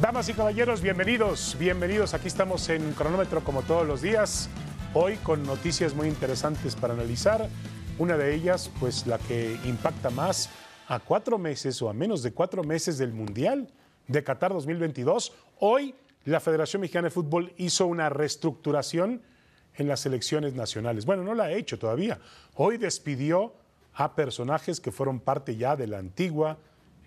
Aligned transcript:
Damas 0.00 0.30
y 0.30 0.32
caballeros, 0.32 0.80
bienvenidos, 0.80 1.56
bienvenidos. 1.58 2.14
Aquí 2.14 2.26
estamos 2.26 2.70
en 2.70 2.94
cronómetro 2.94 3.44
como 3.44 3.60
todos 3.60 3.86
los 3.86 4.00
días. 4.00 4.48
Hoy 4.94 5.16
con 5.16 5.42
noticias 5.42 5.94
muy 5.94 6.08
interesantes 6.08 6.74
para 6.74 6.94
analizar. 6.94 7.46
Una 7.98 8.16
de 8.16 8.34
ellas, 8.34 8.70
pues 8.80 9.06
la 9.06 9.18
que 9.18 9.58
impacta 9.66 10.08
más 10.08 10.48
a 10.88 11.00
cuatro 11.00 11.36
meses 11.36 11.82
o 11.82 11.90
a 11.90 11.92
menos 11.92 12.22
de 12.22 12.32
cuatro 12.32 12.64
meses 12.64 12.96
del 12.96 13.12
Mundial 13.12 13.68
de 14.08 14.24
Qatar 14.24 14.54
2022. 14.54 15.34
Hoy 15.58 15.94
la 16.24 16.40
Federación 16.40 16.80
Mexicana 16.80 17.08
de 17.08 17.10
Fútbol 17.10 17.52
hizo 17.58 17.86
una 17.86 18.08
reestructuración 18.08 19.20
en 19.74 19.86
las 19.86 20.06
elecciones 20.06 20.54
nacionales. 20.54 21.04
Bueno, 21.04 21.24
no 21.24 21.34
la 21.34 21.44
ha 21.44 21.52
hecho 21.52 21.78
todavía. 21.78 22.18
Hoy 22.54 22.78
despidió 22.78 23.52
a 23.92 24.14
personajes 24.14 24.80
que 24.80 24.92
fueron 24.92 25.20
parte 25.20 25.56
ya 25.56 25.76
de 25.76 25.86
la 25.86 25.98
antigua 25.98 26.56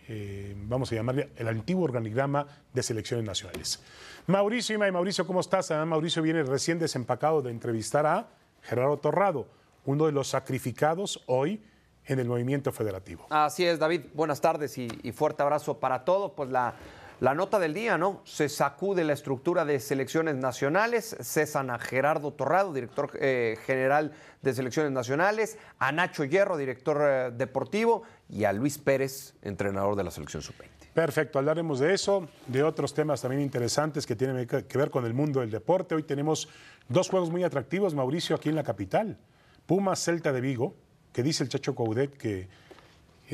eh, 0.07 0.55
vamos 0.57 0.91
a 0.91 0.95
llamarle 0.95 1.29
el 1.35 1.47
antiguo 1.47 1.83
organigrama 1.83 2.45
de 2.73 2.83
selecciones 2.83 3.25
nacionales. 3.25 3.81
Mauricio 4.27 4.75
y 4.75 4.91
Mauricio, 4.91 5.27
¿cómo 5.27 5.39
estás? 5.39 5.71
Además, 5.71 5.89
Mauricio 5.89 6.21
viene 6.21 6.43
recién 6.43 6.79
desempacado 6.79 7.41
de 7.41 7.51
entrevistar 7.51 8.05
a 8.05 8.27
Gerardo 8.61 8.97
Torrado, 8.97 9.47
uno 9.85 10.05
de 10.05 10.11
los 10.11 10.29
sacrificados 10.29 11.21
hoy 11.25 11.61
en 12.05 12.19
el 12.19 12.27
movimiento 12.27 12.71
federativo. 12.71 13.27
Así 13.29 13.65
es, 13.65 13.79
David. 13.79 14.01
Buenas 14.13 14.41
tardes 14.41 14.77
y, 14.77 14.87
y 15.03 15.11
fuerte 15.11 15.41
abrazo 15.43 15.79
para 15.79 16.03
todos. 16.05 16.31
Pues 16.31 16.49
la, 16.49 16.75
la 17.23 17.33
nota 17.33 17.57
del 17.57 17.73
día, 17.73 17.97
¿no? 17.97 18.19
Se 18.25 18.49
sacude 18.49 19.05
la 19.05 19.13
estructura 19.13 19.63
de 19.63 19.79
selecciones 19.79 20.35
nacionales, 20.35 21.15
cesan 21.21 21.69
a 21.69 21.79
Gerardo 21.79 22.33
Torrado, 22.33 22.73
director 22.73 23.11
eh, 23.17 23.57
general 23.65 24.11
de 24.41 24.53
selecciones 24.53 24.91
nacionales, 24.91 25.57
a 25.79 25.93
Nacho 25.93 26.25
Hierro, 26.25 26.57
director 26.57 26.99
eh, 27.01 27.31
deportivo, 27.33 28.03
y 28.27 28.43
a 28.43 28.51
Luis 28.51 28.77
Pérez, 28.77 29.35
entrenador 29.41 29.95
de 29.95 30.03
la 30.03 30.11
selección 30.11 30.43
sub-20. 30.43 30.67
Perfecto, 30.93 31.39
hablaremos 31.39 31.79
de 31.79 31.93
eso, 31.93 32.27
de 32.47 32.61
otros 32.61 32.93
temas 32.93 33.21
también 33.21 33.41
interesantes 33.41 34.05
que 34.05 34.17
tienen 34.17 34.45
que 34.45 34.77
ver 34.77 34.91
con 34.91 35.05
el 35.05 35.13
mundo 35.13 35.39
del 35.39 35.49
deporte. 35.49 35.95
Hoy 35.95 36.03
tenemos 36.03 36.49
dos 36.89 37.07
juegos 37.09 37.31
muy 37.31 37.45
atractivos, 37.45 37.95
Mauricio, 37.95 38.35
aquí 38.35 38.49
en 38.49 38.55
la 38.57 38.63
capital. 38.63 39.17
Pumas 39.65 40.03
Celta 40.03 40.33
de 40.33 40.41
Vigo, 40.41 40.75
que 41.13 41.23
dice 41.23 41.41
el 41.45 41.47
Chacho 41.47 41.73
Coudet 41.73 42.17
que 42.17 42.49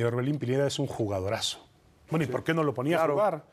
Orbelín 0.05 0.37
Pineda 0.37 0.67
es 0.67 0.77
un 0.77 0.85
jugadorazo. 0.85 1.65
Bueno, 2.11 2.23
¿y 2.25 2.27
por 2.27 2.43
qué 2.43 2.53
no 2.53 2.63
lo 2.63 2.73
ponía 2.75 2.97
Claro. 2.97 3.13
a 3.13 3.15
jugar? 3.15 3.43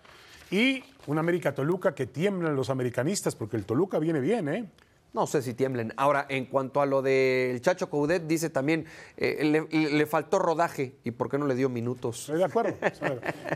Y 0.50 0.82
un 1.06 1.18
América 1.18 1.54
Toluca 1.54 1.94
que 1.94 2.06
tiemblan 2.06 2.54
los 2.54 2.70
americanistas, 2.70 3.34
porque 3.34 3.56
el 3.56 3.64
Toluca 3.64 3.98
viene 3.98 4.20
bien, 4.20 4.48
¿eh? 4.48 4.68
No 5.16 5.26
sé 5.26 5.40
si 5.40 5.54
tiemblen. 5.54 5.94
Ahora, 5.96 6.26
en 6.28 6.44
cuanto 6.44 6.82
a 6.82 6.84
lo 6.84 7.00
del 7.00 7.58
Chacho 7.62 7.88
Coudet, 7.88 8.26
dice 8.26 8.50
también, 8.50 8.84
eh, 9.16 9.66
le, 9.70 9.90
le 9.90 10.06
faltó 10.06 10.38
rodaje. 10.38 10.96
¿Y 11.04 11.12
por 11.12 11.30
qué 11.30 11.38
no 11.38 11.46
le 11.46 11.54
dio 11.54 11.70
minutos? 11.70 12.30
De 12.30 12.44
acuerdo. 12.44 12.76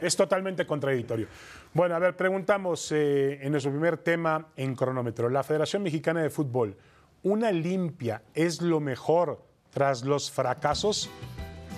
es 0.01 0.17
totalmente 0.17 0.67
contradictorio. 0.67 1.27
Bueno, 1.75 1.97
a 1.97 1.99
ver, 1.99 2.17
preguntamos 2.17 2.91
eh, 2.93 3.41
en 3.43 3.53
nuestro 3.53 3.71
primer 3.73 3.99
tema 3.99 4.49
en 4.57 4.75
cronómetro. 4.75 5.29
La 5.29 5.43
Federación 5.43 5.83
Mexicana 5.83 6.23
de 6.23 6.31
Fútbol, 6.31 6.79
¿una 7.25 7.53
limpia 7.53 8.23
es 8.33 8.63
lo 8.63 8.81
mejor 8.81 9.45
tras 9.71 10.03
los 10.03 10.31
fracasos? 10.31 11.11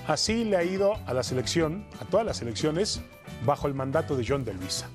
Así 0.06 0.44
le 0.44 0.58
ha 0.58 0.62
ido 0.62 0.94
a 1.06 1.12
la 1.12 1.24
selección, 1.24 1.88
a 2.00 2.04
todas 2.04 2.24
las 2.24 2.36
selecciones, 2.36 3.02
bajo 3.44 3.66
el 3.66 3.74
mandato 3.74 4.16
de 4.16 4.24
John 4.26 4.44
de 4.44 4.54
Luisa. 4.54 4.88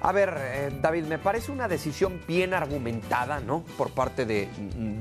A 0.00 0.12
ver, 0.12 0.34
eh, 0.38 0.70
David, 0.80 1.04
me 1.04 1.18
parece 1.18 1.50
una 1.50 1.66
decisión 1.66 2.20
bien 2.26 2.54
argumentada, 2.54 3.40
¿no? 3.40 3.64
Por 3.76 3.90
parte 3.90 4.24
de, 4.24 4.48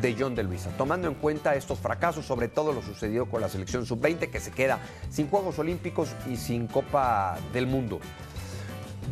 de 0.02 0.16
John 0.18 0.34
de 0.34 0.42
Luisa, 0.42 0.72
tomando 0.76 1.08
en 1.08 1.14
cuenta 1.14 1.56
estos 1.56 1.78
fracasos, 1.78 2.26
sobre 2.26 2.48
todo 2.48 2.74
lo 2.74 2.82
sucedido 2.82 3.28
con 3.28 3.42
la 3.42 3.50
selección 3.50 3.86
sub-20, 3.86 4.32
que 4.32 4.40
se 4.40 4.52
queda 4.52 4.80
sin 5.12 5.30
Juegos 5.30 5.60
Olímpicos 5.60 6.16
y 6.28 6.36
sin 6.38 6.66
Copa 6.66 7.38
del 7.54 7.68
Mundo. 7.68 8.00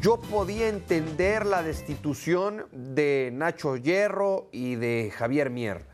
Yo 0.02 0.20
podía 0.20 0.70
entender 0.70 1.46
la 1.46 1.62
destitución 1.62 2.66
de 2.72 3.30
Nacho 3.32 3.78
Hierro 3.78 4.50
y 4.52 4.76
de 4.76 5.14
Javier 5.16 5.52
Mier. 5.52 5.86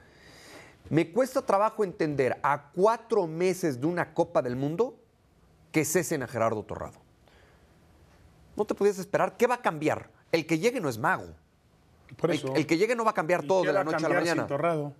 Me 0.89 1.11
cuesta 1.11 1.45
trabajo 1.45 1.83
entender 1.83 2.37
a 2.43 2.71
cuatro 2.71 3.27
meses 3.27 3.79
de 3.79 3.87
una 3.87 4.13
Copa 4.13 4.41
del 4.41 4.55
Mundo 4.55 4.97
que 5.71 5.85
cesen 5.85 6.23
a 6.23 6.27
Gerardo 6.27 6.63
Torrado. 6.63 7.10
No 8.55 8.65
te 8.65 8.75
podías 8.75 8.99
esperar. 8.99 9.37
¿Qué 9.37 9.47
va 9.47 9.55
a 9.55 9.61
cambiar? 9.61 10.09
El 10.31 10.45
que 10.45 10.59
llegue 10.59 10.79
no 10.79 10.89
es 10.89 10.97
mago. 10.97 11.27
Por 12.17 12.31
El- 12.31 12.37
eso, 12.37 12.53
el, 12.55 12.65
que 12.67 12.77
llegue 12.77 12.95
no 12.95 13.03
va 13.05 13.11
a 13.11 13.13
cambiar 13.13 13.43
¿y 13.43 13.47
todo 13.47 13.63
de 13.63 13.73
la 13.73 13.83
noche 13.83 14.05
a 14.05 14.09
la 14.09 14.15
mañana. 14.15 14.47
Torrado? 14.47 14.93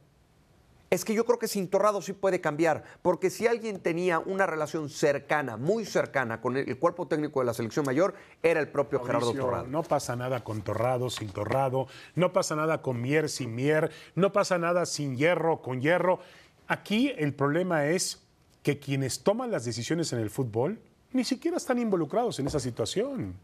Es 0.90 1.06
que 1.06 1.14
yo 1.14 1.26
creo 1.26 1.40
que 1.40 1.48
sin 1.48 1.70
Torrado 1.70 2.02
sí 2.02 2.12
puede 2.12 2.42
cambiar, 2.42 2.84
porque 3.02 3.30
si 3.30 3.48
alguien 3.48 3.80
tenía 3.80 4.20
una 4.20 4.46
relación 4.46 4.90
cercana, 4.90 5.56
muy 5.56 5.86
cercana 5.86 6.42
con 6.42 6.58
el, 6.58 6.68
el 6.68 6.78
cuerpo 6.78 7.08
técnico 7.08 7.40
de 7.40 7.46
la 7.46 7.54
selección 7.54 7.86
mayor, 7.86 8.14
era 8.44 8.60
el 8.60 8.68
propio 8.68 9.02
Gerardo 9.02 9.32
Torrado. 9.34 9.68
No 9.68 9.84
pasa 9.84 10.18
nada 10.18 10.44
con 10.44 10.62
Torrado, 10.64 11.10
sin 11.10 11.30
Torrado, 11.30 11.88
no 12.16 12.34
pasa 12.34 12.58
nada 12.58 12.82
con 12.82 13.02
Mier, 13.02 13.30
sin 13.30 13.56
Mier, 13.56 13.90
no 14.16 14.34
pasa 14.34 14.58
nada 14.58 14.86
sin 14.86 15.16
Hierro, 15.16 15.62
con 15.62 15.80
Hierro. 15.80 16.20
Aquí 16.68 17.14
el 17.18 17.34
problema 17.34 17.86
es 17.86 18.22
que 18.62 18.78
quienes 18.78 19.24
toman 19.24 19.50
las 19.50 19.64
decisiones 19.64 20.12
en 20.12 20.20
el 20.20 20.30
fútbol 20.30 20.82
ni 21.14 21.24
siquiera 21.24 21.58
están 21.58 21.80
involucrados 21.80 22.40
en 22.40 22.48
esa 22.48 22.60
situación. 22.60 23.36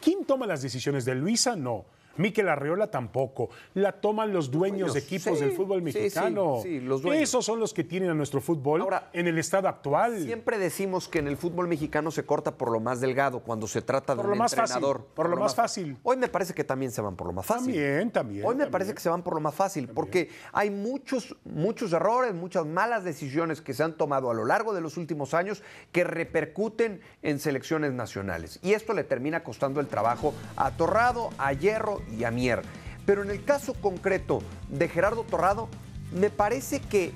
¿Quién 0.00 0.24
toma 0.24 0.46
las 0.46 0.62
decisiones? 0.62 1.04
¿De 1.04 1.14
Luisa? 1.14 1.56
No. 1.56 1.84
Miquel 2.16 2.48
Arreola 2.48 2.90
tampoco. 2.90 3.50
La 3.74 3.92
toman 3.92 4.32
los 4.32 4.50
dueños, 4.50 4.94
de 4.94 5.00
equipos 5.00 5.38
sí, 5.38 5.44
del 5.44 5.54
fútbol 5.54 5.82
sí, 5.84 5.92
sí, 5.92 5.98
mexicano. 5.98 6.60
sí, 6.62 6.80
los 6.80 7.02
dueños. 7.02 7.22
Esos 7.22 7.44
son 7.44 7.60
los 7.60 7.74
que 7.74 7.84
tienen 7.84 8.10
a 8.10 8.14
nuestro 8.14 8.40
fútbol 8.40 8.82
Ahora, 8.82 9.08
en 9.12 9.26
el 9.26 9.38
estado 9.38 9.68
actual. 9.68 10.18
Siempre 10.22 10.58
decimos 10.58 11.08
que 11.08 11.18
en 11.18 11.28
el 11.28 11.36
fútbol 11.36 11.68
mexicano 11.68 12.10
se 12.10 12.24
corta 12.24 12.56
por 12.56 12.70
lo 12.70 12.80
más 12.80 13.00
delgado 13.00 13.40
cuando 13.40 13.66
se 13.66 13.82
trata 13.82 14.14
de 14.14 14.16
Por 14.16 14.26
un 14.26 14.30
lo 14.32 14.36
más 14.36 14.54
fácil, 14.54 14.76
entrenador. 14.76 15.06
por 15.14 15.28
lo 15.28 15.36
más 15.36 15.54
fácil. 15.54 15.96
Hoy 16.02 16.16
me 16.16 16.28
parece 16.28 16.54
que 16.54 16.64
también 16.64 16.90
se 16.92 17.00
van 17.00 17.16
por 17.16 17.26
lo 17.26 17.32
más 17.32 17.46
fácil. 17.46 17.74
También, 17.74 18.10
también. 18.10 18.42
Hoy 18.44 18.54
me 18.54 18.64
también. 18.64 18.70
parece 18.70 18.94
que 18.94 19.00
se 19.00 19.08
van 19.08 19.22
por 19.22 19.34
lo 19.34 19.40
más 19.40 19.54
fácil, 19.54 19.88
porque 19.88 20.30
hay 20.52 20.70
muchos, 20.70 21.36
muchos 21.44 21.92
errores, 21.92 22.34
muchas 22.34 22.66
malas 22.66 23.04
decisiones 23.04 23.60
que 23.60 23.74
se 23.74 23.82
han 23.82 23.94
tomado 23.96 24.30
a 24.30 24.34
lo 24.34 24.44
largo 24.44 24.72
de 24.74 24.80
los 24.80 24.96
últimos 24.96 25.34
años 25.34 25.62
que 25.92 26.04
repercuten 26.04 27.00
en 27.22 27.38
selecciones 27.38 27.92
nacionales. 27.92 28.58
Y 28.62 28.72
esto 28.72 28.92
le 28.92 29.04
termina 29.04 29.42
costando 29.44 29.80
el 29.80 29.86
trabajo 29.86 30.34
a 30.56 30.70
Torrado, 30.72 31.30
a 31.38 31.52
Hierro 31.52 32.00
y 32.16 32.24
a 32.24 32.30
Mier. 32.30 32.62
Pero 33.06 33.22
en 33.22 33.30
el 33.30 33.44
caso 33.44 33.74
concreto 33.74 34.42
de 34.68 34.88
Gerardo 34.88 35.24
Torrado, 35.24 35.68
me 36.12 36.30
parece 36.30 36.80
que, 36.80 37.12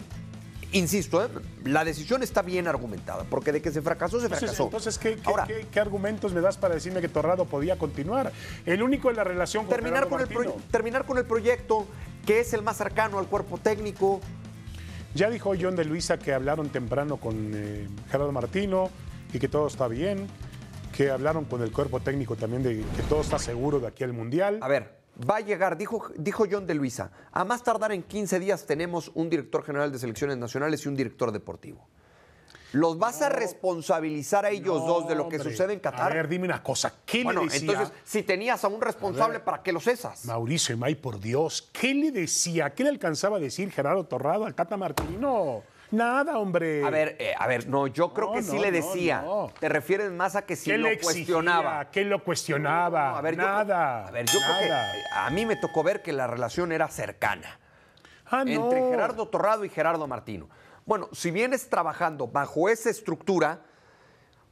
insisto, 0.73 1.25
¿eh? 1.25 1.29
la 1.65 1.85
decisión 1.85 2.23
está 2.23 2.43
bien 2.43 2.67
argumentada, 2.67 3.25
porque 3.31 3.53
de 3.53 3.63
que 3.63 3.71
se 3.71 3.81
fracasó, 3.81 4.19
se 4.21 4.27
Entonces, 4.27 4.49
fracasó. 4.51 4.65
entonces, 4.65 4.99
¿qué, 4.99 5.17
qué- 5.17 5.23
Ahora, 5.25 5.47
qué- 5.47 5.67
qué 5.71 5.81
argumentos 5.81 6.33
me 6.35 6.41
das 6.41 6.57
para 6.59 6.75
decirme 6.75 7.01
que 7.01 7.09
Torrado 7.09 7.47
podía 7.47 7.79
continuar? 7.79 8.33
El 8.67 8.83
único 8.83 9.09
en 9.11 9.17
la 9.17 9.25
relación 9.25 9.65
con 9.65 9.75
terminar 9.75 10.09
con, 10.09 10.21
el 10.21 10.29
terminar 10.71 11.07
con 11.07 11.17
el 11.19 11.25
proyecto, 11.25 11.87
que 12.27 12.41
es 12.41 12.53
el 12.53 12.63
más 12.63 12.77
cercano 12.77 13.19
al 13.19 13.27
cuerpo 13.27 13.57
técnico. 13.59 14.21
Ya 15.15 15.31
dijo 15.31 15.55
John 15.59 15.75
de 15.75 15.87
Luisa 15.87 16.19
que 16.19 16.35
hablaron 16.35 16.69
temprano 16.69 17.17
con 17.17 17.53
eh, 17.55 17.89
Gerardo 18.11 18.31
Martino 18.33 18.91
y 19.33 19.39
que 19.39 19.49
todo 19.49 19.67
está 19.67 19.89
bien, 19.89 20.27
que 20.99 21.13
hablaron 21.13 21.45
con 21.45 21.63
el 21.63 21.71
cuerpo 21.71 22.01
técnico 22.01 22.35
también 22.35 22.65
de 22.65 22.85
que 22.97 23.03
todo 23.09 23.21
está 23.21 23.39
seguro 23.39 23.79
de 23.79 23.87
aquí 23.87 24.03
al 24.03 24.13
Mundial. 24.13 24.59
A 24.61 24.67
ver, 24.67 24.99
va 25.31 25.37
a 25.37 25.41
llegar, 25.41 25.79
dijo, 25.79 26.11
dijo 26.17 26.45
John 26.51 26.67
de 26.67 26.75
Luisa, 26.75 27.13
a 27.31 27.45
más 27.45 27.63
tardar 27.63 27.93
en 27.93 28.03
15 28.03 28.41
días 28.41 28.67
tenemos 28.67 29.13
un 29.15 29.31
director 29.31 29.63
general 29.63 29.93
de 29.93 30.01
selecciones 30.01 30.39
nacionales 30.39 30.85
y 30.85 30.89
un 30.89 30.97
director 30.97 31.31
deportivo. 31.31 31.87
¿Los 32.73 32.99
vas 32.99 33.23
a 33.23 33.29
responsabilizar 33.29 34.45
a 34.45 34.51
ellos 34.51 34.81
No, 34.81 34.87
dos 34.89 35.09
de 35.09 35.15
lo 35.15 35.29
que 35.29 35.37
hombre. 35.37 35.53
sucede 35.53 35.73
en 35.73 35.79
Qatar? 35.79 36.11
A 36.11 36.15
ver, 36.17 36.27
dime 36.27 36.47
una 36.47 36.65
cosa, 36.65 36.93
¿qué 37.07 37.23
bueno, 37.23 37.45
le 37.45 37.53
decía? 37.53 37.71
entonces, 37.71 37.95
si 38.03 38.25
tenías 38.25 38.65
a 38.65 38.69
un 38.69 38.81
responsable, 38.81 39.39
¿para 39.39 39.63
qué 39.63 39.71
lo 39.73 39.79
cesas? 39.79 40.25
Mauricio 40.25 40.75
Emay, 40.75 40.97
por 40.97 41.21
Dios, 41.21 41.71
¿qué 41.73 41.95
le 41.95 42.11
decía? 42.11 42.75
¿Qué 42.75 42.83
le 42.83 42.89
alcanzaba 42.91 43.37
a 43.37 43.41
decir 43.41 43.71
Gerardo 43.71 44.05
Torrado 44.05 44.47
al 44.47 44.55
Tata 44.57 44.77
Martino? 44.77 45.63
Nada, 45.91 46.39
hombre. 46.39 46.85
A 46.85 46.91
ver, 46.91 47.17
eh, 47.19 47.35
a 47.39 47.47
ver, 47.47 47.67
no, 47.69 47.87
yo 47.87 48.13
creo 48.13 48.29
No, 48.29 48.33
que 48.35 48.43
sí 48.43 48.57
no, 48.57 48.63
le 48.63 48.71
decía. 48.71 49.23
no. 49.23 49.51
Te 49.59 49.69
refieres 49.69 50.11
más 50.11 50.37
a 50.37 50.43
que 50.45 50.55
si 50.57 50.71
¿Qué 50.71 50.79
lo 50.79 50.89
le 50.89 50.99
cuestionaba. 50.99 51.91
¿Qué 51.91 52.05
lo 52.05 52.23
cuestionaba? 52.23 53.11
No, 53.13 53.17
a 53.17 53.21
ver, 53.23 53.37
yo- 53.37 53.43
nada. 53.43 54.07
a 54.07 54.11
ver, 54.11 54.27
yo 54.27 54.39
creo 54.39 54.59
que 54.59 54.67
eh, 54.67 55.03
a 55.15 55.31
mí 55.31 55.47
me 55.47 55.57
tocó 55.57 55.83
ver 55.83 56.03
que 56.03 56.13
la 56.13 56.27
relación 56.27 56.73
era 56.73 56.89
cercana 56.89 57.59
Ah, 58.31 58.45
entre 58.47 58.81
Gerardo 58.91 59.27
Torrado 59.29 59.65
y 59.65 59.71
Gerardo 59.71 60.07
Martino. 60.07 60.49
Bueno, 60.85 61.09
si 61.13 61.31
vienes 61.31 61.71
trabajando 61.71 62.27
bajo 62.29 62.69
esa 62.69 62.91
estructura, 62.91 63.61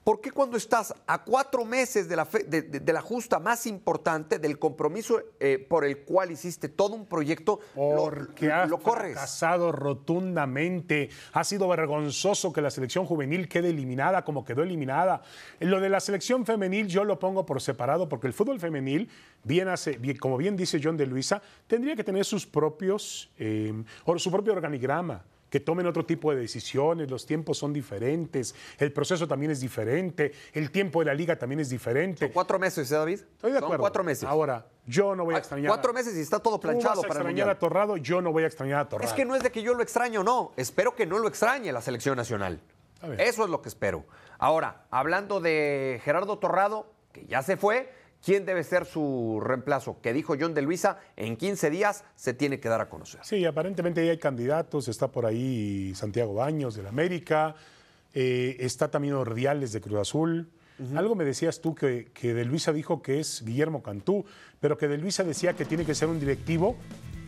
¿por 0.06 0.20
qué 0.20 0.30
cuando 0.30 0.56
estás 0.56 0.94
a 1.08 1.24
cuatro 1.24 1.64
meses 1.64 2.08
de 2.08 2.14
la, 2.14 2.24
fe- 2.24 2.44
de, 2.44 2.62
de- 2.62 2.78
de 2.78 2.92
la 2.92 3.00
justa 3.00 3.40
más 3.40 3.66
importante, 3.66 4.38
del 4.38 4.56
compromiso 4.56 5.20
eh, 5.40 5.58
por 5.58 5.84
el 5.84 6.04
cual 6.04 6.30
hiciste 6.30 6.68
todo 6.68 6.94
un 6.94 7.06
proyecto, 7.06 7.58
lo- 7.74 8.04
Porque 8.04 8.52
ha 8.52 8.66
lo, 8.66 8.78
corres? 8.78 9.14
fracasado 9.14 9.72
rotundamente. 9.72 11.10
Ha 11.32 11.42
sido 11.42 11.66
vergonzoso 11.66 12.52
que 12.52 12.62
la 12.62 12.70
selección 12.70 13.04
juvenil 13.04 13.48
quede 13.48 13.70
eliminada 13.70 14.24
como 14.24 14.44
quedó 14.44 14.62
eliminada. 14.62 15.22
Lo 15.58 15.80
de 15.80 15.88
la 15.88 15.98
selección 15.98 16.46
femenil 16.46 16.86
yo 16.86 17.02
lo 17.02 17.18
pongo 17.18 17.44
por 17.44 17.60
separado 17.60 18.08
porque 18.08 18.28
el 18.28 18.32
fútbol 18.32 18.60
femenil, 18.60 19.10
bien 19.42 19.66
hace, 19.66 19.98
bien- 19.98 20.18
como 20.18 20.36
bien 20.36 20.56
dice 20.56 20.78
John 20.80 20.96
de 20.96 21.06
Luisa, 21.06 21.42
tendría 21.66 21.96
que 21.96 22.04
tener 22.04 22.24
sus 22.24 22.46
propios, 22.46 23.28
eh, 23.38 23.74
o 24.04 24.16
su 24.20 24.30
propio 24.30 24.52
organigrama 24.52 25.24
que 25.50 25.60
tomen 25.60 25.86
otro 25.86 26.04
tipo 26.04 26.30
de 26.32 26.40
decisiones, 26.40 27.10
los 27.10 27.26
tiempos 27.26 27.58
son 27.58 27.72
diferentes, 27.72 28.54
el 28.78 28.92
proceso 28.92 29.28
también 29.28 29.52
es 29.52 29.60
diferente, 29.60 30.32
el 30.52 30.70
tiempo 30.70 31.00
de 31.00 31.06
la 31.06 31.14
liga 31.14 31.36
también 31.38 31.60
es 31.60 31.68
diferente. 31.68 32.30
Cuatro 32.32 32.58
meses, 32.58 32.90
¿eh, 32.90 32.94
David? 32.94 33.20
Estoy 33.20 33.52
de 33.52 33.58
Son 33.58 33.64
acuerdo. 33.64 33.80
cuatro 33.82 34.04
meses. 34.04 34.24
Ahora, 34.24 34.66
yo 34.86 35.14
no 35.14 35.24
voy 35.24 35.34
a 35.34 35.38
extrañar. 35.38 35.68
Cuatro 35.68 35.92
meses 35.92 36.16
y 36.16 36.20
está 36.20 36.40
todo 36.40 36.58
Tú 36.58 36.66
vas 36.66 36.74
planchado 36.74 37.00
a 37.00 37.08
para 37.08 37.20
extrañar 37.20 37.48
a 37.48 37.58
Torrado, 37.58 37.96
yo 37.96 38.20
no 38.20 38.32
voy 38.32 38.44
a 38.44 38.46
extrañar 38.46 38.80
a 38.80 38.88
Torrado. 38.88 39.08
Es 39.08 39.14
que 39.14 39.24
no 39.24 39.34
es 39.34 39.42
de 39.42 39.50
que 39.50 39.62
yo 39.62 39.74
lo 39.74 39.82
extraño, 39.82 40.22
no. 40.22 40.52
Espero 40.56 40.94
que 40.94 41.06
no 41.06 41.18
lo 41.18 41.28
extrañe 41.28 41.72
la 41.72 41.80
selección 41.80 42.16
nacional. 42.16 42.60
Eso 43.18 43.44
es 43.44 43.50
lo 43.50 43.62
que 43.62 43.68
espero. 43.68 44.04
Ahora, 44.38 44.86
hablando 44.90 45.40
de 45.40 46.00
Gerardo 46.04 46.38
Torrado, 46.38 46.92
que 47.12 47.24
ya 47.26 47.42
se 47.42 47.56
fue, 47.56 47.92
¿quién 48.26 48.44
debe 48.44 48.64
ser 48.64 48.86
su 48.86 49.40
reemplazo? 49.40 50.00
Que 50.02 50.12
dijo 50.12 50.34
John 50.38 50.52
de 50.52 50.60
Luisa, 50.60 50.98
en 51.14 51.36
15 51.36 51.70
días 51.70 52.04
se 52.16 52.34
tiene 52.34 52.58
que 52.58 52.68
dar 52.68 52.80
a 52.80 52.88
conocer. 52.88 53.20
Sí, 53.22 53.44
aparentemente 53.44 54.04
ya 54.04 54.10
hay 54.10 54.18
candidatos. 54.18 54.88
Está 54.88 55.12
por 55.12 55.26
ahí 55.26 55.94
Santiago 55.94 56.34
Baños 56.34 56.74
del 56.74 56.88
América. 56.88 57.54
eh, 58.12 58.56
está 58.60 58.90
también 58.90 59.14
Ordiales 59.14 59.72
de 59.72 59.80
Cruz 59.80 60.00
Azul. 60.00 60.50
Algo 60.94 61.14
me 61.14 61.24
decías 61.24 61.62
tú 61.62 61.74
que, 61.74 62.10
que 62.12 62.34
de 62.34 62.44
Luisa 62.44 62.70
dijo 62.70 63.00
que 63.00 63.18
es 63.18 63.42
Guillermo 63.42 63.82
Cantú, 63.82 64.26
pero 64.60 64.76
que 64.76 64.88
de 64.88 64.98
Luisa 64.98 65.24
decía 65.24 65.54
que 65.54 65.64
tiene 65.64 65.86
que 65.86 65.94
ser 65.94 66.08
un 66.08 66.20
directivo 66.20 66.76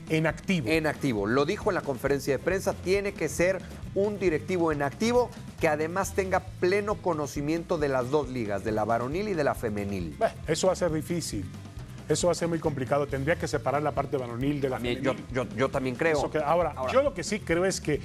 en 0.08 0.26
activo. 0.26 0.68
En 0.68 0.86
activo, 0.86 1.26
lo 1.26 1.44
dijo 1.44 1.70
en 1.70 1.74
la 1.74 1.80
conferencia 1.82 2.36
de 2.36 2.42
prensa, 2.42 2.72
tiene 2.74 3.12
que 3.12 3.28
ser 3.28 3.60
un 3.94 4.18
directivo 4.18 4.72
en 4.72 4.82
activo 4.82 5.30
que 5.60 5.68
además 5.68 6.14
tenga 6.14 6.40
pleno 6.60 6.94
conocimiento 6.96 7.78
de 7.78 7.88
las 7.88 8.10
dos 8.10 8.28
ligas, 8.28 8.64
de 8.64 8.72
la 8.72 8.84
varonil 8.84 9.28
y 9.28 9.34
de 9.34 9.44
la 9.44 9.54
femenil. 9.54 10.14
Bueno, 10.18 10.34
eso 10.46 10.68
va 10.68 10.72
a 10.72 10.76
ser 10.76 10.92
difícil. 10.92 11.44
Eso 12.08 12.28
va 12.28 12.32
a 12.32 12.34
ser 12.34 12.48
muy 12.48 12.58
complicado. 12.58 13.06
Tendría 13.06 13.36
que 13.36 13.46
separar 13.46 13.82
la 13.82 13.92
parte 13.92 14.16
varonil 14.16 14.60
de 14.62 14.68
la 14.70 14.76
femenil. 14.78 15.02
yo, 15.02 15.14
yo- 15.32 15.48
yo 15.54 15.68
también 15.68 15.94
creo. 15.94 16.16
Eso 16.18 16.30
que- 16.30 16.38
ahora, 16.38 16.72
Ahora. 16.74 16.92
yo 16.92 17.02
lo 17.02 17.12
que 17.12 17.22
sí 17.22 17.40
creo 17.40 17.66
es 17.66 17.80
que 17.82 18.00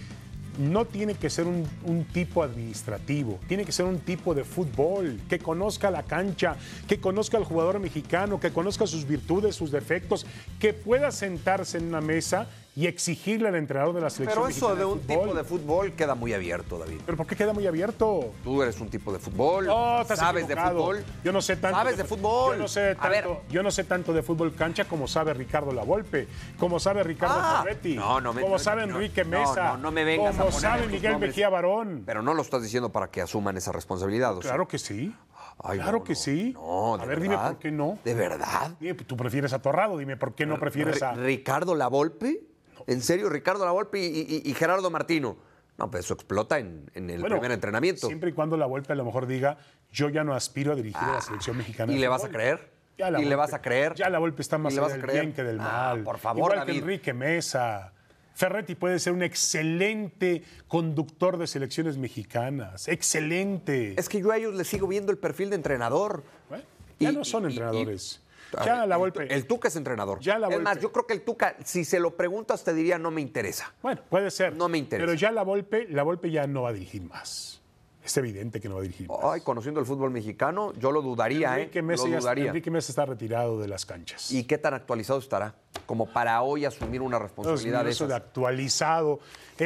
no 0.58 0.86
tiene 0.86 1.16
que 1.16 1.30
ser 1.30 1.46
un, 1.48 2.06
tipo 2.14 2.44
administrativo, 2.44 3.40
tiene 3.48 3.66
que 3.66 3.72
ser 3.72 3.86
un 3.86 4.00
tipo 4.00 4.34
de 4.34 4.44
fútbol, 4.44 5.20
que 5.30 5.40
conozca 5.40 5.92
la 5.92 6.04
cancha, 6.04 6.56
que 6.88 7.00
conozca 7.00 7.38
al 7.38 7.44
jugador 7.44 7.80
mexicano, 7.80 8.40
que 8.40 8.52
conozca 8.52 8.88
sus 8.88 9.08
virtudes, 9.08 9.56
sus 9.56 9.72
defectos, 9.72 10.26
que 10.60 10.74
pueda 10.74 11.12
sentarse 11.12 11.78
en 11.78 11.86
una 11.86 12.02
mesa 12.02 12.48
y 12.76 12.88
exigirle 12.88 13.50
al 13.50 13.56
entrenador 13.56 13.94
de 13.94 14.02
la 14.02 14.10
selección 14.10 14.46
Pero 14.46 14.50
eso 14.56 14.76
de 14.76 14.84
un 14.84 15.00
tipo 15.02 15.34
de 15.36 15.44
fútbol 15.44 15.92
queda 15.94 16.16
muy 16.16 16.34
abierto, 16.34 16.80
David. 16.80 17.02
¿Pero 17.06 17.18
por 17.18 17.28
qué 17.28 17.36
queda 17.36 17.54
muy 17.54 17.68
abierto? 17.68 18.32
Tú 18.44 18.64
eres 18.64 18.80
un 18.82 18.90
tipo 18.90 19.14
de 19.14 19.20
fútbol, 19.20 19.68
No, 19.68 20.02
estás 20.02 20.18
sabes 20.18 20.48
de 20.48 20.54
equivocado. 20.54 20.80
fútbol. 20.80 21.04
Yo 21.24 21.32
no 21.32 21.42
sé 21.42 21.56
tanto. 21.58 21.78
Sabes 21.78 21.98
de 21.98 22.04
fútbol. 22.04 22.56
Yo 22.56 22.62
no 22.64 22.68
sé 22.68 22.96
A 23.00 23.10
ver. 23.10 23.26
tanto, 23.26 23.42
yo 23.50 23.62
no 23.62 23.70
sé 23.70 23.84
tanto 23.84 24.12
de 24.12 24.24
fútbol 24.24 24.56
cancha 24.56 24.86
como 24.86 25.08
sabe 25.08 25.34
Ricardo 25.36 25.72
Lavolpe, 25.72 26.28
como 26.58 26.80
sabe 26.80 27.04
Ricardo 27.04 27.36
Ah, 27.38 27.62
Ferretti, 27.64 27.96
no, 27.96 28.20
no 28.20 28.34
me- 28.34 28.42
como 28.42 28.54
no, 28.56 28.60
sabe 28.60 28.84
Enrique 28.84 29.24
Mesa, 29.24 29.74
no, 29.74 29.78
no 29.78 29.92
me 29.92 30.04
vengas 30.04 30.34
a 30.36 30.40
como 30.40 30.50
poner 30.52 30.62
sabe 30.62 30.88
Miguel 30.88 31.12
nombres. 31.12 31.30
Mejía 31.30 31.50
Barón. 31.50 32.04
Pero 32.08 32.24
no 32.24 32.34
lo 32.34 32.42
estás 32.42 32.64
diciendo 32.64 32.92
para 32.92 33.12
que 33.12 33.22
asuman 33.22 33.56
esa 33.56 33.72
responsabilidad. 33.72 34.36
Claro 34.40 34.68
que 34.68 34.80
sí. 34.80 35.16
Ay, 35.64 35.78
claro 35.78 36.00
no, 36.00 36.04
que 36.04 36.14
no. 36.14 36.20
sí. 36.20 36.52
No, 36.54 36.96
a 36.96 36.98
¿de 36.98 37.06
ver, 37.06 37.22
dime 37.22 37.38
por 37.38 37.60
qué 37.60 37.70
no. 37.72 38.00
¿De 38.04 38.16
verdad? 38.16 38.72
¿Tú 39.06 39.16
prefieres 39.16 39.54
a 39.54 39.62
Torrado? 39.62 40.00
Dime 40.00 40.18
por 40.18 40.34
qué 40.34 40.48
no 40.48 40.60
prefieres 40.60 41.04
a. 41.04 41.14
¿Ricardo 41.14 41.76
Lavolpe? 41.76 42.42
¿En 42.88 43.02
serio, 43.02 43.30
Ricardo 43.30 43.66
Lavolpe 43.66 44.00
y, 44.00 44.42
y- 44.44 44.50
y 44.50 44.54
Gerardo 44.54 44.90
Martino? 44.90 45.38
No, 45.78 45.90
pues 45.90 46.06
eso 46.06 46.14
explota 46.14 46.60
en, 46.60 46.90
en 46.94 47.10
el 47.10 47.20
Bueno, 47.22 47.36
primer 47.38 47.52
entrenamiento. 47.52 48.06
Siempre 48.08 48.30
y 48.30 48.34
cuando 48.34 48.58
la 48.58 48.66
Volpe 48.68 48.94
a 48.94 48.96
lo 48.96 49.06
mejor 49.06 49.26
diga, 49.26 49.58
yo 49.92 50.10
ya 50.10 50.24
no 50.24 50.34
aspiro 50.36 50.74
a 50.74 50.76
dirigir 50.76 51.02
a 51.02 51.14
la 51.14 51.22
selección 51.22 51.58
mexicana. 51.58 51.92
Ah, 51.92 51.96
¿Y 51.96 52.00
le 52.00 52.08
vas 52.08 52.22
a 52.24 52.28
fútbol". 52.28 52.36
creer? 52.42 52.74
Ya 52.98 53.10
la 53.10 53.20
¿Y 53.22 53.26
le 53.26 53.36
vas 53.36 53.54
a 53.54 53.62
creer? 53.62 53.96
Ya 53.96 54.08
la 54.10 54.20
Volpe 54.20 54.42
está 54.44 54.60
más 54.60 54.72
¿Y 54.72 54.76
le 54.76 54.82
allá 54.82 54.88
vas 54.96 55.04
a 55.04 55.08
del 55.08 55.12
bien 55.20 55.34
que 55.34 55.44
del 55.44 55.60
Ah, 55.60 55.94
mal. 55.96 56.04
por 56.04 56.20
favor, 56.20 56.38
Igual 56.52 56.60
David. 56.60 56.74
que 56.74 56.80
Enrique 56.80 57.14
Mesa. 57.14 57.92
Ferretti 58.36 58.76
puede 58.76 58.98
ser 59.00 59.14
un 59.14 59.22
excelente 59.24 60.44
conductor 60.68 61.38
de 61.38 61.48
selecciones 61.48 61.98
mexicanas. 61.98 62.88
Excelente. 62.88 63.94
Es 64.00 64.10
que 64.10 64.20
yo 64.22 64.32
a 64.32 64.38
ellos 64.38 64.54
les 64.56 64.68
sigo 64.68 64.88
viendo 64.88 65.12
el 65.12 65.18
perfil 65.18 65.50
de 65.52 65.56
entrenador. 65.56 66.24
Bueno, 66.50 66.64
ya 67.00 67.12
Y- 67.12 67.16
no 67.16 67.26
son 67.26 67.44
y- 67.44 67.48
entrenadores. 67.48 68.22
Ya 68.66 68.80
ver, 68.80 68.88
la 68.88 68.96
el- 68.96 69.00
Volpe. 69.00 69.34
El, 69.34 69.46
Tuca 69.48 69.68
es 69.68 69.76
entrenador. 69.76 70.20
Ya 70.20 70.38
la 70.38 70.48
es 70.50 70.60
más, 70.60 70.80
yo 70.80 70.92
creo 70.92 71.08
que 71.08 71.14
el 71.14 71.22
Tuca, 71.22 71.56
si 71.64 71.86
se 71.86 72.00
lo 72.00 72.16
preguntas, 72.16 72.64
te 72.64 72.74
diría 72.74 72.98
no 72.98 73.12
me 73.12 73.22
interesa. 73.22 73.74
Bueno, 73.82 74.02
puede 74.10 74.32
ser. 74.32 74.56
No 74.56 74.70
me 74.70 74.78
interesa. 74.78 75.06
Pero 75.06 75.18
ya 75.18 75.32
la 75.32 75.44
Volpe, 75.44 75.88
la 75.90 76.04
Volpe 76.04 76.32
ya 76.32 76.48
no 76.48 76.64
va 76.64 76.70
a 76.70 76.74
dirigir 76.74 77.04
más. 77.04 77.62
Es 78.04 78.18
evidente 78.18 78.60
que 78.60 78.68
no 78.68 78.76
va 78.76 78.82
a 78.82 78.84
dirigir 78.84 79.08
más. 79.08 79.20
Ay, 79.24 79.42
conociendo 79.42 79.80
el 79.80 79.86
fútbol 79.86 80.12
mexicano, 80.12 80.74
yo 80.74 80.92
lo 80.92 81.02
dudaría, 81.02 81.54
Enrique, 81.58 81.80
¿eh? 81.80 81.82
Mesa 81.82 82.06
lo 82.06 82.20
dudaría. 82.20 82.48
Enrique 82.48 82.70
está 82.78 83.06
retirado 83.06 83.60
de 83.62 83.70
las 83.70 83.86
canchas. 83.86 84.30
¿Y 84.32 84.44
qué 84.44 84.58
tan 84.58 84.74
actualizado 84.74 85.20
estará? 85.20 85.56
Como 85.86 86.08
para 86.08 86.42
hoy 86.42 86.66
asumir 86.66 87.02
una 87.02 87.18
responsabilidad 87.18 87.80
mío, 87.80 87.86
de 87.86 87.92
eso 87.92 88.06
esas. 88.06 88.10
de 88.10 88.16
actualizado, 88.16 89.20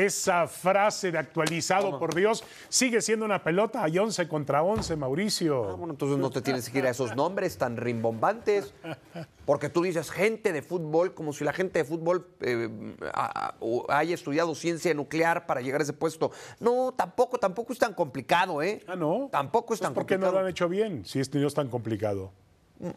esa 0.05 0.47
frase 0.47 1.11
de 1.11 1.17
actualizado, 1.17 1.97
por 1.99 2.13
Dios, 2.15 2.43
sigue 2.69 3.01
siendo 3.01 3.25
una 3.25 3.43
pelota. 3.43 3.83
Hay 3.83 3.97
11 3.97 4.27
contra 4.27 4.63
11, 4.63 4.95
Mauricio. 4.95 5.63
Ah, 5.69 5.73
bueno, 5.73 5.93
entonces 5.93 6.17
no 6.17 6.29
te 6.29 6.41
tienes 6.41 6.69
que 6.69 6.79
ir 6.79 6.85
a 6.85 6.89
esos 6.89 7.15
nombres 7.15 7.57
tan 7.57 7.77
rimbombantes. 7.77 8.73
Porque 9.45 9.69
tú 9.69 9.81
dices 9.83 10.11
gente 10.11 10.51
de 10.51 10.61
fútbol, 10.61 11.13
como 11.13 11.31
si 11.31 11.43
la 11.45 11.53
gente 11.53 11.79
de 11.79 11.85
fútbol 11.85 12.27
eh, 12.41 12.69
a- 13.13 13.47
a- 13.47 13.55
o 13.61 13.85
haya 13.89 14.13
estudiado 14.13 14.53
ciencia 14.55 14.93
nuclear 14.93 15.45
para 15.45 15.61
llegar 15.61 15.79
a 15.81 15.83
ese 15.83 15.93
puesto. 15.93 16.31
No, 16.59 16.93
tampoco, 16.95 17.37
tampoco 17.37 17.71
es 17.73 17.79
tan 17.79 17.93
complicado, 17.93 18.61
¿eh? 18.61 18.83
Ah, 18.87 18.95
no. 18.95 19.29
Tampoco 19.31 19.73
es 19.73 19.79
Pues 19.79 19.87
tan 19.87 19.93
¿Por 19.93 20.05
qué 20.05 20.15
no 20.15 20.21
complicado. 20.25 20.33
lo 20.41 20.45
han 20.45 20.51
hecho 20.51 20.67
bien 20.69 21.05
si 21.05 21.19
esto 21.19 21.37
no 21.37 21.47
es 21.47 21.53
tan 21.53 21.69
complicado? 21.69 22.31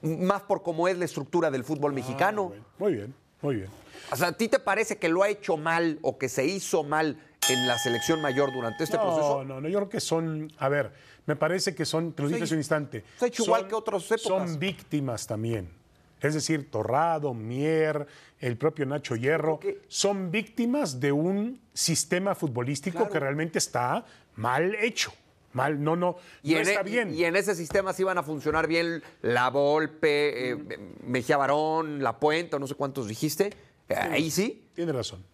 M- 0.02 0.24
Más 0.26 0.42
por 0.42 0.62
cómo 0.62 0.88
es 0.88 0.98
la 0.98 1.04
estructura 1.04 1.50
del 1.50 1.62
fútbol 1.64 1.92
mexicano. 1.92 2.48
Bueno, 2.48 2.64
muy 2.78 2.92
bien, 2.94 3.14
muy 3.42 3.56
bien. 3.56 3.68
O 4.12 4.16
sea, 4.16 4.28
¿a 4.28 4.32
ti 4.32 4.48
te 4.48 4.58
parece 4.58 4.98
que 4.98 5.08
lo 5.08 5.22
ha 5.22 5.28
hecho 5.28 5.56
mal 5.56 5.98
o 6.02 6.18
que 6.18 6.28
se 6.28 6.44
hizo 6.44 6.82
mal 6.82 7.16
en 7.48 7.66
la 7.68 7.78
selección 7.78 8.20
mayor 8.20 8.52
durante 8.52 8.84
este 8.84 8.96
no, 8.96 9.02
proceso? 9.04 9.44
no, 9.44 9.60
no, 9.60 9.68
yo 9.68 9.78
creo 9.78 9.88
que 9.88 10.00
son, 10.00 10.52
a 10.58 10.68
ver, 10.68 10.92
me 11.26 11.36
parece 11.36 11.74
que 11.74 11.84
son, 11.84 12.12
te 12.12 12.22
lo 12.22 12.28
dije 12.28 12.42
hace 12.42 12.54
un 12.54 12.60
instante. 12.60 13.04
se 13.18 13.24
ha 13.24 13.28
hecho 13.28 13.44
igual 13.44 13.68
que 13.68 13.74
otras 13.74 14.04
épocas. 14.06 14.22
Son 14.22 14.58
víctimas 14.58 15.26
también. 15.26 15.70
Es 16.20 16.34
decir, 16.34 16.70
Torrado, 16.70 17.32
Mier, 17.32 18.06
el 18.40 18.58
propio 18.58 18.84
Nacho 18.84 19.16
Hierro, 19.16 19.58
son 19.88 20.30
víctimas 20.30 21.00
de 21.00 21.12
un 21.12 21.60
sistema 21.72 22.34
futbolístico 22.34 22.98
Claro. 22.98 23.12
que 23.12 23.20
realmente 23.20 23.58
está 23.58 24.04
mal 24.36 24.74
hecho. 24.74 25.12
Mal, 25.52 25.82
no, 25.82 25.96
no, 25.96 26.16
Y, 26.42 26.52
no 26.52 26.60
en, 26.60 26.68
está 26.68 26.80
e- 26.80 26.84
bien. 26.84 27.14
y 27.14 27.24
en 27.24 27.34
ese 27.36 27.54
sistema 27.54 27.92
sí 27.92 28.02
iban 28.02 28.18
a 28.18 28.22
funcionar 28.22 28.66
bien 28.68 29.02
La 29.22 29.50
Volpe, 29.50 30.50
eh, 30.52 30.56
Mejía 31.04 31.36
Barón, 31.36 32.02
La 32.02 32.18
Puente, 32.20 32.58
no 32.58 32.66
sé 32.66 32.74
cuántos 32.74 33.08
dijiste. 33.08 33.52
Eh, 33.88 33.94
Ahí 33.94 34.30
sí. 34.30 34.68
Tiene 34.74 34.92
razón. 34.92 35.24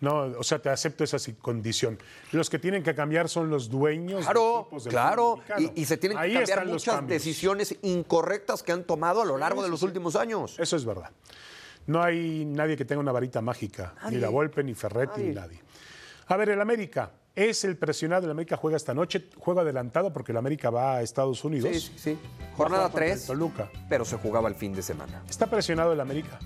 No, 0.00 0.22
o 0.36 0.42
sea, 0.42 0.60
te 0.60 0.68
acepto 0.68 1.04
esa 1.04 1.16
condición. 1.40 1.96
Los 2.32 2.50
que 2.50 2.58
tienen 2.58 2.82
que 2.82 2.92
cambiar 2.92 3.28
son 3.28 3.48
los 3.50 3.70
dueños 3.70 4.24
Claro, 4.24 4.68
claro. 4.88 5.38
Y, 5.58 5.82
y 5.82 5.84
se 5.84 5.96
tienen 5.96 6.18
que 6.18 6.32
cambiar 6.34 6.66
muchas 6.66 7.06
decisiones 7.06 7.76
incorrectas 7.82 8.64
que 8.64 8.72
han 8.72 8.82
tomado 8.84 9.22
a 9.22 9.24
lo 9.24 9.38
largo 9.38 9.62
de 9.62 9.68
los 9.68 9.82
últimos 9.82 10.16
años. 10.16 10.58
Eso 10.58 10.76
es 10.76 10.84
verdad. 10.84 11.10
No 11.86 12.02
hay 12.02 12.44
nadie 12.44 12.76
que 12.76 12.84
tenga 12.84 13.00
una 13.00 13.12
varita 13.12 13.40
mágica, 13.40 13.94
ni 14.10 14.16
la 14.16 14.28
Volpe, 14.28 14.62
ni 14.64 14.74
Ferretti, 14.74 15.20
ni 15.22 15.34
nadie. 15.34 15.60
A 16.26 16.36
ver, 16.36 16.50
el 16.50 16.60
América 16.60 17.10
es 17.34 17.64
el 17.64 17.76
presionado. 17.76 18.24
El 18.26 18.30
América 18.30 18.56
juega 18.56 18.76
esta 18.76 18.94
noche, 18.94 19.28
juega 19.38 19.62
adelantado 19.62 20.12
porque 20.12 20.32
el 20.32 20.38
América 20.38 20.70
va 20.70 20.96
a 20.96 21.02
Estados 21.02 21.44
Unidos. 21.44 21.70
Sí, 21.72 21.80
sí, 21.80 21.92
sí. 21.96 22.18
Jornada 22.56 22.88
jugar 22.88 22.92
contra 22.92 23.06
el 23.06 23.12
3, 23.12 23.26
Toluca. 23.26 23.70
pero 23.88 24.04
se 24.04 24.16
jugaba 24.16 24.48
el 24.48 24.54
fin 24.54 24.72
de 24.74 24.82
semana. 24.82 25.22
Está 25.28 25.46
presionado 25.46 25.92
el 25.92 26.00
América. 26.00 26.38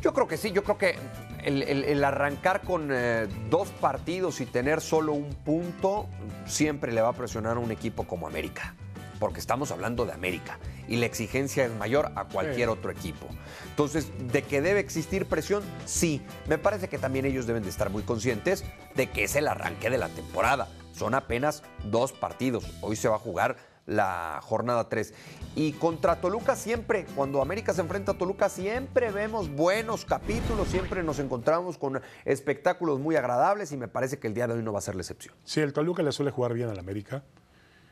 Yo 0.00 0.12
creo 0.12 0.28
que 0.28 0.36
sí, 0.36 0.52
yo 0.52 0.62
creo 0.62 0.78
que 0.78 0.96
el, 1.44 1.62
el- 1.64 1.84
el 1.84 2.04
arrancar 2.04 2.62
con 2.62 2.90
eh, 2.92 3.26
dos 3.50 3.68
partidos 3.80 4.40
y 4.40 4.46
tener 4.46 4.80
solo 4.80 5.12
un 5.12 5.30
punto 5.34 6.06
siempre 6.46 6.92
le 6.92 7.00
va 7.00 7.08
a 7.08 7.12
presionar 7.12 7.56
a 7.56 7.60
un 7.60 7.72
equipo 7.72 8.04
como 8.04 8.26
América, 8.28 8.74
porque 9.18 9.40
estamos 9.40 9.70
hablando 9.70 10.06
de 10.06 10.12
América. 10.12 10.58
y 10.88 10.96
la 10.96 11.04
exigencia 11.06 11.66
es 11.66 11.72
mayor 11.74 12.12
a 12.16 12.24
cualquier 12.24 12.70
otro 12.70 12.90
equipo. 12.90 13.26
Entonces, 13.68 14.10
¿de 14.32 14.42
que 14.42 14.62
debe 14.62 14.80
existir 14.80 15.26
presión? 15.26 15.62
Sí. 15.84 16.22
Me 16.46 16.56
parece 16.56 16.88
que 16.88 16.96
también 16.96 17.26
ellos 17.26 17.46
deben 17.46 17.62
de 17.62 17.68
estar 17.68 17.90
muy 17.90 18.02
conscientes 18.04 18.64
de 18.94 19.10
que 19.10 19.24
es 19.24 19.36
el 19.36 19.48
arranque 19.48 19.90
de 19.90 19.98
la 19.98 20.08
temporada. 20.08 20.68
Son 20.92 21.14
apenas 21.14 21.62
dos 21.84 22.12
partidos. 22.12 22.64
Hoy 22.80 22.96
se 22.96 23.08
va 23.08 23.16
a 23.16 23.18
jugar 23.18 23.56
la 23.84 24.40
jornada 24.42 24.88
3. 24.88 25.12
Y 25.56 25.72
contra 25.72 26.20
Toluca 26.20 26.56
siempre, 26.56 27.06
cuando 27.16 27.42
América 27.42 27.72
se 27.72 27.80
enfrenta 27.80 28.12
a 28.12 28.18
Toluca, 28.18 28.48
siempre 28.48 29.10
vemos 29.10 29.50
buenos 29.50 30.04
capítulos, 30.04 30.68
siempre 30.68 31.02
nos 31.02 31.18
encontramos 31.18 31.78
con 31.78 32.00
espectáculos 32.24 32.98
muy 33.00 33.16
agradables 33.16 33.72
y 33.72 33.76
me 33.76 33.88
parece 33.88 34.18
que 34.18 34.26
el 34.26 34.34
día 34.34 34.46
de 34.46 34.54
hoy 34.54 34.62
no 34.62 34.72
va 34.72 34.78
a 34.78 34.82
ser 34.82 34.94
la 34.94 35.02
excepción. 35.02 35.34
Sí, 35.44 35.60
el 35.60 35.72
Toluca 35.72 36.02
le 36.02 36.12
suele 36.12 36.30
jugar 36.30 36.54
bien 36.54 36.68
al 36.68 36.78
América. 36.78 37.24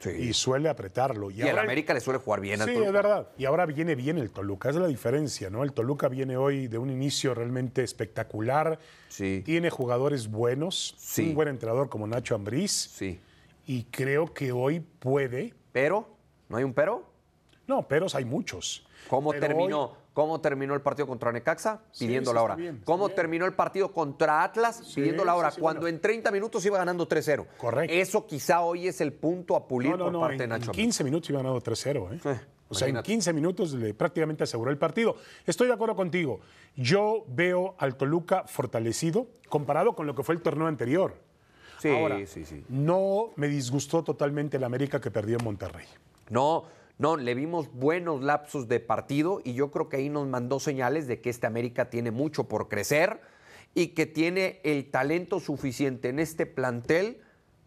Y 0.05 0.33
suele 0.33 0.69
apretarlo. 0.69 1.31
Y, 1.31 1.43
el 1.43 1.59
América 1.59 1.95
le 1.95 2.01
suele 2.01 2.19
jugar 2.21 2.41
bien 2.41 2.61
al 2.61 2.67
Toluca. 2.67 2.81
Sí, 2.83 2.87
es 2.87 2.93
verdad. 2.93 3.29
Y 3.39 3.45
ahora 3.45 3.67
viene 3.67 3.95
bien 3.95 4.19
el 4.19 4.31
Toluca. 4.31 4.69
Es 4.71 4.77
la 4.77 4.87
diferencia, 4.87 5.51
¿no? 5.51 5.65
El 5.65 5.73
Toluca 5.73 6.09
viene 6.09 6.37
hoy 6.37 6.69
de 6.69 6.79
un 6.79 6.91
inicio 6.91 7.35
realmente 7.35 7.83
espectacular. 7.83 8.79
Sí. 9.09 9.43
Tiene 9.45 9.71
jugadores 9.71 10.29
buenos. 10.29 10.95
Sí. 10.99 11.29
Un 11.31 11.35
buen 11.35 11.49
entrenador 11.49 11.89
como 11.89 12.07
Nacho 12.07 12.35
Ambriz. 12.35 12.71
Sí. 12.71 13.21
Y 13.67 13.85
creo 13.85 14.33
que 14.33 14.53
hoy 14.53 14.81
puede. 14.81 15.55
¿Pero? 15.73 16.09
¿No 16.49 16.57
hay 16.59 16.65
un 16.65 16.73
pero? 16.75 17.11
No, 17.67 17.89
peros 17.89 18.15
hay 18.15 18.25
muchos. 18.25 18.87
¿Cómo 19.09 19.31
Pero 19.31 19.47
terminó? 19.47 19.83
hoy- 19.85 20.06
¿Cómo 20.17 20.41
terminó 20.41 20.73
el 20.73 20.81
partido 20.81 21.07
contra 21.07 21.31
Necaxa? 21.31 21.83
Pidiendo 21.99 22.31
sí, 22.31 22.35
la 22.35 22.43
hora. 22.43 22.55
bien, 22.55 22.81
¿Cómo 22.87 23.05
bien. 23.05 23.17
terminó 23.17 23.45
el 23.45 23.53
partido 23.53 23.93
contra 23.93 24.43
Atlas? 24.45 24.81
Sí, 24.83 24.95
pidiendo 25.03 25.27
la 25.27 25.35
hora. 25.35 25.51
sí, 25.51 25.61
cuando 25.61 25.83
bueno. 25.83 25.95
en 25.95 26.01
30 26.01 26.31
minutos 26.31 26.65
iba 26.65 26.79
ganando 26.79 27.07
3-0. 27.07 27.47
Correcto. 27.59 27.95
Eso 27.95 28.27
quizá 28.27 28.63
hoy 28.63 28.89
es 28.89 29.03
el 29.03 29.13
punto 29.13 29.55
a 29.55 29.69
pulir 29.69 29.91
No, 29.91 29.99
no, 29.99 30.05
por 30.05 30.13
no. 30.15 30.21
parte 30.21 30.33
En, 30.45 30.49
de 30.49 30.55
en 30.57 30.61
Nacho. 30.63 30.73
15 30.73 31.05
minutos 31.05 31.29
iba 31.29 31.41
ganado 31.41 31.61
3-0. 31.61 32.15
¿eh? 32.15 32.21
Sí, 32.23 32.29
o 32.69 32.75
sea, 32.75 32.89
en 32.89 32.95
imagínate. 32.95 33.03
15 33.13 33.33
minutos 33.35 33.73
le 33.75 33.93
prácticamente 33.93 34.45
aseguró 34.45 34.71
el 34.71 34.79
partido. 34.79 35.17
Estoy 35.45 35.67
de 35.69 35.75
acuerdo 35.75 35.95
contigo. 35.95 36.41
Yo 36.77 37.25
veo 37.29 37.75
al 37.77 37.97
Toluca 37.97 38.45
fortalecido 38.47 39.27
comparado 39.51 39.95
con 39.95 40.07
lo 40.07 40.15
que 40.15 40.23
fue 40.23 40.35
el 40.35 40.41
torneo 40.41 40.67
anterior. 40.67 41.15
Sí, 41.79 41.91
Ahora, 41.91 42.17
sí, 42.27 42.47
sí. 42.47 42.65
No 42.71 43.33
me 43.37 43.49
disgustó 43.49 44.03
totalmente 44.03 44.57
el 44.57 44.65
América 44.65 44.99
que 44.99 45.11
perdió 45.11 45.37
en 45.37 45.45
Monterrey. 45.45 45.85
No, 46.31 46.65
no, 46.99 47.17
le 47.17 47.35
vimos 47.35 47.71
buenos 47.73 48.23
lapsos 48.23 48.69
de 48.69 48.81
partido 48.81 49.41
y 49.45 49.55
yo 49.55 49.71
creo 49.71 49.89
que 49.89 49.97
ahí 49.99 50.09
nos 50.09 50.27
mandó 50.29 50.59
señales 50.61 51.07
de 51.07 51.21
que 51.21 51.31
este 51.31 51.47
América 51.47 51.91
tiene 51.91 52.11
mucho 52.11 52.45
por 52.45 52.69
crecer 52.69 53.21
y 53.75 53.89
que 53.89 54.07
tiene 54.07 54.61
el 54.65 54.91
talento 54.91 55.39
suficiente 55.41 56.09
en 56.09 56.19
este 56.19 56.47
plantel 56.47 57.19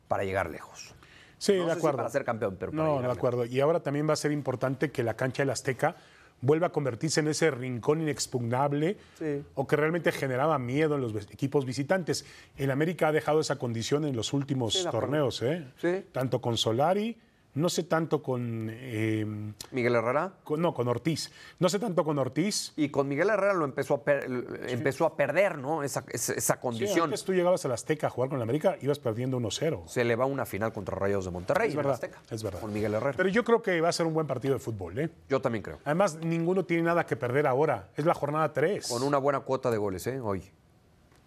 para 0.07 0.23
llegar 0.23 0.49
lejos. 0.49 0.95
Sí, 1.37 1.53
No 1.53 1.63
de 1.65 1.69
sé 1.69 1.73
si 1.75 1.77
acuerdo. 1.79 1.97
para 1.97 2.09
ser 2.09 2.25
campeón, 2.25 2.57
pero 2.59 2.71
para 2.71 2.83
No, 2.83 2.95
llegar 2.97 3.11
de 3.11 3.17
acuerdo. 3.17 3.45
Y 3.45 3.59
ahora 3.59 3.81
también 3.81 4.09
va 4.09 4.13
a 4.13 4.17
ser 4.17 4.31
importante 4.31 4.91
que 4.91 5.03
la 5.03 5.13
cancha 5.15 5.43
del 5.43 5.51
Azteca 5.51 5.95
vuelva 6.41 6.67
a 6.67 6.71
convertirse 6.71 7.19
en 7.19 7.27
ese 7.27 7.51
rincón 7.51 8.01
inexpugnable 8.01 8.97
Sí. 9.19 9.43
o 9.55 9.67
que 9.67 9.75
realmente 9.75 10.11
generaba 10.11 10.57
miedo 10.57 10.95
en 10.95 11.01
los 11.01 11.13
equipos 11.31 11.65
visitantes. 11.65 12.25
El 12.57 12.71
América 12.71 13.09
ha 13.09 13.11
dejado 13.11 13.41
esa 13.41 13.57
condición 13.57 14.05
en 14.05 14.15
los 14.15 14.33
últimos 14.33 14.73
Sí, 14.73 14.79
acuerdo. 14.79 14.99
torneos, 15.01 15.41
¿eh? 15.43 15.65
Sí. 15.77 16.03
Tanto 16.11 16.41
con 16.41 16.57
Solari, 16.57 17.17
no 17.55 17.67
sé 17.69 17.83
tanto 17.83 18.21
con, 18.21 18.69
eh, 18.71 19.25
Miguel 19.71 19.95
Herrera. 19.95 20.33
con- 20.43 20.61
no, 20.61 20.73
con 20.73 20.87
Ortiz. 20.87 21.31
No 21.59 21.67
sé 21.69 21.79
tanto 21.79 22.03
con 22.03 22.17
Ortiz. 22.19 22.73
Y 22.75 22.89
con 22.89 23.07
Miguel 23.07 23.29
Herrera 23.29 23.53
lo 23.53 23.65
empezó 23.65 23.95
a, 23.95 24.03
per- 24.03 24.27
empezó 24.67 25.05
a 25.05 25.15
perder, 25.17 25.57
¿no? 25.57 25.83
Esa, 25.83 26.03
esa, 26.09 26.33
esa 26.33 26.53
Sí, 26.55 26.59
condición. 26.61 27.05
antes 27.05 27.23
tú 27.23 27.33
llegabas 27.33 27.65
al 27.65 27.71
Azteca 27.71 28.07
a 28.07 28.09
jugar 28.09 28.29
con 28.29 28.37
el 28.37 28.43
América, 28.43 28.77
ibas 28.81 28.99
perdiendo 28.99 29.37
1-0. 29.37 29.83
Se 29.87 30.03
le 30.03 30.15
va 30.15 30.25
una 30.25 30.45
final 30.45 30.71
contra 30.73 30.95
Rayos 30.95 31.25
de 31.25 31.31
Monterrey 31.31 31.67
Es 31.69 31.73
en 31.73 31.79
el 31.79 31.85
verdad, 31.85 31.93
Azteca, 31.95 32.21
es 32.29 32.43
verdad. 32.43 32.59
Con 32.61 32.71
Miguel 32.73 32.93
Herrera. 32.93 33.13
Pero 33.17 33.29
yo 33.29 33.43
creo 33.43 33.61
que 33.61 33.81
va 33.81 33.89
a 33.89 33.93
ser 33.93 34.05
un 34.05 34.13
buen 34.13 34.27
partido 34.27 34.53
de 34.53 34.59
fútbol, 34.59 34.97
¿eh? 34.99 35.09
Yo 35.27 35.41
también 35.41 35.63
creo. 35.63 35.79
Además, 35.85 36.17
ninguno 36.21 36.65
tiene 36.65 36.83
nada 36.83 37.05
que 37.05 37.15
perder 37.15 37.47
ahora. 37.47 37.89
Es 37.97 38.05
la 38.05 38.13
jornada 38.13 38.53
3. 38.53 38.87
Con 38.87 39.03
una 39.03 39.17
buena 39.17 39.39
cuota 39.41 39.71
de 39.71 39.77
goles, 39.77 40.05
¿eh? 40.07 40.19
Hoy. 40.19 40.43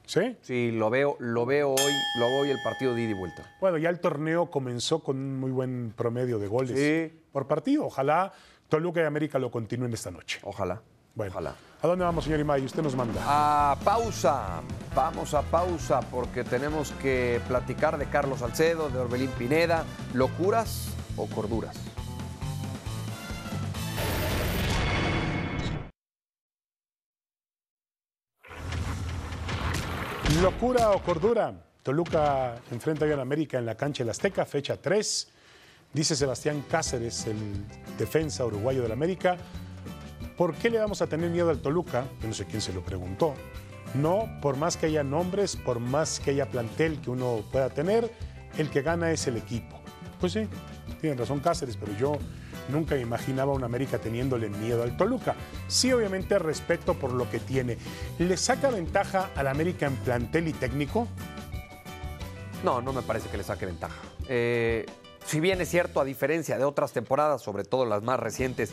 ¿Sí? 0.07 0.37
Sí, 0.43 0.71
lo 0.73 0.91
veo, 0.91 1.17
lo 1.21 1.47
veo 1.47 1.71
hoy, 1.71 1.93
lo 2.19 2.27
veo 2.27 2.41
hoy 2.43 2.51
el 2.51 2.59
partido 2.63 2.95
de 2.95 3.03
ida 3.03 3.11
y 3.13 3.15
vuelta. 3.15 3.51
Bueno, 3.61 3.79
ya 3.79 3.89
el 3.89 4.01
torneo 4.01 4.51
comenzó 4.51 5.03
con 5.03 5.17
un 5.17 5.39
muy 5.41 5.51
buen 5.51 5.93
promedio 5.97 6.39
de 6.39 6.49
goles 6.49 6.79
Sí. 6.79 7.21
por 7.33 7.47
partido. 7.47 7.87
Ojalá 7.87 8.33
Toluca 8.69 9.01
y 9.01 9.05
América 9.05 9.39
lo 9.39 9.51
continúen 9.51 9.93
esta 9.93 10.11
noche. 10.11 10.41
Ojalá. 10.43 10.81
Bueno, 11.15 11.31
Ojalá. 11.33 11.55
¿a 11.83 11.87
dónde 11.87 12.05
vamos, 12.07 12.25
señor 12.25 12.41
Imay? 12.41 12.65
Usted 12.65 12.83
nos 12.83 12.97
manda. 12.97 13.21
A 13.27 13.77
pausa, 13.85 14.63
vamos 14.95 15.35
a 15.35 15.43
pausa 15.43 16.01
porque 16.11 16.43
tenemos 16.43 16.91
que 17.03 17.41
platicar 17.49 17.99
de 17.99 18.07
Carlos 18.07 18.39
Salcedo, 18.41 18.89
de 18.89 18.99
Orbelín 18.99 19.31
Pineda, 19.39 19.85
locuras 20.15 20.89
o 21.17 21.27
corduras. 21.27 21.77
Locura 30.41 30.91
o 30.93 31.03
cordura. 31.03 31.53
Toluca 31.83 32.55
enfrenta 32.71 33.05
al 33.05 33.21
América 33.21 33.59
en 33.59 33.67
la 33.67 33.75
cancha 33.75 34.03
del 34.03 34.11
Azteca, 34.11 34.47
fecha 34.47 34.77
3. 34.81 35.29
Dice 35.93 36.17
Sebastián 36.17 36.65
Cáceres, 36.71 37.27
el 37.27 37.37
defensa 37.99 38.45
uruguayo 38.47 38.83
del 38.83 38.93
América. 38.93 39.37
¿Por 40.37 40.55
qué 40.55 40.71
le 40.71 40.79
vamos 40.79 41.03
a 41.03 41.07
tener 41.07 41.29
miedo 41.31 41.51
al 41.51 41.59
Toluca? 41.59 42.05
Yo 42.21 42.29
no 42.29 42.35
sé 42.35 42.47
quién 42.47 42.63
se 42.63 42.73
lo 42.73 42.83
preguntó. 42.83 43.35
No, 43.95 44.29
por 44.41 44.57
más 44.57 44.77
que 44.77 44.87
haya 44.87 45.03
nombres, 45.03 45.57
por 45.57 45.81
más 45.81 46.19
que 46.19 46.31
haya 46.31 46.49
plantel 46.49 47.01
que 47.01 47.11
uno 47.11 47.43
pueda 47.53 47.69
tener, 47.69 48.11
el 48.57 48.71
que 48.71 48.83
gana 48.83 49.11
es 49.11 49.27
el 49.27 49.37
equipo. 49.37 49.81
Pues 50.21 50.33
sí, 50.33 50.49
tienen 51.03 51.19
razón 51.19 51.41
Cáceres, 51.41 51.77
pero 51.77 51.93
yo 51.99 52.17
nunca 52.71 52.97
imaginaba 52.97 53.53
un 53.53 53.65
América 53.65 53.99
teniéndole 53.99 54.49
miedo 54.49 54.85
al 54.85 54.97
Toluca. 54.97 55.35
Sí, 55.67 55.93
obviamente 55.93 56.39
respeto 56.39 56.95
por 56.95 57.13
lo 57.13 57.29
que 57.29 57.41
tiene. 57.41 57.77
¿Le 58.19 58.37
saca 58.37 58.71
ventaja 58.71 59.31
al 59.35 59.49
América 59.49 59.87
en 59.87 59.97
plantel 59.97 60.49
y 60.49 60.53
técnico? 60.53 61.09
No, 62.65 62.81
no 62.81 62.93
me 62.93 63.03
parece 63.03 63.29
que 63.29 63.37
le 63.37 63.43
saque 63.43 63.67
ventaja. 63.67 64.01
Eh, 64.29 64.87
si 65.27 65.41
bien 65.41 65.61
es 65.61 65.69
cierto, 65.69 66.01
a 66.01 66.05
diferencia 66.05 66.57
de 66.57 66.65
otras 66.65 66.93
temporadas, 66.93 67.43
sobre 67.43 67.65
todo 67.65 67.85
las 67.85 68.05
más 68.05 68.21
recientes, 68.21 68.73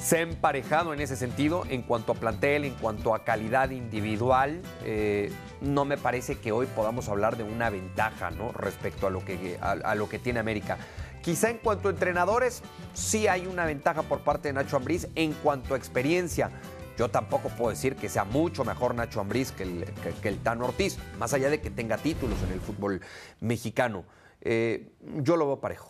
se 0.00 0.16
ha 0.16 0.20
emparejado 0.22 0.94
en 0.94 1.00
ese 1.00 1.14
sentido 1.14 1.64
en 1.68 1.82
cuanto 1.82 2.12
a 2.12 2.14
plantel, 2.14 2.64
en 2.64 2.74
cuanto 2.74 3.14
a 3.14 3.22
calidad 3.22 3.68
individual. 3.68 4.62
eh, 4.82 5.30
no 5.60 5.84
me 5.84 5.98
parece 5.98 6.38
que 6.38 6.52
hoy 6.52 6.66
podamos 6.74 7.10
hablar 7.10 7.36
de 7.36 7.42
una 7.42 7.68
ventaja 7.68 8.30
¿no? 8.30 8.50
respecto 8.52 9.06
a 9.06 9.10
lo, 9.10 9.22
que, 9.22 9.58
a, 9.60 9.72
a 9.72 9.94
lo 9.94 10.08
que 10.08 10.18
tiene 10.18 10.40
América. 10.40 10.78
Quizá 11.22 11.50
en 11.50 11.58
cuanto 11.58 11.88
a 11.88 11.90
entrenadores, 11.90 12.62
sí 12.94 13.26
hay 13.26 13.46
una 13.46 13.64
ventaja 13.64 14.02
por 14.02 14.20
parte 14.20 14.48
de 14.48 14.54
Nacho 14.54 14.76
Ambriz 14.76 15.08
en 15.14 15.32
cuanto 15.34 15.74
a 15.74 15.76
experiencia. 15.76 16.50
Yo 16.96 17.08
tampoco 17.08 17.48
puedo 17.48 17.70
decir 17.70 17.96
que 17.96 18.08
sea 18.08 18.24
mucho 18.24 18.64
mejor 18.64 18.94
Nacho 18.94 19.20
Ambriz 19.20 19.52
que 19.52 19.62
el, 19.62 19.84
que, 20.02 20.10
que 20.20 20.28
el 20.28 20.38
Tano 20.38 20.66
Ortiz, 20.66 20.98
más 21.18 21.32
allá 21.32 21.50
de 21.50 21.60
que 21.60 21.70
tenga 21.70 21.96
títulos 21.98 22.38
en 22.42 22.52
el 22.52 22.60
fútbol 22.60 23.00
mexicano. 23.40 24.04
Eh, 24.40 24.90
yo 25.16 25.36
lo 25.36 25.46
veo 25.46 25.60
parejo. 25.60 25.88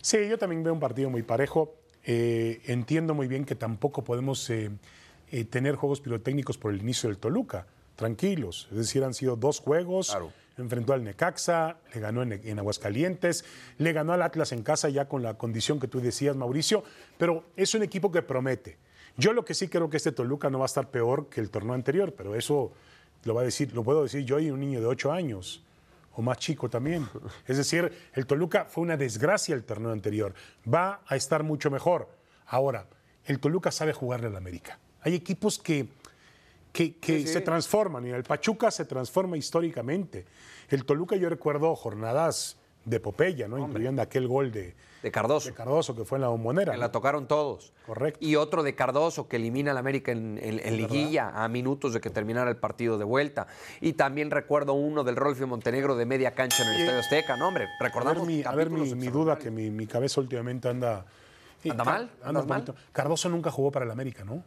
Sí, 0.00 0.28
yo 0.28 0.38
también 0.38 0.62
veo 0.62 0.72
un 0.72 0.80
partido 0.80 1.10
muy 1.10 1.22
parejo. 1.22 1.74
Eh, 2.04 2.60
entiendo 2.66 3.14
muy 3.14 3.28
bien 3.28 3.44
que 3.44 3.54
tampoco 3.54 4.02
podemos 4.02 4.48
eh, 4.50 4.70
eh, 5.30 5.44
tener 5.44 5.76
juegos 5.76 6.00
pirotécnicos 6.00 6.58
por 6.58 6.72
el 6.72 6.80
inicio 6.80 7.08
del 7.08 7.18
Toluca. 7.18 7.66
Tranquilos. 7.96 8.68
Es 8.70 8.78
decir, 8.78 9.04
han 9.04 9.14
sido 9.14 9.36
dos 9.36 9.60
juegos. 9.60 10.10
Claro. 10.10 10.32
Enfrentó 10.58 10.92
al 10.92 11.02
Necaxa, 11.02 11.78
le 11.94 12.00
ganó 12.00 12.22
en, 12.22 12.32
en 12.32 12.58
Aguascalientes, 12.58 13.44
le 13.78 13.92
ganó 13.92 14.12
al 14.12 14.22
Atlas 14.22 14.52
en 14.52 14.62
casa 14.62 14.88
ya 14.88 15.08
con 15.08 15.22
la 15.22 15.34
condición 15.34 15.80
que 15.80 15.88
tú 15.88 16.00
decías, 16.00 16.36
Mauricio. 16.36 16.84
Pero 17.18 17.44
es 17.56 17.74
un 17.74 17.82
equipo 17.82 18.12
que 18.12 18.22
promete. 18.22 18.78
Yo 19.16 19.32
lo 19.32 19.44
que 19.44 19.54
sí 19.54 19.68
creo 19.68 19.90
que 19.90 19.98
este 19.98 20.12
Toluca 20.12 20.50
no 20.50 20.58
va 20.58 20.64
a 20.64 20.66
estar 20.66 20.90
peor 20.90 21.28
que 21.28 21.40
el 21.40 21.50
torneo 21.50 21.74
anterior, 21.74 22.14
pero 22.14 22.34
eso 22.34 22.72
lo 23.24 23.34
va 23.34 23.42
a 23.42 23.44
decir, 23.44 23.72
lo 23.74 23.84
puedo 23.84 24.02
decir 24.02 24.24
yo 24.24 24.38
y 24.40 24.50
un 24.50 24.60
niño 24.60 24.80
de 24.80 24.86
8 24.86 25.12
años 25.12 25.62
o 26.14 26.22
más 26.22 26.38
chico 26.38 26.68
también. 26.68 27.08
Es 27.46 27.56
decir, 27.56 27.92
el 28.14 28.26
Toluca 28.26 28.66
fue 28.66 28.82
una 28.82 28.96
desgracia 28.96 29.54
el 29.54 29.64
torneo 29.64 29.92
anterior. 29.92 30.34
Va 30.72 31.02
a 31.06 31.16
estar 31.16 31.42
mucho 31.42 31.70
mejor. 31.70 32.08
Ahora, 32.46 32.86
el 33.24 33.38
Toluca 33.38 33.70
sabe 33.70 33.92
jugarle 33.92 34.26
al 34.26 34.36
América. 34.36 34.78
Hay 35.02 35.14
equipos 35.14 35.58
que, 35.58 35.88
que, 36.72 36.96
que 36.96 37.18
Sí, 37.20 37.26
sí. 37.26 37.32
se 37.34 37.40
transforman 37.42 38.06
y 38.06 38.10
el 38.10 38.22
Pachuca 38.24 38.70
se 38.70 38.84
transforma 38.84 39.36
históricamente. 39.36 40.24
El 40.68 40.84
Toluca 40.84 41.16
yo 41.16 41.28
recuerdo 41.28 41.74
jornadas 41.76 42.56
de 42.84 42.98
Popeya, 42.98 43.46
¿no? 43.46 43.58
incluyendo 43.58 44.02
aquel 44.02 44.26
gol 44.26 44.50
de, 44.50 44.74
De 45.04 45.10
Cardoso. 45.12 45.48
de 45.50 45.54
Cardoso 45.54 45.94
que 45.94 46.04
fue 46.04 46.18
en 46.18 46.22
la 46.22 46.28
bombonera. 46.28 46.72
Que 46.72 46.78
la 46.78 46.90
tocaron 46.90 47.28
todos. 47.28 47.72
Correcto. 47.86 48.18
Y 48.20 48.34
otro 48.34 48.64
de 48.64 48.74
Cardoso 48.74 49.28
que 49.28 49.36
elimina 49.36 49.70
al 49.70 49.76
América 49.78 50.10
en, 50.10 50.36
en- 50.42 50.58
en 50.64 50.76
liguilla 50.76 51.28
a 51.28 51.46
minutos 51.46 51.92
de 51.92 52.00
que 52.00 52.10
terminara 52.10 52.50
el 52.50 52.56
partido 52.56 52.98
de 52.98 53.04
vuelta. 53.04 53.46
Y 53.80 53.92
también 53.92 54.32
recuerdo 54.32 54.72
uno 54.72 55.04
del 55.04 55.14
Rolfio 55.14 55.46
Montenegro 55.46 55.94
de 55.94 56.06
media 56.06 56.34
cancha 56.34 56.64
en 56.64 56.70
el 56.70 56.80
Estadio 56.80 57.00
Azteca. 57.00 57.36
No, 57.36 57.48
hombre, 57.48 57.64
A 57.64 57.68
ver, 57.68 57.76
recordamos. 57.80 58.26
mi, 58.26 58.42
a 58.44 58.50
ver 58.52 58.70
mi, 58.70 58.92
mi 58.96 59.06
duda, 59.08 59.38
que 59.38 59.50
mi, 59.52 59.70
mi 59.70 59.86
cabeza 59.86 60.20
últimamente 60.20 60.68
anda... 60.68 61.04
¿Anda 61.64 61.84
mal? 61.84 62.02
Anda 62.22 62.28
¿Andas 62.28 62.42
un 62.42 62.48
mal? 62.48 62.74
Cardoso 62.90 63.28
nunca 63.28 63.52
jugó 63.52 63.70
para 63.70 63.84
el 63.84 63.90
América, 63.92 64.24
¿no? 64.24 64.42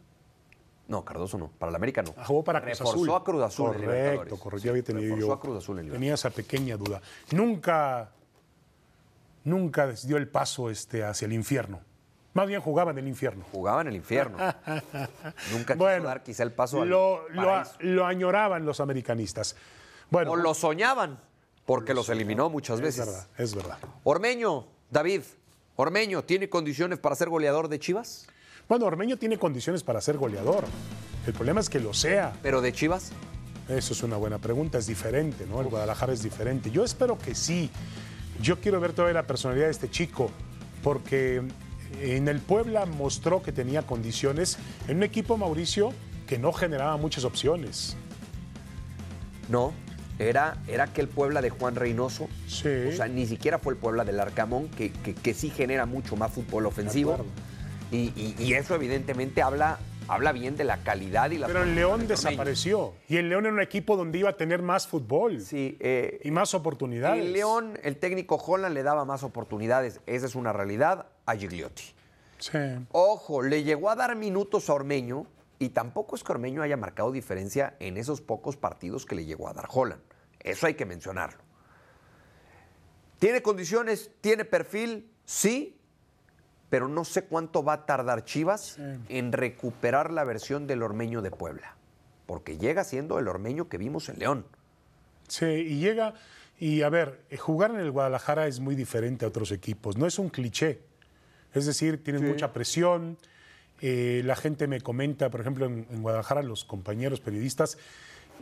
No, 0.88 1.04
Cardoso 1.04 1.36
no. 1.38 1.48
Para 1.58 1.70
el 1.70 1.76
América 1.76 2.02
no. 2.02 2.12
Jugó 2.24 2.44
para 2.44 2.60
Cruz 2.60 2.78
Reforzó 2.78 2.94
Azul. 2.94 3.10
a 3.14 3.24
Cruz 3.24 3.42
Azul 3.42 3.66
Correcto, 3.72 4.36
correcto. 4.38 4.64
Ya 4.64 4.70
había 4.70 4.82
tenido 4.84 5.16
yo. 5.16 5.32
a 5.32 5.40
Cruz 5.40 5.58
Azul 5.58 5.80
en 5.80 5.90
tenía 5.90 6.14
esa 6.14 6.30
pequeña 6.30 6.76
duda. 6.76 7.00
Nunca, 7.32 8.10
nunca 9.44 9.88
dio 10.04 10.16
el 10.16 10.28
paso 10.28 10.70
este, 10.70 11.02
hacia 11.04 11.26
el 11.26 11.32
infierno. 11.32 11.80
Más 12.34 12.46
bien 12.46 12.60
jugaban 12.60 12.98
en 12.98 13.04
el 13.04 13.08
infierno. 13.08 13.44
Jugaban 13.50 13.86
en 13.86 13.92
el 13.92 13.96
infierno. 13.96 14.36
Nunca 15.52 15.72
quiso 15.74 15.76
Bueno, 15.76 16.04
dar 16.04 16.22
quizá 16.22 16.42
el 16.42 16.52
paso 16.52 16.82
al 16.82 16.88
lo, 16.90 17.26
lo, 17.30 17.62
lo 17.80 18.04
añoraban 18.06 18.66
los 18.66 18.80
americanistas. 18.80 19.56
Bueno, 20.10 20.32
O 20.32 20.36
lo 20.36 20.52
soñaban, 20.52 21.18
porque 21.64 21.94
los 21.94 22.10
eliminó 22.10 22.50
muchas 22.50 22.76
es 22.76 22.82
veces. 22.82 23.06
verdad, 23.06 23.26
es 23.38 23.54
verdad. 23.54 23.78
Ormeño, 24.04 24.66
David, 24.90 25.22
Ormeño, 25.76 26.24
¿tiene 26.24 26.48
condiciones 26.50 26.98
para 26.98 27.16
ser 27.16 27.28
goleador 27.30 27.68
de 27.68 27.78
Chivas? 27.78 28.26
Bueno, 28.68 28.86
Ormeño 28.86 29.16
tiene 29.16 29.38
condiciones 29.38 29.82
para 29.82 30.00
ser 30.00 30.16
goleador. 30.18 30.64
El 31.26 31.32
problema 31.32 31.60
es 31.60 31.68
que 31.68 31.78
lo 31.80 31.94
sea. 31.94 32.32
¿Pero 32.42 32.60
de 32.60 32.72
Chivas? 32.72 33.12
Eso 33.68 33.92
es 33.94 34.02
una 34.02 34.16
buena 34.16 34.38
pregunta, 34.38 34.78
es 34.78 34.86
diferente, 34.86 35.46
¿no? 35.46 35.60
El 35.60 35.68
Guadalajara 35.68 36.12
es 36.12 36.22
diferente. 36.22 36.70
Yo 36.70 36.84
espero 36.84 37.18
que 37.18 37.34
sí. 37.34 37.70
Yo 38.40 38.60
quiero 38.60 38.80
ver 38.80 38.92
todavía 38.92 39.14
la 39.14 39.26
personalidad 39.26 39.66
de 39.66 39.72
este 39.72 39.90
chico, 39.90 40.30
porque 40.82 41.42
en 42.00 42.28
el 42.28 42.40
Puebla 42.40 42.86
mostró 42.86 43.42
que 43.42 43.50
tenía 43.52 43.82
condiciones 43.82 44.58
en 44.88 44.98
un 44.98 45.02
equipo, 45.04 45.36
Mauricio, 45.36 45.92
que 46.26 46.38
no 46.38 46.52
generaba 46.52 46.96
muchas 46.96 47.24
opciones. 47.24 47.96
No, 49.48 49.72
era, 50.18 50.58
era 50.68 50.84
aquel 50.84 51.08
Puebla 51.08 51.40
de 51.40 51.50
Juan 51.50 51.76
Reynoso. 51.76 52.28
Sí. 52.48 52.68
O 52.92 52.96
sea, 52.96 53.06
ni 53.08 53.26
siquiera 53.26 53.58
fue 53.58 53.74
el 53.74 53.78
Puebla 53.78 54.04
del 54.04 54.18
Arcamón, 54.20 54.68
que, 54.68 54.90
que- 54.92 55.14
que 55.14 55.34
sí 55.34 55.50
genera 55.50 55.86
mucho 55.86 56.16
más 56.16 56.32
fútbol 56.32 56.66
ofensivo. 56.66 57.16
Y, 57.90 58.12
y- 58.16 58.34
y 58.38 58.54
eso 58.54 58.74
evidentemente 58.74 59.42
habla, 59.42 59.78
habla 60.08 60.32
bien 60.32 60.56
de 60.56 60.64
la 60.64 60.78
calidad 60.82 61.30
y 61.30 61.38
la 61.38 61.46
Pero 61.46 61.62
el 61.62 61.74
León 61.74 62.08
desapareció. 62.08 62.94
Y 63.08 63.16
el 63.16 63.28
León 63.28 63.44
era 63.46 63.54
un 63.54 63.60
equipo 63.60 63.96
donde 63.96 64.18
iba 64.18 64.30
a 64.30 64.36
tener 64.36 64.60
más 64.62 64.86
fútbol 64.88 65.40
Sí, 65.40 65.76
eh, 65.80 66.20
y 66.24 66.30
más 66.30 66.54
oportunidades. 66.54 67.24
el 67.24 67.32
León, 67.32 67.78
el 67.82 67.96
técnico 67.98 68.36
Holland 68.36 68.74
le 68.74 68.82
daba 68.82 69.04
más 69.04 69.22
oportunidades. 69.22 70.00
Esa 70.06 70.26
es 70.26 70.34
una 70.34 70.52
realidad 70.52 71.06
a 71.26 71.36
Gigliotti. 71.36 71.84
Sí. 72.38 72.58
Ojo, 72.92 73.42
le 73.42 73.62
llegó 73.62 73.88
a 73.88 73.96
dar 73.96 74.14
minutos 74.16 74.68
a 74.68 74.74
Ormeño 74.74 75.26
y 75.58 75.70
tampoco 75.70 76.16
es 76.16 76.22
que 76.24 76.32
Ormeño 76.32 76.60
haya 76.62 76.76
marcado 76.76 77.10
diferencia 77.12 77.76
en 77.80 77.96
esos 77.96 78.20
pocos 78.20 78.56
partidos 78.56 79.06
que 79.06 79.14
le 79.14 79.24
llegó 79.24 79.48
a 79.48 79.54
dar 79.54 79.68
Holland. 79.72 80.02
Eso 80.40 80.66
hay 80.66 80.74
que 80.74 80.84
mencionarlo. 80.84 81.40
¿Tiene 83.18 83.40
condiciones? 83.42 84.10
¿Tiene 84.20 84.44
perfil? 84.44 85.10
Sí, 85.24 85.75
pero 86.70 86.88
no 86.88 87.04
sé 87.04 87.24
cuánto 87.24 87.62
va 87.62 87.72
a 87.74 87.86
tardar 87.86 88.24
Chivas 88.24 88.78
en 89.08 89.32
recuperar 89.32 90.12
la 90.12 90.24
versión 90.24 90.66
del 90.66 90.82
Ormeño 90.82 91.22
de 91.22 91.30
Puebla, 91.30 91.76
porque 92.26 92.58
llega 92.58 92.84
siendo 92.84 93.18
el 93.18 93.28
Ormeño 93.28 93.68
que 93.68 93.78
vimos 93.78 94.08
en 94.08 94.18
León. 94.18 94.46
Sí, 95.28 95.46
y 95.46 95.78
llega, 95.78 96.14
y 96.58 96.82
a 96.82 96.88
ver, 96.88 97.20
eh, 97.30 97.36
jugar 97.36 97.70
en 97.72 97.80
el 97.80 97.90
Guadalajara 97.90 98.46
es 98.46 98.60
muy 98.60 98.74
diferente 98.74 99.24
a 99.24 99.28
otros 99.28 99.50
equipos, 99.52 99.96
no 99.96 100.06
es 100.06 100.18
un 100.18 100.28
cliché. 100.28 100.80
Es 101.54 101.66
decir, 101.66 102.02
tienes 102.02 102.22
mucha 102.22 102.52
presión. 102.52 103.16
eh, 103.80 104.22
la 104.24 104.36
gente 104.36 104.66
me 104.66 104.80
comenta, 104.80 105.30
por 105.30 105.40
ejemplo, 105.40 105.66
en, 105.66 105.86
en 105.90 106.02
Guadalajara, 106.02 106.42
los 106.42 106.64
compañeros 106.64 107.20
periodistas, 107.20 107.78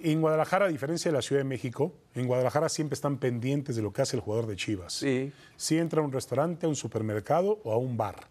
en 0.02 0.20
Guadalajara, 0.20 0.66
a 0.66 0.68
diferencia 0.68 1.10
de 1.10 1.16
la 1.16 1.22
Ciudad 1.22 1.40
de 1.40 1.48
México, 1.48 1.92
en 2.14 2.26
Guadalajara 2.26 2.68
siempre 2.68 2.94
están 2.94 3.18
pendientes 3.18 3.76
de 3.76 3.82
lo 3.82 3.92
que 3.92 4.02
hace 4.02 4.16
el 4.16 4.22
jugador 4.22 4.46
de 4.46 4.56
Chivas. 4.56 4.94
Sí. 4.94 5.32
Si 5.56 5.78
entra 5.78 6.00
a 6.00 6.04
un 6.04 6.12
restaurante, 6.12 6.66
a 6.66 6.68
un 6.68 6.76
supermercado 6.76 7.60
o 7.64 7.72
a 7.72 7.78
un 7.78 7.96
bar. 7.96 8.28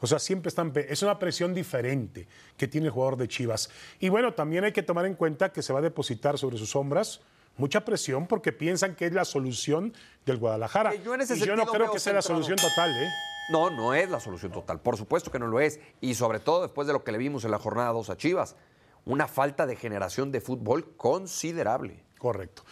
O 0.00 0.06
sea, 0.06 0.18
siempre 0.18 0.48
están. 0.48 0.72
Es 0.74 1.02
una 1.02 1.18
presión 1.18 1.54
diferente 1.54 2.26
que 2.56 2.66
tiene 2.66 2.88
el 2.88 2.92
jugador 2.92 3.16
de 3.16 3.28
Chivas. 3.28 3.70
Y 4.00 4.08
bueno, 4.08 4.34
también 4.34 4.64
hay 4.64 4.72
que 4.72 4.82
tomar 4.82 5.06
en 5.06 5.14
cuenta 5.14 5.52
que 5.52 5.62
se 5.62 5.72
va 5.72 5.78
a 5.78 5.82
depositar 5.82 6.38
sobre 6.38 6.58
sus 6.58 6.70
sombras 6.70 7.20
mucha 7.56 7.84
presión 7.84 8.26
porque 8.26 8.52
piensan 8.52 8.94
que 8.94 9.06
es 9.06 9.12
la 9.12 9.24
solución 9.24 9.92
del 10.24 10.38
Guadalajara. 10.38 10.94
Yo 10.96 11.14
en 11.14 11.22
ese 11.22 11.36
y 11.36 11.40
yo 11.40 11.56
no 11.56 11.66
creo 11.66 11.90
que 11.90 12.00
sea 12.00 12.14
la 12.14 12.22
solución 12.22 12.56
total, 12.56 12.90
¿eh? 12.90 13.08
No, 13.50 13.70
no 13.70 13.94
es 13.94 14.08
la 14.08 14.20
solución 14.20 14.52
total. 14.52 14.80
Por 14.80 14.96
supuesto 14.96 15.30
que 15.30 15.38
no 15.38 15.46
lo 15.46 15.60
es. 15.60 15.80
Y 16.00 16.14
sobre 16.14 16.38
todo 16.40 16.62
después 16.62 16.86
de 16.86 16.92
lo 16.92 17.02
que 17.04 17.12
le 17.12 17.18
vimos 17.18 17.44
en 17.44 17.50
la 17.50 17.58
jornada 17.58 17.90
2 17.90 18.10
a 18.10 18.16
Chivas. 18.16 18.56
Una 19.04 19.26
falta 19.26 19.66
de 19.66 19.76
generación 19.76 20.30
de 20.30 20.40
fútbol 20.40 20.94
considerable. 20.96 22.02
Correcto. 22.18 22.62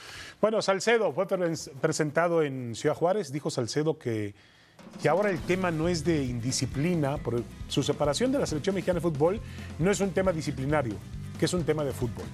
Bueno, 0.40 0.62
Salcedo 0.62 1.12
fue 1.12 1.26
pre- 1.26 1.54
presentado 1.80 2.42
en 2.42 2.74
Ciudad 2.76 2.94
Juárez. 2.94 3.32
Dijo 3.32 3.50
Salcedo 3.50 3.98
que, 3.98 4.34
que 5.02 5.08
ahora 5.08 5.30
el 5.30 5.40
tema 5.40 5.72
no 5.72 5.88
es 5.88 6.04
de 6.04 6.22
indisciplina, 6.22 7.16
por 7.18 7.42
su 7.66 7.82
separación 7.82 8.30
de 8.30 8.38
la 8.38 8.46
selección 8.46 8.76
mexicana 8.76 8.98
de 8.98 9.00
fútbol 9.02 9.40
no 9.80 9.90
es 9.90 9.98
un 10.00 10.12
tema 10.12 10.30
disciplinario, 10.32 10.94
que 11.38 11.46
es 11.46 11.52
un 11.52 11.64
tema 11.64 11.82
de 11.82 11.92
fútbol. 11.92 12.26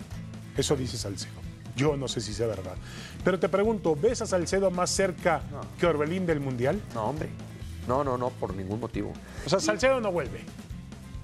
Eso 0.56 0.76
dice 0.76 0.98
Salcedo. 0.98 1.40
Yo 1.74 1.96
no 1.96 2.06
sé 2.09 2.20
si 2.20 2.35
sea 2.35 2.46
verdad. 2.46 2.74
Pero 3.24 3.38
te 3.38 3.48
pregunto, 3.48 3.96
¿ves 3.96 4.20
a 4.22 4.26
Salcedo 4.26 4.70
más 4.70 4.90
cerca 4.90 5.42
que 5.80 5.87
Orbelín 5.87 6.26
del 6.26 6.40
Mundial? 6.40 6.80
No, 6.94 7.04
hombre. 7.04 7.28
No, 7.88 8.02
no, 8.04 8.18
no, 8.18 8.30
por 8.30 8.54
ningún 8.54 8.80
motivo. 8.80 9.12
O 9.44 9.48
sea, 9.48 9.61
Salcedo 9.61 10.00
no 10.00 10.11
vuelve. 10.12 10.40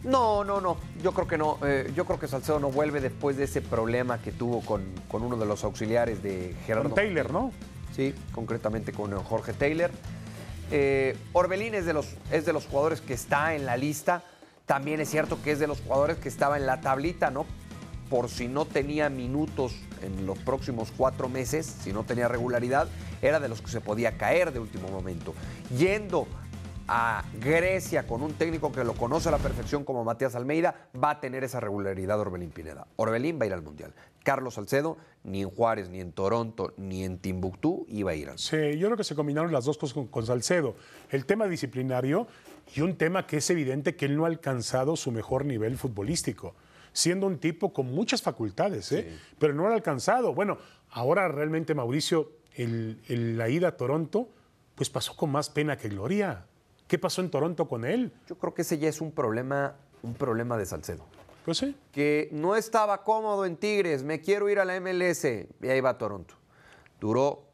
No, 0.05 0.45
no, 0.45 0.61
no. 0.61 0.77
Yo 1.03 1.13
creo 1.13 1.29
que 1.29 1.39
no. 1.39 1.59
Eh, 1.65 1.93
yo 1.95 2.05
creo 2.05 2.19
que 2.19 2.27
Salcedo 2.27 2.59
no 2.59 2.71
vuelve 2.71 3.01
después 3.01 3.37
de 3.37 3.45
ese 3.45 3.61
problema 3.61 4.19
que 4.19 4.33
tuvo 4.33 4.61
con, 4.61 4.85
con 5.09 5.23
uno 5.23 5.37
de 5.37 5.47
los 5.47 5.63
auxiliares 5.65 6.23
de 6.23 6.57
Gerardo. 6.67 6.89
Con 6.89 6.97
Taylor, 6.97 7.33
¿no? 7.33 7.53
Sí, 7.95 8.15
concretamente 8.33 8.93
con 8.93 9.13
Jorge 9.23 9.53
Taylor. 9.53 9.91
Eh, 10.71 11.17
Orbelín 11.35 11.75
es 11.75 11.85
de, 11.85 11.93
los, 11.93 12.09
es 12.31 12.47
de 12.47 12.53
los 12.53 12.67
jugadores 12.67 13.01
que 13.01 13.15
está 13.15 13.55
en 13.55 13.67
la 13.67 13.77
lista. 13.77 14.25
También 14.67 15.01
es 15.01 15.11
cierto 15.11 15.39
que 15.43 15.53
es 15.53 15.59
de 15.59 15.67
los 15.67 15.81
jugadores 15.81 16.17
que 16.17 16.29
estaba 16.29 16.57
en 16.57 16.67
la 16.67 16.81
tablita, 16.81 17.31
¿no? 17.31 17.47
Por 18.09 18.29
si 18.29 18.49
no 18.49 18.65
tenía 18.65 19.09
minutos 19.09 19.75
en 20.03 20.27
los 20.27 20.39
próximos 20.39 20.93
cuatro 20.97 21.29
meses, 21.29 21.67
si 21.67 21.93
no 21.93 22.05
tenía 22.05 22.29
regularidad, 22.29 22.89
era 23.21 23.39
de 23.41 23.49
los 23.49 23.61
que 23.61 23.71
se 23.71 23.81
podía 23.81 24.17
caer 24.17 24.53
de 24.53 24.61
último 24.61 24.89
momento. 24.89 25.35
Yendo 25.77 26.27
a 26.95 27.25
Grecia 27.41 28.07
con 28.07 28.21
un 28.23 28.35
técnico 28.35 28.71
que 28.71 28.85
lo 28.85 28.93
conoce 28.93 29.31
a 29.31 29.33
la 29.33 29.39
perfección 29.39 29.83
como 29.83 30.05
Matías 30.05 30.35
Almeida, 30.35 30.91
va 31.03 31.13
a 31.13 31.21
tener 31.21 31.43
esa 31.43 31.59
regularidad 31.59 32.21
Orbelín 32.21 32.51
Pineda. 32.51 32.87
Orbelín 32.97 33.39
va 33.41 33.45
a 33.45 33.47
ir 33.47 33.55
al 33.55 33.63
Mundial. 33.63 33.95
Carlos 34.23 34.53
Salcedo, 34.55 34.99
ni 35.25 35.41
en 35.41 35.49
Juárez, 35.49 35.89
ni 35.89 36.01
en 36.01 36.13
Toronto, 36.13 36.75
ni 36.77 37.03
en 37.05 37.17
Timbuktu, 37.17 37.87
iba 37.89 38.11
a 38.11 38.15
ir 38.15 38.29
al 38.29 38.39
Sí, 38.39 38.77
yo 38.77 38.89
creo 38.89 38.99
que 38.99 39.05
se 39.05 39.15
combinaron 39.15 39.51
las 39.53 39.65
dos 39.65 39.79
cosas 39.79 39.95
con, 39.95 40.07
con 40.09 40.27
Salcedo. 40.27 40.75
El 41.09 41.25
tema 41.25 41.47
disciplinario 41.49 42.27
y 42.77 42.83
un 42.83 42.95
tema 42.97 43.27
que 43.27 43.39
es 43.39 43.49
evidente 43.49 43.97
que 43.97 44.05
él 44.05 44.15
no 44.15 44.25
ha 44.25 44.29
alcanzado 44.29 44.95
su 44.95 45.11
mejor 45.13 45.47
nivel 45.47 45.79
futbolístico, 45.79 46.55
siendo 46.93 47.27
un 47.27 47.39
tipo 47.39 47.73
con 47.73 47.87
muchas 47.87 48.21
facultades, 48.21 48.93
¿eh? 48.93 49.17
pero 49.39 49.55
no 49.55 49.63
lo 49.63 49.71
ha 49.71 49.75
alcanzado. 49.75 50.35
Bueno, 50.35 50.59
ahora 50.91 51.27
realmente 51.29 51.75
Mauricio, 51.75 52.33
el- 52.55 53.01
el- 53.09 53.39
la 53.39 53.49
ida 53.49 53.69
a 53.69 53.77
Toronto, 53.79 54.29
pues 54.75 54.91
pasó 54.91 55.17
con 55.17 55.31
más 55.31 55.49
pena 55.49 55.79
que 55.79 55.89
gloria. 55.89 56.45
¿Qué 56.93 56.99
pasó 56.99 57.23
en 57.23 57.31
Toronto 57.31 57.67
con 57.67 57.87
él? 57.87 58.13
Yo 58.29 58.37
creo 58.37 58.53
que 58.53 58.61
ese 58.61 58.77
ya 58.77 58.87
es 58.87 59.01
un 59.01 59.13
problema, 59.13 59.77
un 60.03 60.13
problema 60.13 60.59
de 60.59 60.67
Salcedo. 60.67 61.07
Pues 61.43 61.57
sí. 61.57 61.75
Que 61.91 62.29
no 62.33 62.55
estaba 62.55 63.03
cómodo 63.03 63.47
en 63.47 63.57
Tigres, 63.57 64.03
me 64.03 64.21
quiero 64.21 64.51
ir 64.51 64.59
a 64.59 64.67
la 64.67 64.79
MLS 64.79 65.25
y 65.25 65.69
ahí 65.69 65.81
va 65.81 65.89
a 65.89 65.97
Toronto. 65.97 66.35
Duró 67.01 67.45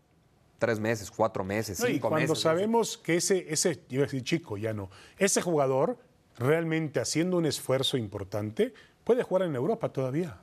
tres 0.58 0.80
meses, 0.80 1.08
cuatro 1.08 1.44
meses, 1.44 1.78
No, 1.78 1.86
y 1.86 1.92
cinco 1.92 2.08
cuando 2.08 2.30
meses. 2.30 2.42
sabemos 2.42 2.98
que 2.98 3.14
ese, 3.14 3.46
ese, 3.48 3.80
iba 3.90 4.02
a 4.02 4.06
decir 4.06 4.24
chico, 4.24 4.56
ya 4.56 4.72
no, 4.72 4.90
ese 5.18 5.40
jugador 5.40 5.98
realmente 6.36 6.98
haciendo 6.98 7.36
un 7.36 7.46
esfuerzo 7.46 7.96
importante 7.96 8.74
puede 9.04 9.22
jugar 9.22 9.44
en 9.44 9.54
Europa 9.54 9.88
todavía. 9.90 10.36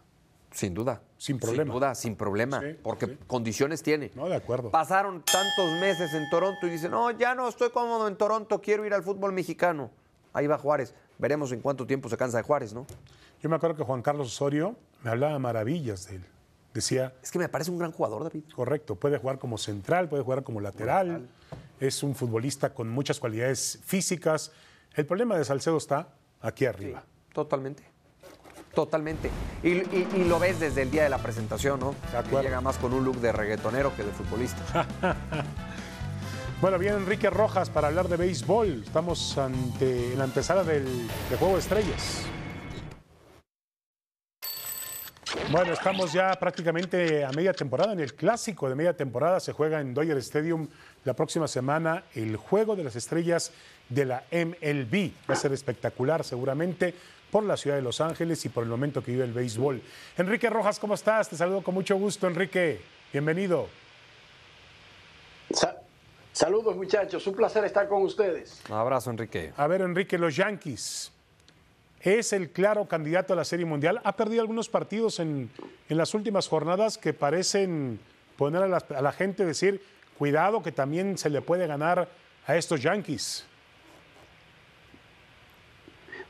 Sin 0.56 0.74
duda. 0.74 1.02
Sin 1.18 1.38
problema. 1.38 1.64
Sin 1.66 1.74
duda, 1.74 1.96
sin 1.96 2.16
problema. 2.16 2.62
Sí, 2.62 2.78
porque 2.82 3.08
sí. 3.08 3.18
condiciones 3.28 3.84
tiene. 3.84 4.10
No, 4.16 4.30
de 4.30 4.36
acuerdo. 4.36 4.72
Pasaron 4.72 5.22
tantos 5.22 5.70
meses 5.82 6.14
en 6.14 6.30
Toronto 6.30 6.66
y 6.66 6.70
dicen, 6.70 6.92
no, 6.92 7.12
ya 7.12 7.36
no 7.36 7.50
estoy 7.50 7.72
cómodo 7.72 8.08
en 8.08 8.16
Toronto, 8.16 8.62
quiero 8.62 8.86
ir 8.86 8.94
al 8.94 9.04
fútbol 9.04 9.34
mexicano. 9.34 9.92
Ahí 10.32 10.48
va 10.48 10.58
Juárez. 10.58 10.94
Veremos 11.18 11.52
en 11.52 11.60
cuánto 11.60 11.86
tiempo 11.86 12.08
se 12.08 12.16
cansa 12.16 12.38
de 12.38 12.44
Juárez, 12.44 12.74
¿no? 12.74 12.88
Yo 13.42 13.50
me 13.50 13.58
acuerdo 13.58 13.76
que 13.76 13.84
Juan 13.84 14.02
Carlos 14.02 14.28
Osorio 14.28 14.78
me 15.04 15.12
hablaba 15.12 15.38
maravillas 15.40 16.08
de 16.08 16.16
él. 16.16 16.26
Decía, 16.74 17.14
Es 17.22 17.32
que 17.32 17.40
me 17.40 17.50
parece 17.50 17.70
un 17.72 17.78
gran 17.78 17.92
jugador, 17.92 18.24
David. 18.24 18.44
correcto, 18.54 18.96
puede 18.96 19.18
jugar 19.18 19.40
como 19.40 19.58
central, 19.58 20.08
puede 20.08 20.24
jugar 20.24 20.44
como 20.44 20.62
lateral, 20.62 21.28
es 21.82 22.02
un 22.02 22.16
futbolista 22.16 22.74
con 22.74 22.90
muchas 22.90 23.20
cualidades 23.20 23.80
físicas. 23.86 24.52
El 24.94 25.06
problema 25.06 25.38
de 25.38 25.44
Salcedo 25.44 25.78
está 25.78 26.10
aquí 26.42 26.66
arriba. 26.66 27.04
Totalmente. 27.34 27.95
Totalmente. 28.76 29.32
Y, 29.64 29.70
y- 29.70 30.08
y 30.18 30.24
lo 30.26 30.38
ves 30.38 30.60
desde 30.60 30.82
el 30.84 30.92
día 30.92 31.04
de 31.04 31.10
la 31.10 31.18
presentación, 31.18 31.80
¿no? 31.80 31.96
Que 32.30 32.36
Llega 32.44 32.60
más 32.62 32.78
con 32.78 32.94
un 32.94 33.04
look 33.06 33.20
de 33.22 33.32
reggaetonero 33.32 33.96
que 33.96 34.04
de 34.04 34.12
futbolista. 34.12 34.86
Bueno, 36.62 36.80
viene 36.80 36.96
Enrique 36.96 37.30
Rojas 37.30 37.70
para 37.70 37.90
hablar 37.90 38.08
de 38.08 38.16
béisbol. 38.16 38.84
Estamos 38.86 39.38
ante, 39.38 40.14
en 40.14 40.18
la 40.18 40.24
antesala 40.24 40.64
del, 40.64 40.86
de 41.30 41.36
Juego 41.38 41.56
de 41.56 41.60
Estrellas. 41.60 42.22
Bueno, 45.52 45.74
estamos 45.74 46.14
ya 46.14 46.32
prácticamente 46.40 47.26
a 47.26 47.32
media 47.32 47.52
temporada. 47.54 47.92
En 47.94 48.00
el 48.00 48.14
clásico 48.16 48.70
de 48.70 48.76
media 48.76 48.96
temporada 48.96 49.42
se 49.42 49.52
juega 49.52 49.82
en 49.82 49.94
Dodger 49.94 50.18
Stadium 50.18 50.68
la 51.04 51.14
próxima 51.14 51.48
semana 51.48 52.04
el 52.16 52.38
Juego 52.38 52.76
de 52.78 52.86
las 52.86 52.96
Estrellas 52.96 53.52
de 53.90 54.06
la 54.06 54.24
MLB. 54.32 55.12
Va 55.30 55.34
a 55.34 55.38
ser 55.38 55.52
espectacular 55.52 56.24
seguramente 56.24 56.96
por 57.36 57.44
la 57.44 57.58
ciudad 57.58 57.76
de 57.76 57.82
Los 57.82 58.00
Ángeles 58.00 58.46
y 58.46 58.48
por 58.48 58.64
el 58.64 58.70
momento 58.70 59.04
que 59.04 59.12
vive 59.12 59.26
el 59.26 59.34
béisbol. 59.34 59.82
Enrique 60.18 60.50
Rojas, 60.50 60.80
¿cómo 60.80 60.94
estás? 60.94 61.28
Te 61.28 61.36
saludo 61.36 61.62
con 61.62 61.74
mucho 61.74 61.98
gusto, 61.98 62.28
Enrique. 62.28 62.80
Bienvenido. 63.12 63.68
Sa- 65.52 65.76
Saludos 66.32 66.78
muchachos, 66.78 67.28
un 67.28 67.36
placer 67.36 67.66
estar 67.66 67.90
con 67.90 68.04
ustedes. 68.04 68.62
Un 68.70 68.78
abrazo 68.78 69.10
Enrique. 69.12 69.52
A 69.58 69.68
ver 69.68 69.82
Enrique, 69.82 70.18
los 70.18 70.34
Yankees. 70.34 71.12
Es 72.00 72.32
el 72.32 72.52
claro 72.52 72.86
candidato 72.88 73.34
a 73.34 73.36
la 73.36 73.44
Serie 73.44 73.66
Mundial. 73.66 74.00
Ha 74.06 74.16
perdido 74.16 74.40
algunos 74.40 74.70
partidos 74.70 75.20
en, 75.20 75.52
en 75.90 75.98
las 75.98 76.14
últimas 76.14 76.48
jornadas 76.48 76.98
que 76.98 77.12
parecen 77.12 78.00
poner 78.38 78.62
a 78.64 78.68
la, 78.70 78.78
a 78.96 79.02
la 79.02 79.12
gente 79.12 79.44
decir, 79.46 79.82
cuidado 80.18 80.64
que 80.64 80.72
también 80.72 81.18
se 81.18 81.30
le 81.30 81.42
puede 81.42 81.68
ganar 81.68 82.08
a 82.48 82.56
estos 82.56 82.82
Yankees. 82.82 83.46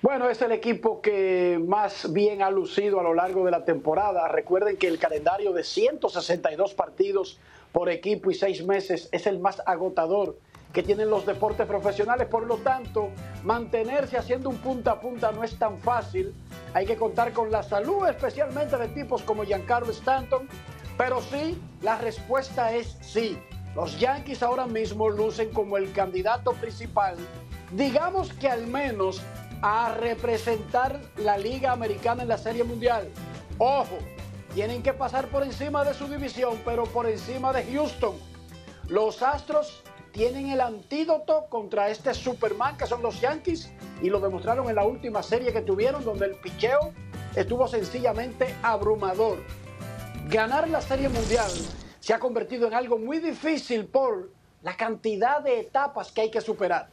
Bueno, 0.05 0.29
es 0.29 0.39
el 0.43 0.51
equipo 0.51 1.01
que 1.01 1.59
más 1.67 2.13
bien 2.13 2.43
ha 2.43 2.51
lucido 2.51 2.99
a 2.99 3.03
lo 3.03 3.15
largo 3.15 3.43
de 3.43 3.49
la 3.49 3.65
temporada. 3.65 4.27
Recuerden 4.27 4.77
que 4.77 4.87
el 4.87 4.99
calendario 4.99 5.51
de 5.51 5.63
162 5.63 6.75
partidos 6.75 7.39
por 7.71 7.89
equipo 7.89 8.29
y 8.29 8.35
seis 8.35 8.63
meses 8.63 9.09
es 9.11 9.25
el 9.25 9.39
más 9.39 9.63
agotador 9.65 10.37
que 10.73 10.83
tienen 10.83 11.09
los 11.09 11.25
deportes 11.25 11.65
profesionales. 11.65 12.27
Por 12.27 12.45
lo 12.45 12.57
tanto, 12.57 13.09
mantenerse 13.43 14.15
haciendo 14.15 14.47
un 14.51 14.57
punta 14.57 14.91
a 14.91 14.99
punta 14.99 15.31
no 15.31 15.43
es 15.43 15.57
tan 15.57 15.79
fácil. 15.79 16.35
Hay 16.75 16.85
que 16.85 16.97
contar 16.97 17.33
con 17.33 17.49
la 17.49 17.63
salud, 17.63 18.07
especialmente 18.07 18.77
de 18.77 18.89
tipos 18.89 19.23
como 19.23 19.43
Giancarlo 19.43 19.91
Stanton. 19.91 20.47
Pero 20.99 21.19
sí, 21.19 21.59
la 21.81 21.97
respuesta 21.97 22.75
es 22.75 22.95
sí. 23.01 23.39
Los 23.75 23.99
Yankees 23.99 24.43
ahora 24.43 24.67
mismo 24.67 25.09
lucen 25.09 25.49
como 25.49 25.77
el 25.77 25.91
candidato 25.93 26.51
principal. 26.51 27.15
Digamos 27.71 28.31
que 28.33 28.47
al 28.47 28.67
menos 28.67 29.23
a 29.67 29.95
representar 29.95 31.01
la 31.17 31.39
Liga 31.39 31.71
Americana 31.71 32.21
en 32.21 32.27
la 32.27 32.37
Serie 32.37 32.63
Mundial. 32.63 33.09
Ojo, 33.57 33.97
tienen 34.53 34.83
que 34.83 34.93
pasar 34.93 35.27
por 35.29 35.41
encima 35.41 35.83
de 35.83 35.95
su 35.95 36.07
división, 36.07 36.61
pero 36.63 36.83
por 36.83 37.09
encima 37.09 37.51
de 37.51 37.63
Houston. 37.73 38.15
Los 38.89 39.23
Astros 39.23 39.81
tienen 40.11 40.49
el 40.49 40.61
antídoto 40.61 41.47
contra 41.49 41.89
este 41.89 42.13
Superman 42.13 42.77
que 42.77 42.85
son 42.85 43.01
los 43.01 43.19
Yankees 43.19 43.71
y 44.03 44.11
lo 44.11 44.19
demostraron 44.19 44.69
en 44.69 44.75
la 44.75 44.85
última 44.85 45.23
serie 45.23 45.51
que 45.51 45.61
tuvieron 45.61 46.05
donde 46.05 46.27
el 46.27 46.35
picheo 46.35 46.93
estuvo 47.35 47.67
sencillamente 47.67 48.53
abrumador. 48.61 49.39
Ganar 50.29 50.69
la 50.69 50.81
Serie 50.81 51.09
Mundial 51.09 51.49
se 51.99 52.13
ha 52.13 52.19
convertido 52.19 52.67
en 52.67 52.75
algo 52.75 52.99
muy 52.99 53.17
difícil 53.17 53.87
por 53.87 54.29
la 54.61 54.77
cantidad 54.77 55.41
de 55.41 55.59
etapas 55.59 56.11
que 56.11 56.21
hay 56.21 56.29
que 56.29 56.41
superar. 56.41 56.87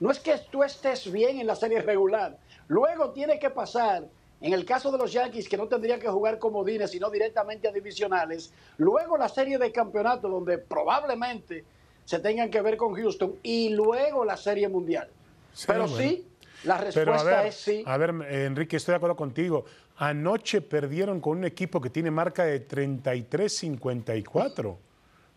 No 0.00 0.10
es 0.10 0.18
que 0.18 0.36
tú 0.50 0.62
estés 0.62 1.10
bien 1.10 1.40
en 1.40 1.46
la 1.46 1.54
serie 1.54 1.80
regular, 1.80 2.38
luego 2.68 3.10
tiene 3.10 3.38
que 3.38 3.50
pasar 3.50 4.04
en 4.40 4.52
el 4.52 4.66
caso 4.66 4.92
de 4.92 4.98
los 4.98 5.12
Yankees, 5.12 5.48
que 5.48 5.56
no 5.56 5.68
tendrían 5.68 5.98
que 5.98 6.08
jugar 6.08 6.38
como 6.38 6.64
Dines, 6.64 6.90
sino 6.90 7.08
directamente 7.08 7.68
a 7.68 7.72
divisionales, 7.72 8.52
luego 8.76 9.16
la 9.16 9.28
serie 9.28 9.56
de 9.56 9.72
campeonato, 9.72 10.28
donde 10.28 10.58
probablemente 10.58 11.64
se 12.04 12.18
tengan 12.18 12.50
que 12.50 12.60
ver 12.60 12.76
con 12.76 12.94
Houston, 12.94 13.36
y 13.42 13.70
luego 13.70 14.24
la 14.24 14.36
serie 14.36 14.68
mundial. 14.68 15.08
Sí, 15.54 15.64
Pero 15.66 15.88
bueno. 15.88 15.96
sí, 15.96 16.26
la 16.64 16.76
Pero 16.76 16.90
respuesta 17.12 17.38
a 17.38 17.42
ver, 17.42 17.46
es 17.46 17.54
sí. 17.54 17.82
a 17.86 17.96
ver, 17.96 18.10
Enrique, 18.28 18.76
estoy 18.76 18.92
de 18.92 18.96
acuerdo 18.96 19.16
contigo. 19.16 19.64
Anoche 19.96 20.60
perdieron 20.60 21.20
con 21.20 21.38
un 21.38 21.44
equipo 21.44 21.80
que 21.80 21.88
tiene 21.88 22.10
marca 22.10 22.44
de 22.44 22.68
33-54, 22.68 24.76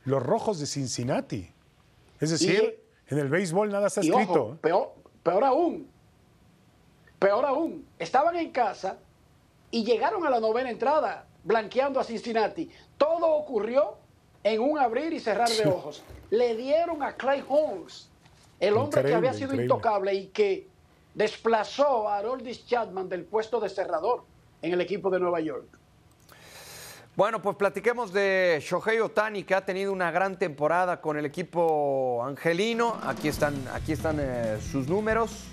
los 0.04 0.24
Rojos 0.24 0.60
de 0.60 0.65
Cincinnati. 0.65 1.50
Es 2.20 2.32
decir, 2.32 2.78
en 3.10 3.20
el 3.20 3.30
béisbol 3.30 3.70
nada 3.72 3.88
está 3.88 4.04
Y 4.04 4.10
escrito. 4.10 4.32
ojo, 4.32 4.58
peor, 4.62 4.93
peor 5.24 5.43
aún, 5.43 5.89
peor 7.20 7.46
aún, 7.46 7.86
estaban 8.00 8.36
en 8.36 8.52
casa 8.52 8.98
y 9.72 9.84
llegaron 9.84 10.26
a 10.26 10.30
la 10.30 10.39
novena 10.39 10.70
entrada 10.70 11.26
blanqueando 11.43 12.00
a 12.00 12.04
Cincinnati. 12.04 12.70
Todo 12.98 13.28
ocurrió 13.28 13.96
en 14.43 14.62
un 14.62 14.78
abrir 14.78 15.13
y 15.13 15.20
cerrar 15.20 15.50
de 15.50 15.65
ojos. 15.67 16.04
Le 16.30 16.56
dieron 16.56 17.02
a 17.04 17.13
Clay 17.15 17.43
Holmes, 17.48 18.10
el 18.60 18.76
hombre 18.76 19.04
que 19.04 19.13
había 19.13 19.34
sido 19.34 19.54
increíble. 19.54 19.63
intocable 19.65 20.13
y 20.13 20.28
que 20.28 20.67
desplazó 21.13 22.08
a 22.08 22.17
Aroldis 22.17 22.65
Chapman 22.65 23.10
del 23.10 23.24
puesto 23.24 23.60
de 23.60 23.70
cerrador 23.70 24.24
en 24.62 24.74
el 24.74 24.82
equipo 24.82 25.10
de 25.10 25.20
Nueva 25.20 25.39
York. 25.39 25.67
Bueno, 27.17 27.41
pues 27.41 27.56
platiquemos 27.56 28.13
de 28.13 28.60
Shohei 28.62 28.99
Otani, 28.99 29.41
que 29.41 29.56
ha 29.56 29.65
tenido 29.65 29.91
una 29.91 30.12
gran 30.12 30.38
temporada 30.38 31.01
con 31.01 31.17
el 31.17 31.25
equipo 31.25 32.23
angelino. 32.23 32.95
Aquí 33.01 33.27
están, 33.27 33.56
aquí 33.73 33.93
están 33.93 34.17
eh, 34.19 34.60
sus 34.62 34.88
números. 34.88 35.45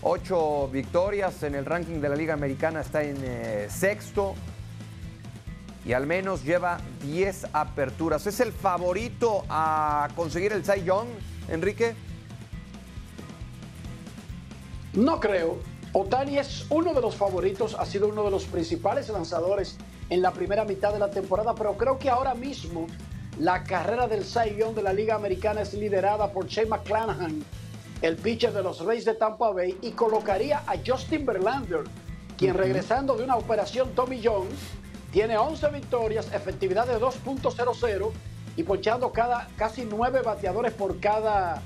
Ocho 0.00 0.66
victorias 0.68 1.42
en 1.42 1.54
el 1.54 1.66
ranking 1.66 2.00
de 2.00 2.08
la 2.08 2.16
Liga 2.16 2.32
Americana, 2.32 2.80
está 2.80 3.02
en 3.02 3.18
eh, 3.20 3.66
sexto. 3.68 4.36
Y 5.84 5.92
al 5.92 6.06
menos 6.06 6.42
lleva 6.44 6.78
10 7.02 7.48
aperturas. 7.52 8.26
¿Es 8.26 8.40
el 8.40 8.52
favorito 8.52 9.44
a 9.50 10.08
conseguir 10.16 10.54
el 10.54 10.64
Cy 10.64 10.82
Young, 10.82 11.08
Enrique? 11.50 11.94
No 14.94 15.20
creo. 15.20 15.58
Otani 15.92 16.38
es 16.38 16.64
uno 16.70 16.94
de 16.94 17.02
los 17.02 17.16
favoritos, 17.16 17.76
ha 17.78 17.84
sido 17.84 18.08
uno 18.08 18.24
de 18.24 18.30
los 18.30 18.46
principales 18.46 19.10
lanzadores 19.10 19.76
en 20.10 20.22
la 20.22 20.32
primera 20.32 20.64
mitad 20.64 20.92
de 20.92 20.98
la 20.98 21.10
temporada, 21.10 21.54
pero 21.54 21.76
creo 21.76 21.98
que 21.98 22.10
ahora 22.10 22.34
mismo 22.34 22.86
la 23.38 23.62
carrera 23.62 24.08
del 24.08 24.24
Young 24.24 24.74
de 24.74 24.82
la 24.82 24.92
Liga 24.92 25.14
Americana 25.14 25.62
es 25.62 25.74
liderada 25.74 26.32
por 26.32 26.46
Shane 26.46 26.68
McClanahan, 26.68 27.44
el 28.02 28.16
pitcher 28.16 28.52
de 28.52 28.62
los 28.62 28.84
Rays 28.84 29.04
de 29.04 29.14
Tampa 29.14 29.50
Bay, 29.50 29.76
y 29.82 29.90
colocaría 29.92 30.62
a 30.66 30.74
Justin 30.84 31.26
Verlander, 31.26 31.84
quien 32.36 32.54
regresando 32.54 33.16
de 33.16 33.24
una 33.24 33.36
operación 33.36 33.90
Tommy 33.94 34.20
John, 34.22 34.48
tiene 35.12 35.36
11 35.36 35.68
victorias, 35.70 36.32
efectividad 36.32 36.86
de 36.86 36.98
2.00 36.98 38.10
y 38.56 38.62
ponchando 38.62 39.12
cada, 39.12 39.48
casi 39.56 39.84
9 39.84 40.22
bateadores 40.22 40.72
por 40.72 41.00
cada 41.00 41.62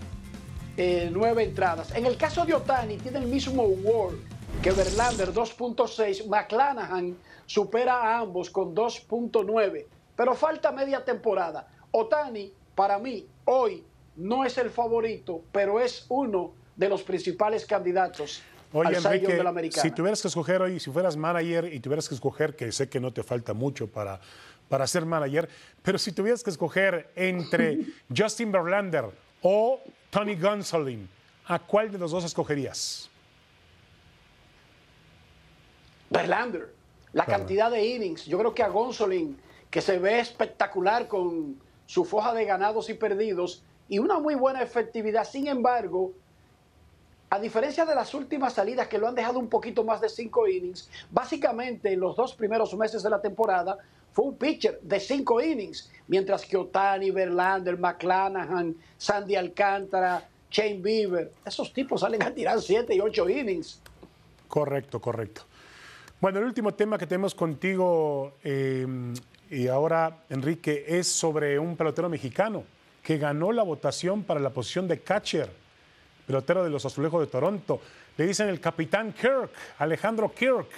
eh, 0.76 1.10
nueve 1.12 1.44
entradas. 1.44 1.94
En 1.94 2.06
el 2.06 2.16
caso 2.16 2.46
de 2.46 2.54
Otani, 2.54 2.96
tiene 2.96 3.18
el 3.18 3.26
mismo 3.26 3.62
WAR 3.62 4.14
que 4.60 4.72
Verlander, 4.72 5.32
2.6. 5.32 6.26
McClanahan 6.26 7.16
supera 7.46 7.94
a 7.94 8.18
ambos 8.18 8.50
con 8.50 8.74
2.9. 8.74 9.86
Pero 10.16 10.34
falta 10.34 10.72
media 10.72 11.04
temporada. 11.04 11.68
Otani, 11.90 12.52
para 12.74 12.98
mí, 12.98 13.26
hoy 13.44 13.84
no 14.16 14.44
es 14.44 14.58
el 14.58 14.70
favorito, 14.70 15.42
pero 15.52 15.80
es 15.80 16.06
uno 16.08 16.52
de 16.76 16.88
los 16.88 17.02
principales 17.02 17.66
candidatos 17.66 18.42
Oye, 18.72 18.96
al 18.96 19.04
Enrique, 19.04 19.34
de 19.34 19.44
la 19.44 19.54
si 19.70 19.90
tuvieras 19.90 20.22
que 20.22 20.28
escoger 20.28 20.62
hoy, 20.62 20.80
si 20.80 20.90
fueras 20.90 21.16
manager 21.16 21.72
y 21.72 21.80
tuvieras 21.80 22.08
que 22.08 22.14
escoger, 22.14 22.56
que 22.56 22.72
sé 22.72 22.88
que 22.88 23.00
no 23.00 23.12
te 23.12 23.22
falta 23.22 23.52
mucho 23.52 23.86
para, 23.86 24.20
para 24.68 24.86
ser 24.86 25.04
manager, 25.04 25.48
pero 25.82 25.98
si 25.98 26.12
tuvieras 26.12 26.42
que 26.42 26.50
escoger 26.50 27.10
entre 27.14 27.80
Justin 28.16 28.50
Verlander 28.50 29.10
o 29.42 29.80
Tony 30.08 30.36
Gonsolin, 30.36 31.06
¿a 31.46 31.58
cuál 31.58 31.92
de 31.92 31.98
los 31.98 32.12
dos 32.12 32.24
escogerías? 32.24 33.10
Verlander, 36.12 36.72
la 37.12 37.24
Claro. 37.24 37.40
cantidad 37.40 37.70
de 37.70 37.84
innings. 37.86 38.26
Yo 38.26 38.38
creo 38.38 38.54
que 38.54 38.62
a 38.62 38.68
Gonsolin, 38.68 39.38
que 39.70 39.80
se 39.80 39.98
ve 39.98 40.20
espectacular 40.20 41.08
con 41.08 41.56
su 41.86 42.04
foja 42.04 42.34
de 42.34 42.44
ganados 42.44 42.88
y 42.90 42.94
perdidos 42.94 43.62
y 43.88 43.98
una 43.98 44.18
muy 44.18 44.34
buena 44.34 44.62
efectividad. 44.62 45.24
Sin 45.24 45.46
embargo, 45.48 46.12
a 47.30 47.38
diferencia 47.38 47.86
de 47.86 47.94
las 47.94 48.12
últimas 48.12 48.52
salidas 48.52 48.88
que 48.88 48.98
lo 48.98 49.08
han 49.08 49.14
dejado 49.14 49.38
un 49.38 49.48
poquito 49.48 49.84
más 49.84 50.00
de 50.02 50.10
cinco 50.10 50.46
innings, 50.46 50.90
básicamente 51.10 51.92
en 51.92 52.00
los 52.00 52.14
dos 52.14 52.34
primeros 52.34 52.74
meses 52.76 53.02
de 53.02 53.08
la 53.08 53.20
temporada 53.20 53.78
fue 54.12 54.26
un 54.26 54.36
pitcher 54.36 54.78
de 54.82 55.00
cinco 55.00 55.40
innings, 55.40 55.90
mientras 56.08 56.44
que 56.44 56.58
Otani, 56.58 57.10
Verlander, 57.10 57.78
McClanahan, 57.78 58.76
Sandy 58.98 59.36
Alcántara, 59.36 60.28
Shane 60.50 60.82
Bieber, 60.82 61.32
esos 61.46 61.72
tipos 61.72 62.02
salen 62.02 62.22
a 62.22 62.30
tirar 62.34 62.60
siete 62.60 62.94
y 62.94 63.00
ocho 63.00 63.26
innings. 63.26 63.80
Correcto, 64.48 65.00
correcto. 65.00 65.44
Bueno, 66.22 66.38
el 66.38 66.44
último 66.44 66.72
tema 66.72 66.98
que 66.98 67.06
tenemos 67.08 67.34
contigo 67.34 68.34
eh, 68.44 68.86
y 69.50 69.66
ahora, 69.66 70.18
Enrique, 70.30 70.84
es 70.86 71.08
sobre 71.08 71.58
un 71.58 71.76
pelotero 71.76 72.08
mexicano 72.08 72.62
que 73.02 73.18
ganó 73.18 73.50
la 73.50 73.64
votación 73.64 74.22
para 74.22 74.38
la 74.38 74.50
posición 74.50 74.86
de 74.86 75.00
catcher, 75.00 75.50
pelotero 76.24 76.62
de 76.62 76.70
los 76.70 76.86
Azulejos 76.86 77.22
de 77.22 77.26
Toronto. 77.26 77.80
Le 78.16 78.24
dicen 78.24 78.48
el 78.48 78.60
capitán 78.60 79.12
Kirk, 79.12 79.50
Alejandro 79.78 80.32
Kirk. 80.32 80.68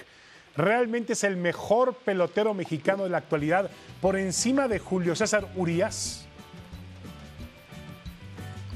Realmente 0.57 1.12
es 1.12 1.24
el 1.24 1.37
mejor 1.37 1.92
pelotero 1.92 2.54
mexicano 2.54 3.04
de 3.04 3.11
la 3.11 3.18
actualidad, 3.18 3.68
por 4.00 4.16
encima 4.16 4.66
de 4.66 4.78
Julio 4.78 5.14
César 5.14 5.46
Urias. 5.57 6.24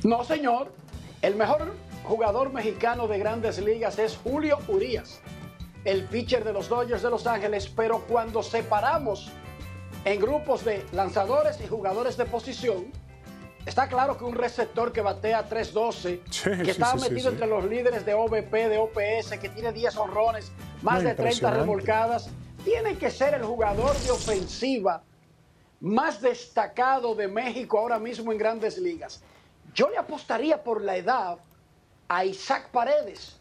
No, 0.05 0.23
señor. 0.23 0.71
El 1.23 1.35
mejor 1.35 1.73
jugador 2.05 2.53
mexicano 2.53 3.09
de 3.09 3.19
grandes 3.19 3.59
ligas 3.59 3.99
es 3.99 4.17
Julio 4.17 4.59
Urias, 4.69 5.21
el 5.85 6.05
pitcher 6.05 6.45
de 6.45 6.53
los 6.53 6.69
Dodgers 6.69 7.03
de 7.03 7.11
Los 7.11 7.27
Ángeles, 7.27 7.69
pero 7.69 8.05
cuando 8.07 8.43
separamos 8.43 9.31
en 10.05 10.21
grupos 10.21 10.65
de 10.65 10.85
lanzadores 10.93 11.61
y 11.61 11.67
jugadores 11.67 12.17
de 12.17 12.25
posición, 12.25 12.87
está 13.67 13.89
claro 13.89 14.17
que 14.17 14.25
un 14.25 14.35
receptor 14.35 14.93
que 14.93 15.01
batea 15.01 15.45
312, 15.49 16.23
Sí, 16.31 16.51
que 16.51 16.65
sí, 16.65 16.71
está 16.71 16.97
sí, 16.99 17.09
metido 17.09 17.31
entre 17.31 17.47
los 17.47 17.65
líderes 17.65 18.05
de 18.07 18.15
OVP, 18.15 18.69
de 18.69 18.79
OPS, 18.79 19.39
que 19.41 19.49
tiene 19.49 19.73
10 19.73 19.97
honrones, 19.97 20.53
más 20.83 21.03
de 21.03 21.15
30 21.15 21.23
impresionante. 21.23 21.61
remolcadas, 21.61 22.31
tiene 22.65 22.97
que 22.97 23.11
ser 23.11 23.35
el 23.35 23.45
jugador 23.45 23.97
de 23.99 24.11
ofensiva 24.11 25.03
más 25.81 26.21
destacado 26.21 27.15
de 27.15 27.29
México 27.29 27.79
ahora 27.79 27.99
mismo 27.99 28.33
en 28.33 28.39
grandes 28.39 28.79
ligas. 28.79 29.23
Yo 29.75 29.89
le 29.91 29.97
apostaría 29.97 30.63
por 30.63 30.83
la 30.83 30.97
edad 30.97 31.39
a 32.09 32.25
Isaac 32.25 32.71
Paredes, 32.71 33.39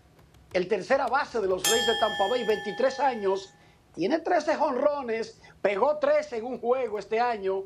el 0.53 0.67
tercera 0.67 1.07
base 1.07 1.39
de 1.41 1.47
los 1.47 1.63
Reyes 1.63 1.87
de 1.87 1.93
Tampa 1.99 2.27
Bay, 2.29 2.45
23 2.45 2.99
años, 2.99 3.53
tiene 3.93 4.19
13 4.19 4.55
jonrones, 4.55 5.41
pegó 5.61 5.97
13 5.97 6.37
en 6.37 6.45
un 6.45 6.59
juego 6.59 6.99
este 6.99 7.19
año. 7.19 7.63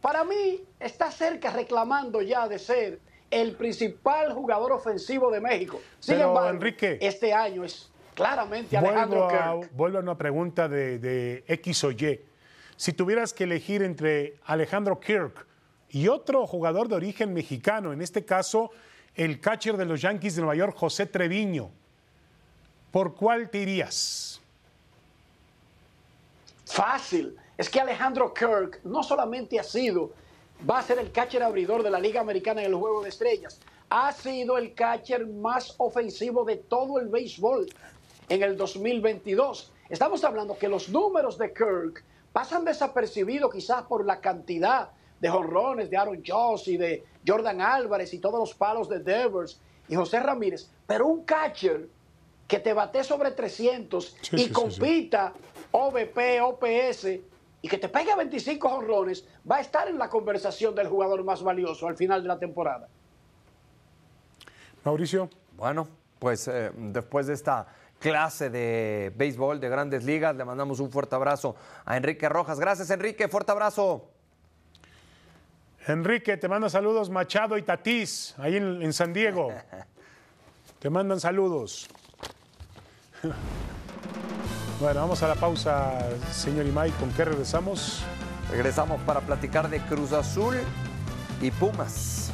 Para 0.00 0.24
mí 0.24 0.62
está 0.78 1.10
cerca 1.10 1.50
reclamando 1.50 2.20
ya 2.20 2.46
de 2.46 2.58
ser 2.58 3.00
el 3.30 3.56
principal 3.56 4.32
jugador 4.32 4.72
ofensivo 4.72 5.30
de 5.30 5.40
México. 5.40 5.80
Sin 5.98 6.16
Pero, 6.16 6.28
embargo, 6.28 6.50
Enrique, 6.50 6.98
este 7.00 7.32
año 7.32 7.64
es 7.64 7.90
claramente 8.14 8.76
Alejandro 8.76 9.20
Vuelvo 9.20 9.36
a, 9.36 9.60
Kirk. 9.60 9.72
vuelvo 9.74 9.98
a 9.98 10.00
una 10.02 10.18
pregunta 10.18 10.68
de, 10.68 10.98
de 10.98 11.44
X 11.48 11.84
o 11.84 11.90
Y. 11.90 12.20
Si 12.76 12.92
tuvieras 12.92 13.32
que 13.32 13.44
elegir 13.44 13.82
entre 13.82 14.36
Alejandro 14.44 15.00
Kirk 15.00 15.46
y 15.88 16.08
otro 16.08 16.46
jugador 16.46 16.88
de 16.88 16.96
origen 16.96 17.32
mexicano, 17.32 17.92
en 17.92 18.02
este 18.02 18.24
caso 18.24 18.70
el 19.14 19.40
catcher 19.40 19.76
de 19.76 19.84
los 19.84 20.00
Yankees 20.00 20.36
de 20.36 20.42
Nueva 20.42 20.56
York, 20.56 20.76
José 20.76 21.06
Treviño, 21.06 21.70
¿por 22.90 23.14
cuál 23.14 23.48
te 23.50 23.58
irías? 23.58 24.40
Fácil. 26.66 27.36
Es 27.56 27.70
que 27.70 27.80
Alejandro 27.80 28.34
Kirk 28.34 28.80
no 28.84 29.04
solamente 29.04 29.60
ha 29.60 29.62
sido, 29.62 30.12
va 30.68 30.80
a 30.80 30.82
ser 30.82 30.98
el 30.98 31.12
catcher 31.12 31.42
abridor 31.42 31.84
de 31.84 31.90
la 31.90 32.00
Liga 32.00 32.20
Americana 32.20 32.62
en 32.62 32.66
el 32.66 32.74
Juego 32.74 33.02
de 33.02 33.10
Estrellas, 33.10 33.60
ha 33.90 34.10
sido 34.12 34.58
el 34.58 34.74
catcher 34.74 35.26
más 35.26 35.74
ofensivo 35.78 36.44
de 36.44 36.56
todo 36.56 36.98
el 36.98 37.06
béisbol 37.08 37.66
en 38.28 38.42
el 38.42 38.56
2022. 38.56 39.72
Estamos 39.88 40.24
hablando 40.24 40.58
que 40.58 40.66
los 40.66 40.88
números 40.88 41.38
de 41.38 41.52
Kirk 41.52 42.02
pasan 42.32 42.64
desapercibidos 42.64 43.52
quizás 43.52 43.84
por 43.84 44.04
la 44.04 44.20
cantidad 44.20 44.90
de 45.20 45.28
jonrones 45.28 45.90
de 45.90 45.96
Aaron 45.96 46.22
Josh 46.26 46.68
y 46.68 46.76
de 46.76 47.04
Jordan 47.26 47.60
Álvarez 47.60 48.12
y 48.14 48.18
todos 48.18 48.38
los 48.38 48.54
palos 48.54 48.88
de 48.88 49.00
Devers 49.00 49.60
y 49.88 49.94
José 49.94 50.20
Ramírez, 50.20 50.68
pero 50.86 51.06
un 51.06 51.24
catcher 51.24 51.88
que 52.46 52.58
te 52.58 52.72
bate 52.72 53.02
sobre 53.04 53.30
300 53.30 54.04
Sí, 54.04 54.12
y 54.12 54.20
sí, 54.20 54.36
sí, 54.38 54.44
sí. 54.44 54.52
compita 54.52 55.32
OVP, 55.70 56.40
OPS 56.40 57.06
y 57.62 57.68
que 57.68 57.78
te 57.78 57.88
pegue 57.88 58.14
25 58.14 58.68
jonrones, 58.68 59.26
va 59.50 59.56
a 59.56 59.60
estar 59.60 59.88
en 59.88 59.98
la 59.98 60.10
conversación 60.10 60.74
del 60.74 60.88
jugador 60.88 61.24
más 61.24 61.42
valioso 61.42 61.88
al 61.88 61.96
final 61.96 62.20
de 62.22 62.28
la 62.28 62.38
temporada. 62.38 62.88
Mauricio. 64.84 65.30
Bueno, 65.56 65.88
pues 66.18 66.46
eh, 66.48 66.70
después 66.76 67.26
de 67.26 67.32
esta 67.34 67.66
clase 67.98 68.50
de 68.50 69.12
béisbol 69.16 69.60
de 69.60 69.68
grandes 69.70 70.04
ligas, 70.04 70.36
le 70.36 70.44
mandamos 70.44 70.78
un 70.80 70.90
fuerte 70.90 71.14
abrazo 71.14 71.56
a 71.86 71.96
Enrique 71.96 72.28
Rojas. 72.28 72.60
Gracias, 72.60 72.90
Enrique. 72.90 73.28
Fuerte 73.28 73.52
abrazo. 73.52 74.10
Enrique, 75.86 76.36
te 76.38 76.48
manda 76.48 76.70
saludos 76.70 77.10
Machado 77.10 77.58
y 77.58 77.62
Tatís, 77.62 78.34
ahí 78.38 78.56
en, 78.56 78.82
en 78.82 78.92
San 78.92 79.12
Diego. 79.12 79.52
Te 80.78 80.90
mandan 80.90 81.18
saludos. 81.18 81.88
Bueno, 84.80 85.00
vamos 85.00 85.22
a 85.22 85.28
la 85.28 85.34
pausa, 85.34 85.98
señor 86.30 86.66
Imay. 86.66 86.90
¿Con 86.90 87.10
qué 87.12 87.24
regresamos? 87.24 88.02
Regresamos 88.50 89.00
para 89.02 89.20
platicar 89.20 89.70
de 89.70 89.80
Cruz 89.80 90.12
Azul 90.12 90.56
y 91.40 91.50
Pumas. 91.50 92.32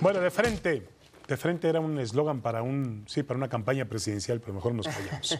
Bueno, 0.00 0.20
de 0.20 0.30
frente. 0.30 0.95
De 1.28 1.36
frente 1.36 1.68
era 1.68 1.80
un 1.80 1.98
eslogan 1.98 2.40
para 2.40 2.62
un, 2.62 3.04
sí, 3.08 3.22
para 3.24 3.36
una 3.36 3.48
campaña 3.48 3.84
presidencial, 3.86 4.40
pero 4.40 4.54
mejor 4.54 4.74
nos 4.74 4.86
callamos. 4.86 5.38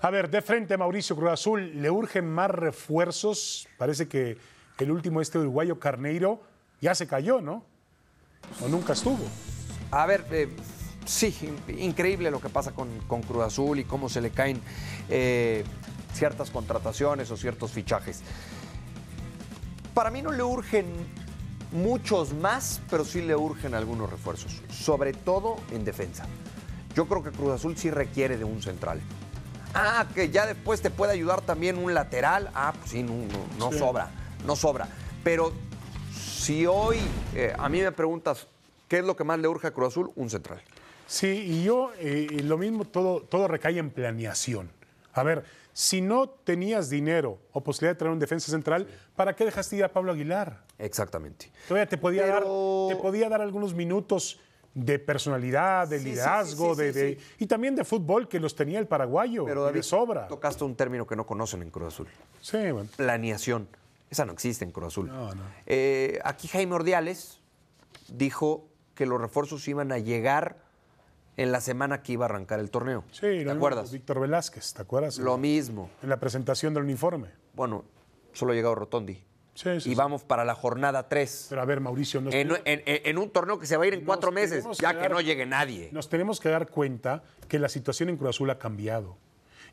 A 0.00 0.10
ver, 0.10 0.30
de 0.30 0.40
frente, 0.40 0.76
Mauricio 0.78 1.16
Cruz 1.16 1.30
Azul, 1.30 1.82
¿le 1.82 1.90
urgen 1.90 2.30
más 2.30 2.50
refuerzos? 2.50 3.68
Parece 3.76 4.08
que 4.08 4.38
el 4.78 4.90
último 4.90 5.20
este 5.20 5.38
uruguayo 5.38 5.78
Carneiro 5.78 6.40
ya 6.80 6.94
se 6.94 7.06
cayó, 7.06 7.40
¿no? 7.42 7.62
O 8.64 8.68
nunca 8.68 8.94
estuvo. 8.94 9.18
A 9.90 10.06
ver, 10.06 10.24
eh, 10.30 10.48
sí, 11.04 11.36
in- 11.68 11.78
increíble 11.78 12.30
lo 12.30 12.40
que 12.40 12.48
pasa 12.48 12.72
con, 12.72 12.88
con 13.00 13.20
Cruz 13.22 13.42
Azul 13.44 13.78
y 13.80 13.84
cómo 13.84 14.08
se 14.08 14.22
le 14.22 14.30
caen 14.30 14.60
eh, 15.10 15.64
ciertas 16.14 16.48
contrataciones 16.50 17.30
o 17.30 17.36
ciertos 17.36 17.72
fichajes. 17.72 18.22
Para 19.92 20.10
mí 20.10 20.22
no 20.22 20.32
le 20.32 20.42
urgen 20.42 20.86
muchos 21.72 22.32
más, 22.32 22.80
pero 22.90 23.04
sí 23.04 23.20
le 23.22 23.36
urgen 23.36 23.74
algunos 23.74 24.10
refuerzos, 24.10 24.62
sobre 24.70 25.12
todo 25.12 25.56
en 25.70 25.84
defensa. 25.84 26.26
Yo 26.94 27.06
creo 27.06 27.22
que 27.22 27.30
Cruz 27.30 27.52
Azul 27.52 27.76
sí 27.76 27.90
requiere 27.90 28.36
de 28.36 28.44
un 28.44 28.62
central. 28.62 29.00
Ah, 29.74 30.06
que 30.14 30.30
ya 30.30 30.46
después 30.46 30.80
te 30.80 30.90
puede 30.90 31.12
ayudar 31.12 31.42
también 31.42 31.76
un 31.78 31.92
lateral. 31.94 32.50
Ah, 32.54 32.72
pues 32.76 32.90
sí, 32.90 33.02
no, 33.02 33.12
no- 33.12 33.66
no 33.66 33.72
Sí. 33.72 33.78
sobra, 33.78 34.10
no 34.46 34.56
sobra. 34.56 34.88
Pero 35.22 35.52
si 36.12 36.66
hoy 36.66 36.98
eh, 37.34 37.52
a 37.56 37.68
mí 37.68 37.80
me 37.82 37.92
preguntas 37.92 38.46
qué 38.88 38.98
es 39.00 39.04
lo 39.04 39.14
que 39.14 39.24
más 39.24 39.38
le 39.38 39.46
urge 39.48 39.66
a 39.66 39.70
Cruz 39.72 39.88
Azul, 39.88 40.10
un 40.16 40.30
central. 40.30 40.62
Sí, 41.06 41.26
y 41.28 41.62
yo, 41.64 41.90
eh, 41.98 42.26
lo 42.44 42.58
mismo, 42.58 42.84
todo, 42.84 43.20
todo 43.20 43.46
recae 43.48 43.78
en 43.78 43.90
planeación. 43.90 44.70
A 45.12 45.22
ver, 45.22 45.44
si 45.80 46.00
no 46.00 46.28
tenías 46.28 46.90
dinero 46.90 47.38
o 47.52 47.62
posibilidad 47.62 47.94
de 47.94 47.98
traer 48.00 48.12
un 48.12 48.18
defensa 48.18 48.50
central, 48.50 48.88
¿para 49.14 49.36
qué 49.36 49.44
dejaste 49.44 49.76
ir 49.76 49.84
a 49.84 49.92
Pablo 49.92 50.10
Aguilar? 50.10 50.64
Exactamente. 50.76 51.52
Todavía 51.68 51.88
te 51.88 51.96
podía, 51.96 52.22
Pero- 52.24 52.86
dar, 52.88 52.96
te 52.96 53.00
podía 53.00 53.28
dar 53.28 53.40
algunos 53.42 53.74
minutos 53.74 54.40
de 54.74 54.98
personalidad, 54.98 55.86
de 55.86 56.00
Sí, 56.00 56.04
liderazgo, 56.06 56.74
sí, 56.74 56.92
sí, 56.92 56.98
de, 56.98 57.18
y 57.38 57.46
también 57.46 57.76
de 57.76 57.84
fútbol 57.84 58.26
que 58.28 58.40
los 58.40 58.56
tenía 58.56 58.80
el 58.80 58.88
paraguayo, 58.88 59.44
Pero 59.44 59.60
y 59.62 59.64
David, 59.66 59.76
de 59.76 59.82
sobra. 59.84 60.26
tocaste 60.26 60.64
un 60.64 60.74
término 60.74 61.06
que 61.06 61.14
no 61.14 61.24
conocen 61.24 61.62
en 61.62 61.70
Cruz 61.70 61.94
Azul. 61.94 62.08
Sí, 62.40 62.58
bueno. 62.72 62.88
Planeación. 62.96 63.68
Esa 64.10 64.24
no 64.24 64.32
existe 64.32 64.64
en 64.64 64.72
Cruz 64.72 64.88
Azul. 64.88 65.06
No, 65.06 65.32
no. 65.32 65.42
Eh, 65.66 66.18
aquí 66.24 66.48
Jaime 66.48 66.74
Ordiales 66.74 67.38
dijo 68.08 68.66
que 68.96 69.06
los 69.06 69.20
refuerzos 69.20 69.68
iban 69.68 69.92
a 69.92 69.98
llegar 69.98 70.56
en 71.38 71.52
la 71.52 71.60
semana 71.62 72.02
que 72.02 72.12
iba 72.12 72.26
a 72.26 72.28
arrancar 72.28 72.58
el 72.60 72.70
torneo. 72.70 73.04
Sí, 73.12 73.20
¿Te 73.20 73.44
lo 73.44 73.52
acuerdas? 73.52 73.90
Víctor 73.92 74.20
Velázquez, 74.20 74.74
¿te 74.74 74.82
acuerdas? 74.82 75.16
Lo 75.18 75.38
mismo. 75.38 75.88
En 76.02 76.10
la 76.10 76.18
presentación 76.18 76.74
del 76.74 76.82
uniforme. 76.82 77.28
Bueno, 77.54 77.84
solo 78.32 78.52
ha 78.52 78.54
llegado 78.54 78.74
Rotondi. 78.74 79.14
Sí, 79.14 79.24
sí, 79.54 79.70
y 79.70 79.80
sí. 79.80 79.94
vamos 79.94 80.22
para 80.24 80.44
la 80.44 80.54
jornada 80.54 81.08
3. 81.08 81.46
Pero 81.48 81.62
a 81.62 81.64
ver, 81.64 81.80
Mauricio, 81.80 82.20
nos, 82.20 82.32
En, 82.34 82.50
en- 82.64 83.18
un 83.18 83.30
torneo 83.30 83.58
que 83.58 83.66
se 83.66 83.76
va 83.76 83.84
a 83.84 83.86
ir 83.86 83.94
en 83.94 84.04
cuatro 84.04 84.30
meses, 84.30 84.64
ya 84.78 84.94
que 84.94 85.02
que 85.02 85.08
no 85.08 85.20
llegue 85.20 85.46
nadie. 85.46 85.88
nos 85.92 86.08
tenemos 86.08 86.38
que 86.38 86.48
dar 86.48 86.68
cuenta 86.68 87.22
que 87.48 87.58
la 87.58 87.68
situación 87.68 88.08
en 88.08 88.16
Cruz 88.16 88.30
Azul 88.30 88.50
ha 88.50 88.58
cambiado. 88.58 89.16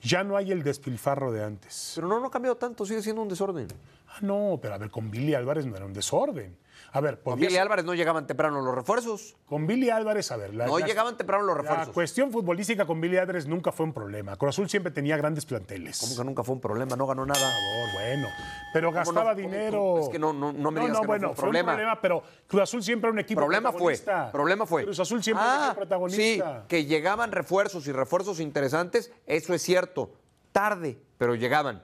Ya 0.01 0.23
no 0.23 0.37
hay 0.37 0.51
el 0.51 0.61
despilfarro 0.63 1.31
de 1.31 1.43
antes. 1.43 1.93
Pero 1.95 2.07
no, 2.07 2.19
no 2.19 2.27
ha 2.27 2.31
cambiado 2.31 2.57
tanto, 2.57 2.85
sigue 2.85 3.01
siendo 3.01 3.21
un 3.21 3.27
desorden. 3.29 3.67
Ah, 4.07 4.17
no, 4.21 4.59
pero 4.61 4.73
a 4.75 4.77
ver, 4.77 4.89
con 4.91 5.09
Billy 5.09 5.33
Álvarez 5.33 5.65
no 5.65 5.75
era 5.75 5.85
un 5.85 5.93
desorden. 5.93 6.57
A 6.91 7.01
ver, 7.01 7.19
Con 7.21 7.39
Billy 7.39 7.57
Álvarez 7.57 7.85
no 7.85 7.93
llegaban 7.93 8.25
temprano 8.27 8.61
los 8.61 8.73
refuerzos. 8.75 9.35
con 9.45 9.67
Billy 9.67 9.89
Álvarez, 9.89 10.31
a 10.31 10.37
ver, 10.37 10.53
la, 10.53 10.65
No 10.65 10.79
la- 10.79 10.85
llegaban 10.85 11.17
temprano 11.17 11.43
los 11.43 11.55
la 11.57 11.61
refuerzos. 11.63 11.93
cuestión 11.93 12.31
futbolística 12.31 12.85
con 12.85 13.01
Billy 13.01 13.17
Álvarez 13.17 13.47
nunca 13.47 13.71
fue 13.71 13.85
un 13.85 13.93
problema. 13.93 14.35
Cruz 14.37 14.49
Azul 14.49 14.69
siempre 14.69 14.91
tenía 14.91 15.17
grandes 15.17 15.45
planteles. 15.45 15.99
Como 15.99 16.15
que 16.15 16.23
nunca 16.23 16.43
fue 16.43 16.55
un 16.55 16.61
problema, 16.61 16.95
no 16.95 17.05
ganó 17.07 17.25
nada. 17.25 17.39
Por 17.39 17.91
favor, 17.91 17.93
bueno, 18.05 18.27
pero 18.73 18.87
¿Cómo 18.89 18.99
no? 18.99 19.05
gastaba 19.05 19.35
¿Cómo- 19.35 19.47
dinero. 19.47 19.77
cómo? 19.79 19.99
Es 20.03 20.09
que 20.09 20.19
no- 20.19 20.33
no- 20.33 20.53
no 20.53 20.71
me 20.71 20.79
digas 20.81 20.97
que 20.97 21.01
no 21.03 21.07
bueno, 21.07 21.27
fue 21.27 21.29
un 21.31 21.35
problema. 21.35 21.71
problema, 21.73 22.01
pero 22.01 22.23
Cruz 22.47 22.61
Azul 22.63 22.83
siempre 22.83 23.07
era 23.09 23.13
un 23.13 23.19
equipo 23.19 23.41
Problema 23.41 23.71
fue, 23.71 23.93
protagonista. 23.97 24.31
problema 24.31 24.65
fue. 24.65 24.83
Cruz 24.83 24.99
Azul 24.99 25.23
siempre 25.23 25.45
era 25.45 25.55
un 25.55 25.63
Ah, 25.69 25.73
protagonista. 25.75 26.59
Sí, 26.61 26.65
que 26.67 26.85
llegaban 26.85 27.31
refuerzos 27.31 27.87
y 27.87 27.91
refuerzos 27.91 28.39
interesantes, 28.39 29.11
eso 29.25 29.53
es 29.53 29.61
cierto. 29.61 30.11
Tarde, 30.51 30.97
pero 31.17 31.35
llegaban. 31.35 31.81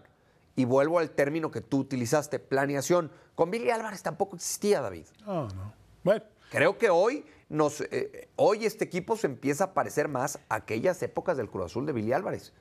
Y 0.56 0.66
vuelvo 0.66 1.00
al 1.00 1.12
término 1.12 1.50
que 1.52 1.62
tú 1.62 1.80
utilizaste, 1.80 2.40
planeación. 2.40 3.12
Con 3.36 3.52
Billy 3.52 3.70
Álvarez 3.70 4.04
tampoco 4.04 4.36
existía, 4.36 4.82
David. 4.82 5.06
No, 5.26 5.48
no. 5.50 5.74
Bueno, 6.04 6.24
Creo 6.52 6.78
que 6.78 6.90
hoy, 6.90 7.24
nos, 7.48 7.80
eh, 7.80 8.28
hoy 8.36 8.66
este 8.66 8.84
equipo 8.84 9.16
se 9.16 9.26
empieza 9.28 9.64
a 9.64 9.74
parecer 9.74 10.10
más 10.10 10.38
a 10.50 10.56
aquellas 10.56 11.02
épocas 11.02 11.38
del 11.38 11.50
Cruz 11.50 11.68
Azul 11.68 11.86
de 11.86 11.94
Billy 11.94 12.12
Álvarez, 12.12 12.52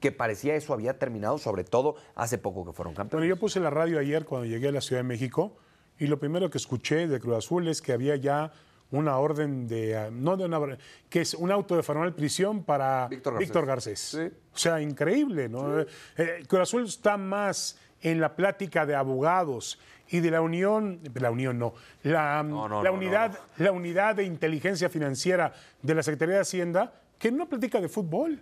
que 0.00 0.12
parecía 0.12 0.54
eso 0.54 0.72
había 0.72 0.98
terminado, 0.98 1.36
sobre 1.36 1.62
todo 1.62 1.96
hace 2.14 2.38
poco 2.38 2.64
que 2.64 2.72
fueron 2.72 2.94
Bueno, 2.94 3.04
campeones. 3.04 3.28
yo 3.28 3.36
puse 3.38 3.60
la 3.60 3.68
radio 3.68 3.98
ayer 3.98 4.24
cuando 4.24 4.46
llegué 4.46 4.68
a 4.68 4.72
la 4.72 4.80
Ciudad 4.80 5.00
de 5.02 5.08
México 5.08 5.54
y 5.98 6.06
lo 6.06 6.18
primero 6.18 6.48
que 6.48 6.56
escuché 6.56 7.06
de 7.06 7.20
Cruz 7.20 7.36
Azul 7.36 7.68
es 7.68 7.82
que 7.82 7.92
había 7.92 8.16
ya 8.16 8.50
una 8.98 9.18
orden 9.18 9.66
de, 9.66 9.96
ah, 9.96 10.10
no 10.12 10.36
de 10.36 10.44
una, 10.44 10.78
que 11.08 11.20
es 11.20 11.34
un 11.34 11.50
auto 11.50 11.76
de 11.76 11.82
formal 11.82 12.14
prisión 12.14 12.64
para 12.64 13.08
Víctor 13.08 13.38
Víctor 13.38 13.66
Garcés. 13.66 14.14
Garcés. 14.14 14.32
Sí. 14.32 14.40
O 14.54 14.58
sea, 14.58 14.80
increíble, 14.80 15.48
¿no? 15.48 15.80
Eh, 15.80 16.44
Cruz 16.46 16.62
Azul 16.62 16.84
está 16.84 17.16
más 17.16 17.78
en 18.00 18.20
la 18.20 18.36
plática 18.36 18.86
de 18.86 18.94
abogados 18.94 19.78
y 20.08 20.20
de 20.20 20.30
la 20.30 20.40
unión, 20.40 21.00
la 21.14 21.30
unión 21.30 21.58
no, 21.58 21.74
la, 22.02 22.42
No, 22.42 22.68
no, 22.68 22.82
la 22.82 22.90
no, 22.90 22.96
unidad, 22.96 23.38
la 23.56 23.72
unidad 23.72 24.16
de 24.16 24.24
inteligencia 24.24 24.88
financiera 24.88 25.52
de 25.82 25.94
la 25.94 26.02
Secretaría 26.02 26.36
de 26.36 26.40
Hacienda, 26.42 26.92
que 27.18 27.32
no 27.32 27.48
plática 27.48 27.80
de 27.80 27.88
fútbol. 27.88 28.40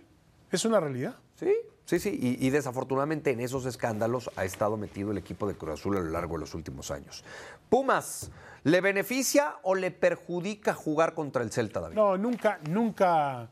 Es 0.51 0.65
una 0.65 0.79
realidad. 0.79 1.15
Sí, 1.35 1.51
sí, 1.85 1.99
sí. 1.99 2.37
Y, 2.39 2.49
desafortunadamente 2.49 3.31
en 3.31 3.39
esos 3.39 3.65
escándalos 3.65 4.29
ha 4.35 4.45
estado 4.45 4.77
metido 4.77 5.11
el 5.11 5.17
equipo 5.17 5.47
de 5.47 5.55
Cruz 5.55 5.79
Azul 5.79 5.97
a 5.97 5.99
lo 6.01 6.09
largo 6.09 6.35
de 6.35 6.41
los 6.41 6.53
últimos 6.53 6.91
años. 6.91 7.23
Pumas, 7.69 8.31
¿le 8.63 8.81
beneficia 8.81 9.55
o 9.63 9.75
le 9.75 9.91
perjudica 9.91 10.73
jugar 10.73 11.13
contra 11.13 11.43
el 11.43 11.51
Celta, 11.51 11.79
David? 11.79 11.95
No, 11.95 12.17
nunca, 12.17 12.59
nunca, 12.69 13.49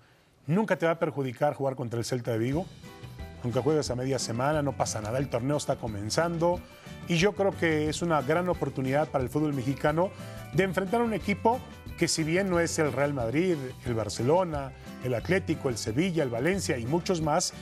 Nunca 0.47 0.75
te 0.75 0.85
va 0.85 0.93
a 0.93 0.99
perjudicar 0.99 1.53
jugar 1.53 1.75
contra 1.75 1.99
el 1.99 2.05
Celta 2.05 2.31
de 2.31 2.39
Vigo. 2.39 2.65
Aunque 3.43 3.59
juegues 3.59 3.89
a 3.89 3.95
media 3.95 4.19
semana, 4.19 4.61
no 4.61 4.73
pasa 4.73 5.01
nada. 5.01 5.17
El 5.17 5.29
torneo 5.29 5.57
está 5.57 5.75
comenzando. 5.75 6.59
Y 7.07 7.17
yo 7.17 7.33
creo 7.33 7.51
que 7.57 7.89
es 7.89 8.01
una 8.01 8.21
gran 8.21 8.49
oportunidad 8.49 9.07
para 9.09 9.23
el 9.23 9.29
fútbol 9.29 9.53
mexicano 9.53 10.11
de 10.53 10.63
enfrentar 10.63 11.01
a 11.01 11.03
un 11.03 11.13
equipo 11.13 11.59
que 11.97 12.07
si 12.07 12.23
bien 12.23 12.49
no 12.49 12.59
es 12.59 12.77
el 12.79 12.91
Real 12.91 13.13
Madrid, 13.13 13.55
el 13.85 13.93
Barcelona, 13.93 14.71
el 15.03 15.13
Atlético, 15.13 15.69
el 15.69 15.77
Sevilla, 15.77 16.23
el 16.23 16.29
Valencia 16.29 16.77
y 16.77 16.85
muchos 16.85 17.21
más, 17.21 17.53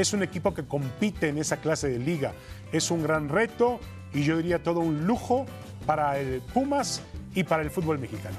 es 0.00 0.12
un 0.12 0.22
equipo 0.22 0.52
que 0.52 0.66
compite 0.66 1.28
en 1.28 1.38
esa 1.38 1.56
clase 1.56 1.88
de 1.88 1.98
liga. 1.98 2.32
Es 2.70 2.90
un 2.90 3.02
gran 3.02 3.30
reto 3.30 3.80
y 4.12 4.24
yo 4.24 4.36
diría 4.36 4.62
todo 4.62 4.80
un 4.80 5.06
lujo 5.06 5.46
para 5.86 6.18
el 6.18 6.42
Pumas 6.42 7.02
y 7.34 7.44
para 7.44 7.62
el 7.62 7.70
fútbol 7.70 7.98
mexicano. 7.98 8.36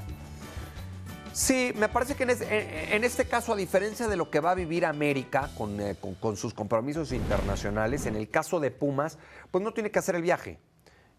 Sí, 1.33 1.71
me 1.75 1.89
parece 1.89 2.15
que 2.15 2.23
en, 2.23 3.03
este 3.03 3.25
caso, 3.25 3.53
a 3.53 3.55
diferencia 3.55 4.07
de 4.07 4.15
lo 4.15 4.29
que 4.31 4.39
va 4.39 4.51
a 4.51 4.55
vivir 4.55 4.85
América 4.85 5.49
eh, 5.79 5.95
con, 5.99 6.15
con, 6.15 6.35
sus 6.35 6.53
compromisos 6.53 7.11
internacionales, 7.11 8.07
en 8.07 8.15
el 8.15 8.29
caso 8.29 8.59
de 8.59 8.71
Pumas, 8.71 9.17
pues 9.51 9.63
no 9.63 9.71
tiene 9.71 9.91
que 9.91 9.99
hacer 9.99 10.15
el 10.15 10.23
viaje. 10.23 10.59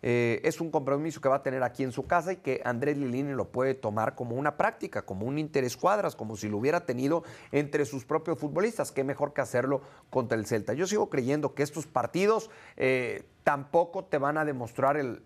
Eh, 0.03 0.41
es 0.45 0.61
un 0.61 0.71
compromiso 0.71 1.21
que 1.21 1.29
va 1.29 1.37
a 1.37 1.43
tener 1.43 1.63
aquí 1.63 1.83
en 1.83 1.93
su 1.93 2.07
casa 2.07 2.33
y 2.33 2.37
que 2.37 2.61
Andrés 2.65 2.97
Lilini 2.97 3.33
lo 3.33 3.49
puede 3.49 3.75
tomar 3.75 4.15
como 4.15 4.37
una 4.37 4.57
práctica, 4.57 5.03
como 5.03 5.27
un 5.27 5.39
interés 5.39 5.77
cuadras, 5.77 6.15
como 6.15 6.37
si 6.37 6.49
lo 6.49 6.59
hubiera 6.59 6.87
tenido 6.87 7.25
entre 7.53 7.85
sus 7.85 8.05
propios 8.05 8.39
futbolistas. 8.39 8.93
Qué 8.93 9.05
mejor 9.05 9.33
que 9.33 9.41
hacerlo 9.41 9.81
contra 10.11 10.39
el 10.39 10.47
Celta. 10.47 10.73
Yo 10.73 10.87
sigo 10.87 11.11
creyendo 11.11 11.55
que 11.55 11.63
estos 11.63 11.87
partidos 11.87 12.51
eh, 12.77 13.25
tampoco 13.43 14.05
te 14.05 14.19
van 14.19 14.39
a 14.39 14.45
demostrar 14.45 14.97
el, 14.97 15.23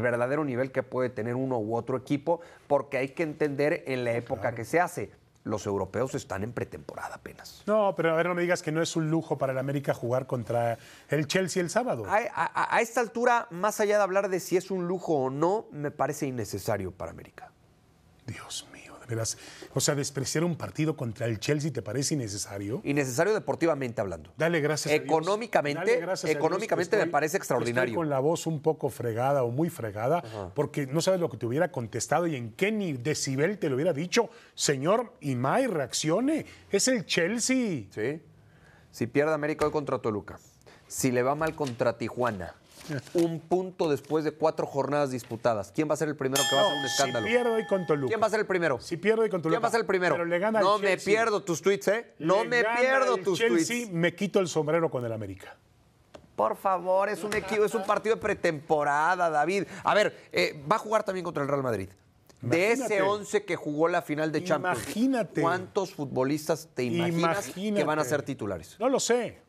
verdadero 0.00 0.44
nivel 0.44 0.70
que 0.70 0.82
puede 0.82 1.08
tener 1.08 1.34
uno 1.34 1.58
u 1.58 1.74
otro 1.74 1.96
equipo, 1.96 2.40
porque 2.66 2.98
hay 2.98 3.08
que 3.08 3.22
entender 3.22 3.82
en 3.86 4.04
la 4.04 4.12
época 4.12 4.54
que 4.54 4.64
se 4.64 4.78
hace 4.78 5.10
los 5.46 5.64
europeos 5.64 6.14
están 6.14 6.42
en 6.42 6.52
pretemporada 6.52 7.14
apenas. 7.14 7.62
No, 7.66 7.94
pero 7.96 8.12
a 8.12 8.16
ver, 8.16 8.26
no 8.26 8.34
me 8.34 8.42
digas 8.42 8.62
que 8.62 8.72
no 8.72 8.82
es 8.82 8.96
un 8.96 9.10
lujo 9.10 9.38
para 9.38 9.52
el 9.52 9.58
América 9.58 9.94
jugar 9.94 10.26
contra 10.26 10.76
el 11.08 11.26
Chelsea 11.28 11.62
el 11.62 11.70
sábado. 11.70 12.04
A, 12.06 12.80
esta 12.80 13.00
altura, 13.00 13.46
más 13.50 13.80
allá 13.80 13.96
de 13.96 14.02
hablar 14.02 14.28
de 14.28 14.40
si 14.40 14.56
es 14.56 14.70
un 14.70 14.88
lujo 14.88 15.14
o 15.14 15.30
no, 15.30 15.66
me 15.70 15.90
parece 15.90 16.26
innecesario 16.26 16.90
para 16.90 17.12
América. 17.12 17.52
Dios 18.26 18.66
mío. 18.72 18.75
O 19.74 19.80
sea, 19.80 19.94
despreciar 19.94 20.44
un 20.44 20.56
partido 20.56 20.96
contra 20.96 21.26
el 21.26 21.38
Chelsea 21.38 21.72
te 21.72 21.82
parece 21.82 22.14
innecesario. 22.14 22.80
Innecesario 22.84 23.34
deportivamente 23.34 24.00
hablando. 24.00 24.32
Dale 24.36 24.60
gracias 24.60 24.94
económicamente, 24.94 25.80
a 25.80 25.84
Dios. 25.84 25.96
Económicamente, 25.96 26.32
económicamente 26.32 26.96
me 26.96 27.06
parece 27.06 27.36
extraordinario. 27.36 27.90
Estoy 27.90 27.96
con 27.96 28.08
la 28.10 28.18
voz 28.18 28.46
un 28.46 28.60
poco 28.60 28.90
fregada 28.90 29.44
o 29.44 29.50
muy 29.50 29.70
fregada, 29.70 30.22
porque 30.54 30.86
no 30.86 31.00
sabes 31.00 31.20
lo 31.20 31.30
que 31.30 31.36
te 31.36 31.46
hubiera 31.46 31.70
contestado 31.70 32.26
y 32.26 32.36
en 32.36 32.52
qué 32.52 32.72
ni 32.72 32.92
decibel 32.94 33.58
te 33.58 33.68
lo 33.68 33.76
hubiera 33.76 33.92
dicho. 33.92 34.30
Señor 34.54 35.12
Imai, 35.20 35.66
reaccione. 35.66 36.46
Es 36.70 36.88
el 36.88 37.06
Chelsea. 37.06 37.84
Sí. 37.90 38.22
Si 38.90 39.06
pierde 39.06 39.34
América 39.34 39.66
hoy 39.66 39.72
contra 39.72 39.98
Toluca, 39.98 40.38
si 40.86 41.12
le 41.12 41.22
va 41.22 41.34
mal 41.34 41.54
contra 41.54 41.98
Tijuana, 41.98 42.54
un 43.14 43.40
punto 43.40 43.88
después 43.88 44.24
de 44.24 44.32
cuatro 44.32 44.66
jornadas 44.66 45.10
disputadas. 45.10 45.72
¿Quién 45.74 45.88
va 45.88 45.94
a 45.94 45.96
ser 45.96 46.08
el 46.08 46.16
primero 46.16 46.42
que 46.48 46.54
va 46.54 46.62
a 46.62 46.64
hacer 46.64 46.78
un 46.78 46.84
escándalo? 46.84 47.26
Si 47.26 47.32
pierdo 47.32 47.52
hoy 47.54 47.66
con 47.66 47.86
Toluca. 47.86 48.08
¿Quién 48.08 48.22
va 48.22 48.26
a 48.26 48.30
ser 48.30 48.40
el 48.40 48.46
primero? 48.46 48.80
Si 48.80 48.96
pierdo 48.96 49.22
hoy 49.22 49.30
con 49.30 49.42
Toluca. 49.42 49.56
¿Quién 49.56 49.64
va 49.64 49.68
a 49.68 49.70
ser 49.70 49.80
el 49.80 49.86
primero? 49.86 50.14
Pero 50.14 50.24
le 50.24 50.38
gana 50.38 50.60
no 50.60 50.78
me 50.78 50.96
pierdo 50.96 51.42
tus 51.42 51.62
tweets, 51.62 51.88
¿eh? 51.88 52.14
No 52.18 52.44
me 52.44 52.64
pierdo 52.64 53.16
tus 53.18 53.38
Chelsea, 53.38 53.88
me 53.90 54.14
quito 54.14 54.40
el 54.40 54.48
sombrero 54.48 54.90
con 54.90 55.04
el 55.04 55.12
América. 55.12 55.56
Por 56.34 56.56
favor, 56.56 57.08
es 57.08 57.24
un 57.24 57.34
equipo, 57.34 57.64
es 57.64 57.74
un 57.74 57.84
partido 57.84 58.16
de 58.16 58.20
pretemporada, 58.20 59.30
David. 59.30 59.64
A 59.82 59.94
ver, 59.94 60.28
eh, 60.32 60.62
va 60.70 60.76
a 60.76 60.78
jugar 60.78 61.02
también 61.02 61.24
contra 61.24 61.42
el 61.42 61.48
Real 61.48 61.62
Madrid. 61.62 61.88
De 62.42 62.72
ese 62.72 63.00
11 63.00 63.44
que 63.44 63.56
jugó 63.56 63.88
la 63.88 64.02
final 64.02 64.30
de 64.30 64.44
Champions, 64.44 64.82
Imagínate. 64.84 65.40
¿cuántos 65.40 65.94
futbolistas 65.94 66.68
te 66.74 66.84
imaginas 66.84 67.50
que 67.50 67.84
van 67.84 67.98
a 67.98 68.04
ser 68.04 68.22
titulares? 68.22 68.76
No 68.78 68.88
lo 68.88 69.00
sé. 69.00 69.45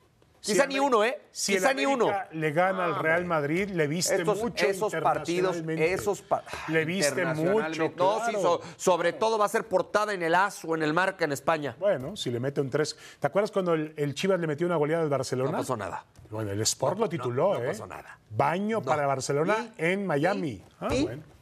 Quizá 0.53 0.65
ni 0.65 0.79
uno, 0.79 1.03
¿eh? 1.03 1.21
Si 1.31 1.53
Quizá 1.53 1.73
ni 1.73 1.85
uno. 1.85 2.11
le 2.31 2.51
gana 2.51 2.85
al 2.85 2.95
Real 2.95 3.25
Madrid, 3.25 3.69
le 3.69 3.87
viste 3.87 4.23
mucho 4.23 4.65
esos 4.65 4.93
partidos, 4.95 5.57
esos 5.67 6.23
le 6.69 6.85
viste 6.85 7.25
mucho. 7.25 7.91
No, 7.97 8.21
sí, 8.25 8.35
sobre 8.77 9.13
todo 9.13 9.37
va 9.37 9.45
a 9.45 9.49
ser 9.49 9.67
portada 9.67 10.13
en 10.13 10.23
el 10.23 10.33
AS 10.33 10.63
o 10.65 10.75
en 10.75 10.83
el 10.83 10.93
Marca 10.93 11.25
en 11.25 11.31
España. 11.31 11.75
Bueno, 11.79 12.15
si 12.15 12.31
le 12.31 12.39
mete 12.39 12.61
un 12.61 12.69
3. 12.69 12.97
¿Te 13.19 13.27
acuerdas 13.27 13.51
cuando 13.51 13.73
el, 13.73 14.15
Chivas 14.15 14.39
le 14.39 14.47
metió 14.47 14.65
una 14.65 14.77
goleada 14.77 15.03
al 15.03 15.09
Barcelona? 15.09 15.51
No 15.51 15.57
pasó 15.57 15.75
nada. 15.75 16.05
Bueno, 16.29 16.51
el 16.51 16.61
Sport 16.61 16.99
lo 16.99 17.09
tituló, 17.09 17.55
¿eh? 17.55 17.61
No 17.61 17.67
pasó 17.67 17.87
nada. 17.87 18.19
Baño 18.29 18.81
para 18.81 19.05
Barcelona 19.05 19.73
en 19.77 20.05
Miami. 20.05 20.63
ah, 20.79 20.87
bueno 20.89 21.37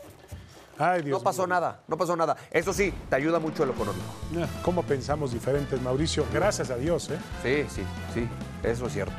no 1.06 1.20
pasó 1.22 1.48
nada, 1.48 1.82
no 1.88 1.98
pasó 1.98 2.16
nada. 2.16 2.36
Eso 2.52 2.74
sí, 2.74 2.94
te 3.10 3.16
ayuda 3.16 3.40
mucho 3.40 3.64
el 3.64 3.70
económico. 3.70 4.06
Ah, 4.38 4.48
¿Cómo 4.64 4.84
pensamos 4.84 5.32
diferentes, 5.32 5.82
Mauricio? 5.82 6.26
Gracias 6.34 6.70
a 6.70 6.78
Dios, 6.78 7.10
¿eh? 7.10 7.18
Sí, 7.44 7.66
sí, 7.70 7.84
sí, 8.14 8.28
eso 8.72 8.88
es 8.88 8.94
cierto. 8.94 9.16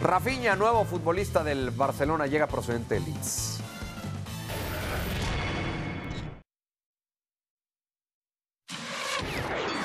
Rafinha, 0.00 0.56
nuevo 0.56 0.84
futbolista 0.84 1.44
del 1.44 1.70
Barcelona, 1.70 2.26
llega 2.26 2.46
procedente 2.46 2.94
de 2.94 3.00
Leeds. 3.00 3.60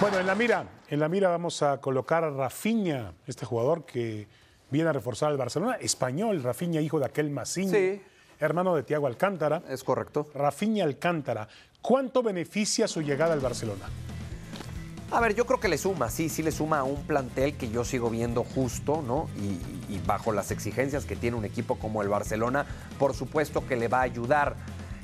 Bueno, 0.02 0.20
en 0.20 0.28
la 0.28 0.36
mira, 0.36 0.66
en 0.88 1.00
la 1.00 1.10
mira 1.10 1.30
vamos 1.30 1.62
a 1.62 1.82
colocar 1.82 2.24
a 2.24 2.30
Rafinha, 2.30 3.14
este 3.28 3.46
jugador 3.46 3.86
que 3.86 4.28
viene 4.70 4.90
a 4.90 4.94
reforzar 4.94 5.30
al 5.30 5.38
Barcelona, 5.38 5.76
español, 5.76 6.42
Rafinha, 6.42 6.80
hijo 6.82 7.00
de 7.00 7.06
aquel. 7.06 7.38
Sí 7.46 8.02
hermano 8.40 8.76
de 8.76 8.84
Tiago 8.84 9.08
Alcántara. 9.08 9.62
Es 9.70 9.84
correcto. 9.84 10.30
Rafinha 10.34 10.84
Alcántara. 10.84 11.48
¿Cuánto 11.82 12.24
beneficia 12.24 12.88
su 12.88 13.02
llegada 13.02 13.34
al 13.34 13.40
Barcelona? 13.40 13.86
A 15.12 15.20
ver, 15.20 15.34
yo 15.34 15.48
creo 15.48 15.60
que 15.60 15.68
le 15.68 15.80
suma, 15.80 16.10
sí, 16.10 16.30
sí 16.30 16.44
le 16.44 16.52
suma 16.52 16.80
a 16.80 16.84
un 16.84 17.04
plantel 17.04 17.58
que 17.58 17.70
yo 17.72 17.84
sigo 17.84 18.12
viendo 18.12 18.44
justo, 18.44 19.02
¿no? 19.06 19.28
Y, 19.38 19.98
bajo 20.06 20.32
las 20.32 20.50
exigencias 20.50 21.06
que 21.06 21.16
tiene 21.16 21.38
un 21.38 21.46
equipo 21.46 21.78
como 21.78 22.02
el 22.02 22.10
Barcelona, 22.10 22.66
por 22.98 23.14
supuesto 23.14 23.68
que 23.68 23.76
le 23.76 23.88
va 23.88 24.00
a 24.00 24.04
ayudar. 24.04 24.56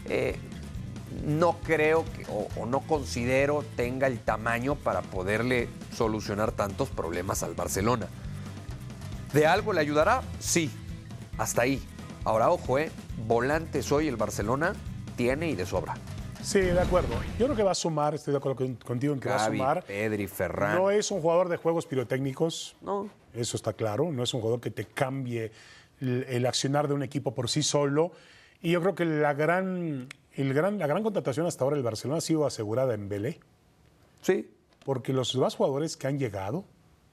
Eh, 0.08 0.39
no 1.26 1.58
creo 1.63 2.06
que, 2.06 2.26
o, 2.30 2.65
no 2.65 2.82
considero 2.82 3.63
tenga 3.76 4.08
el 4.08 4.20
tamaño 4.20 4.76
para 4.76 5.02
poderle 5.02 5.70
solucionar 5.96 6.52
tantos 6.52 6.89
problemas 6.89 7.44
al 7.44 7.54
Barcelona. 7.54 8.08
¿De 9.34 9.46
algo 9.46 9.74
le 9.74 9.82
ayudará? 9.82 10.22
Sí, 10.39 10.72
hasta 11.38 11.63
ahí. 11.63 11.82
Ahora, 12.24 12.50
ojo, 12.50 12.80
¿eh? 12.80 12.91
volantes 13.28 13.91
hoy 13.91 14.08
el 14.08 14.15
Barcelona 14.15 14.74
tiene 15.15 15.50
y 15.50 15.56
de 15.56 15.65
sobra. 15.65 15.96
Sí, 16.45 16.62
de 16.62 16.79
acuerdo. 16.79 17.15
Yo 17.39 17.45
creo 17.47 17.55
que 17.55 17.63
va 17.63 17.71
a 17.71 17.75
sumar, 17.75 18.13
estoy 18.13 18.31
de 18.31 18.38
acuerdo 18.38 18.63
contigo 18.86 19.13
en 19.13 19.19
que 19.19 19.29
va 19.29 19.36
a 19.38 19.47
sumar. 19.47 19.84
Pedri, 19.84 20.27
Ferran. 20.27 20.77
No 20.77 20.91
es 20.91 21.10
un 21.10 21.19
jugador 21.19 21.49
de 21.49 21.58
juegos 21.58 21.88
pirotécnicos. 21.88 22.75
No. 22.81 23.10
Eso 23.34 23.58
está 23.58 23.73
claro. 23.73 24.12
No 24.12 24.21
es 24.21 24.34
un 24.34 24.41
jugador 24.41 24.62
que 24.62 24.69
te 24.69 24.86
cambie 24.86 25.51
el, 25.99 26.45
accionar 26.45 26.88
de 26.88 26.93
un 26.93 27.01
equipo 27.01 27.34
por 27.34 27.49
sí 27.49 27.63
solo. 27.63 28.12
Y 28.62 28.71
yo 28.71 28.81
creo 28.81 28.93
que 28.93 29.05
la 29.05 29.34
gran, 29.34 30.08
el 30.34 30.53
gran, 30.53 30.77
la 30.77 30.86
gran 30.86 31.01
contratación 31.01 31.47
hasta 31.47 31.63
ahora 31.63 31.77
del 31.77 31.84
Barcelona 31.84 32.19
ha 32.19 32.21
sido 32.21 32.45
asegurada 32.45 32.93
en 32.93 33.10
Belé. 33.10 33.39
Sí. 34.21 34.51
Porque 34.86 35.13
los 35.13 35.34
demás 35.34 35.55
jugadores 35.55 35.97
que 35.97 36.05
han 36.05 36.19
llegado, 36.19 36.63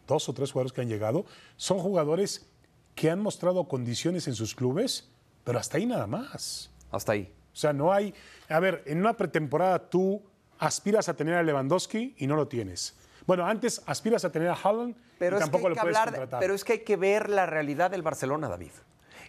dos 0.06 0.28
o 0.28 0.34
tres 0.34 0.52
jugadores 0.52 0.72
que 0.72 0.82
han 0.82 0.88
llegado, 0.88 1.24
son 1.56 1.78
jugadores 1.78 2.46
que 2.94 3.10
han 3.10 3.20
mostrado 3.20 3.64
condiciones 3.64 4.28
en 4.28 4.34
sus 4.34 4.54
clubes 4.54 5.08
pero 5.44 5.58
hasta 5.58 5.78
ahí 5.78 5.86
nada 5.86 6.06
más. 6.06 6.70
Hasta 6.90 7.12
ahí. 7.12 7.32
O 7.52 7.56
sea, 7.56 7.72
no 7.72 7.92
hay. 7.92 8.14
A 8.48 8.60
ver, 8.60 8.82
en 8.86 8.98
una 8.98 9.14
pretemporada 9.14 9.78
tú 9.90 10.22
aspiras 10.58 11.08
a 11.08 11.14
tener 11.14 11.34
a 11.34 11.42
Lewandowski 11.42 12.14
y 12.18 12.26
no 12.26 12.36
lo 12.36 12.48
tienes. 12.48 12.96
Bueno, 13.26 13.46
antes 13.46 13.82
aspiras 13.86 14.24
a 14.24 14.32
tener 14.32 14.48
a 14.48 14.54
Haaland 14.54 14.96
pero 15.18 15.36
y 15.36 15.40
tampoco 15.40 15.68
lo 15.68 15.76
puedes 15.76 15.96
contratar. 15.96 16.40
Pero 16.40 16.54
es 16.54 16.64
que 16.64 16.72
hay 16.72 16.78
que 16.80 16.96
ver 16.96 17.28
la 17.28 17.46
realidad 17.46 17.90
del 17.90 18.02
Barcelona, 18.02 18.48
David. 18.48 18.72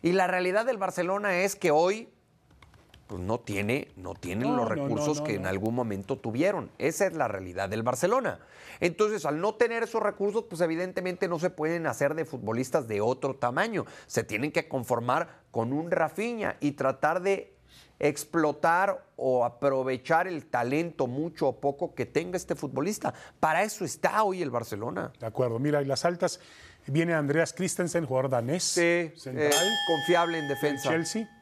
Y 0.02 0.14
la 0.14 0.28
realidad 0.28 0.66
del 0.66 0.78
Barcelona 0.78 1.38
es 1.38 1.56
que 1.56 1.72
hoy 1.72 2.10
pues 3.08 3.22
no 3.22 3.40
tiene, 3.40 3.90
no 3.96 4.16
tienen 4.16 4.56
los 4.56 4.68
recursos 4.68 5.22
que 5.22 5.36
en 5.36 5.46
algún 5.46 5.76
momento 5.76 6.18
tuvieron. 6.18 6.72
Esa 6.78 7.06
es 7.06 7.14
la 7.14 7.28
realidad 7.28 7.70
del 7.70 7.84
Barcelona. 7.84 8.40
Entonces, 8.80 9.26
al 9.26 9.40
no 9.40 9.56
tener 9.56 9.84
esos 9.84 10.02
recursos, 10.02 10.46
pues 10.50 10.62
evidentemente 10.62 11.28
no 11.28 11.38
se 11.38 11.50
pueden 11.50 11.86
hacer 11.86 12.16
de 12.16 12.26
futbolistas 12.26 12.88
de 12.88 13.02
otro 13.02 13.36
tamaño. 13.36 13.86
Se 14.08 14.24
tienen 14.24 14.52
que 14.52 14.68
conformar 14.68 15.42
con 15.52 15.74
un 15.74 15.92
Rafiña 15.92 16.58
y 16.60 16.72
tratar 16.72 17.22
de 17.22 17.54
explotar 18.00 19.06
o 19.16 19.46
aprovechar 19.46 20.28
el 20.28 20.46
talento 20.46 21.08
mucho 21.08 21.48
o 21.48 21.60
poco 21.60 21.94
que 21.94 22.06
tenga 22.06 22.38
este 22.38 22.56
futbolista. 22.56 23.14
Para 23.40 23.64
eso 23.64 23.86
está 23.86 24.24
hoy 24.24 24.42
el 24.42 24.50
Barcelona. 24.52 25.12
De 25.20 25.26
acuerdo. 25.26 25.60
Mira, 25.60 25.82
y 25.82 25.86
las 25.86 26.06
altas 26.06 26.40
viene 26.88 27.14
Andreas 27.14 27.54
Christensen, 27.54 28.06
jugador 28.06 28.30
danés, 28.30 28.64
sí, 28.64 29.12
central, 29.16 29.52
eh, 29.52 29.72
confiable 29.88 30.40
en 30.40 30.48
defensa. 30.48 30.90
Chelsea. 30.90 31.33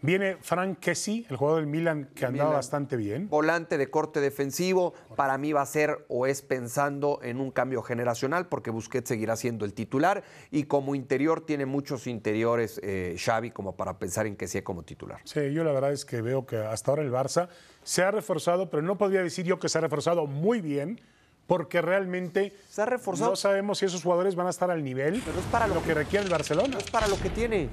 Viene 0.00 0.36
Frank 0.40 0.78
Kessi, 0.78 1.26
el 1.28 1.36
jugador 1.36 1.60
del 1.60 1.68
Milan, 1.68 2.08
que 2.14 2.24
andaba 2.24 2.52
bastante 2.54 2.96
bien. 2.96 3.28
Volante 3.28 3.76
de 3.78 3.90
corte 3.90 4.20
defensivo. 4.20 4.94
Para 5.16 5.38
mí 5.38 5.52
va 5.52 5.62
a 5.62 5.66
ser 5.66 6.04
o 6.08 6.26
es 6.26 6.42
pensando 6.42 7.18
en 7.22 7.40
un 7.40 7.50
cambio 7.50 7.82
generacional, 7.82 8.46
porque 8.46 8.70
Busquets 8.70 9.08
seguirá 9.08 9.34
siendo 9.34 9.64
el 9.64 9.74
titular. 9.74 10.22
Y 10.52 10.64
como 10.64 10.94
interior, 10.94 11.44
tiene 11.44 11.66
muchos 11.66 12.06
interiores 12.06 12.80
eh, 12.84 13.16
Xavi 13.18 13.50
como 13.50 13.76
para 13.76 13.98
pensar 13.98 14.26
en 14.26 14.36
que 14.36 14.46
sea 14.46 14.62
como 14.62 14.84
titular. 14.84 15.20
Sí, 15.24 15.52
yo 15.52 15.64
la 15.64 15.72
verdad 15.72 15.92
es 15.92 16.04
que 16.04 16.22
veo 16.22 16.46
que 16.46 16.58
hasta 16.58 16.92
ahora 16.92 17.02
el 17.02 17.10
Barça 17.10 17.48
se 17.82 18.02
ha 18.02 18.12
reforzado, 18.12 18.70
pero 18.70 18.82
no 18.82 18.98
podría 18.98 19.22
decir 19.22 19.46
yo 19.46 19.58
que 19.58 19.68
se 19.68 19.78
ha 19.78 19.80
reforzado 19.80 20.26
muy 20.26 20.60
bien, 20.60 21.00
porque 21.48 21.80
realmente 21.82 22.54
Se 22.68 22.82
ha 22.82 22.84
reforzado. 22.86 23.30
no 23.30 23.36
sabemos 23.36 23.78
si 23.78 23.86
esos 23.86 24.02
jugadores 24.02 24.36
van 24.36 24.46
a 24.46 24.50
estar 24.50 24.70
al 24.70 24.84
nivel 24.84 25.20
Pero 25.24 25.40
es 25.40 25.44
para 25.46 25.66
lo 25.66 25.74
lo 25.76 25.82
que 25.82 25.94
requiere 25.94 26.24
el 26.24 26.30
Barcelona. 26.30 26.76
Es 26.78 26.90
para 26.90 27.08
lo 27.08 27.18
que 27.18 27.30
tiene. 27.30 27.68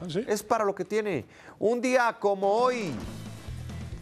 ¿Ah, 0.00 0.06
sí? 0.08 0.24
Es 0.26 0.42
para 0.42 0.64
lo 0.64 0.74
que 0.74 0.84
tiene. 0.86 1.26
Un 1.58 1.80
día 1.82 2.16
como 2.18 2.48
hoy 2.50 2.92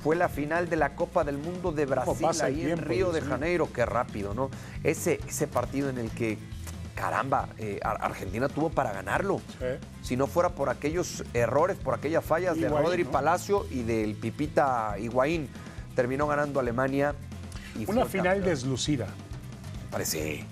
fue 0.03 0.14
la 0.14 0.29
final 0.29 0.71
de 0.71 0.77
la 0.77 0.95
Copa 0.95 1.25
del 1.25 1.37
Mundo 1.37 1.73
de 1.73 1.85
Brasil 1.85 2.27
ahí 2.43 2.55
tiempo, 2.55 2.83
en 2.85 2.89
Río 2.89 3.11
de. 3.12 3.21
Janeiro. 3.21 3.69
Qué 3.73 3.85
rápido, 3.85 4.33
¿no? 4.35 4.51
Ese, 4.85 5.19
ese 5.27 5.49
partido 5.49 5.89
en 5.91 5.99
el 5.99 6.11
que, 6.12 6.39
caramba, 6.95 7.49
eh, 7.59 7.81
Ar- 7.83 7.99
Argentina 8.01 8.49
tuvo 8.49 8.71
para 8.71 8.93
ganarlo. 8.93 9.41
Sí. 9.59 9.66
Si 10.03 10.16
no 10.16 10.29
fuera 10.29 10.51
por 10.51 10.69
aquellos 10.69 11.25
errores, 11.35 11.77
por 11.77 11.95
aquellas 11.95 12.25
fallas 12.25 12.57
de 12.57 12.69
Rodri 12.69 13.03
¿no? 13.03 13.11
Palacio 13.11 13.66
y 13.71 13.83
del 13.83 14.14
Pipita 14.14 14.95
Higuaín, 14.99 15.49
terminó 15.97 16.29
ganando 16.29 16.61
Alemania. 16.61 17.14
Y 17.77 17.89
Una 17.91 18.05
final 18.07 18.35
campeón. 18.37 18.45
deslucida. 18.45 19.07
Parece 19.91 20.45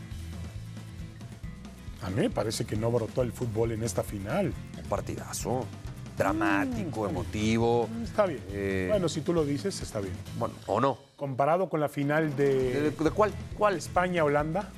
A 2.03 2.11
mí 2.11 2.23
me 2.23 2.31
parece 2.31 2.65
que 2.65 2.77
no 2.77 2.91
brotó 2.91 3.23
el 3.23 3.33
fútbol 3.33 3.73
en 3.73 3.83
esta 3.83 4.03
final. 4.03 4.53
un 4.79 4.85
partidazo. 4.89 5.65
Dramático, 6.17 7.07
emotivo. 7.07 7.89
Está 8.03 8.25
bien. 8.27 8.43
Eh, 8.49 8.87
Bueno, 8.91 9.09
si 9.09 9.21
tú 9.21 9.35
lo 9.35 9.45
dices, 9.45 9.81
está 9.83 10.01
bien. 10.01 10.15
Bueno, 10.39 10.55
¿o 10.67 10.81
no? 10.81 10.99
Comparado 11.17 11.69
con 11.69 11.81
la 11.81 11.89
final 11.91 12.35
¿De, 12.37 12.81
de 12.81 12.91
de 12.91 13.11
cuál? 13.11 13.33
¿Cuál? 13.59 13.77
España-Holanda 13.77 14.71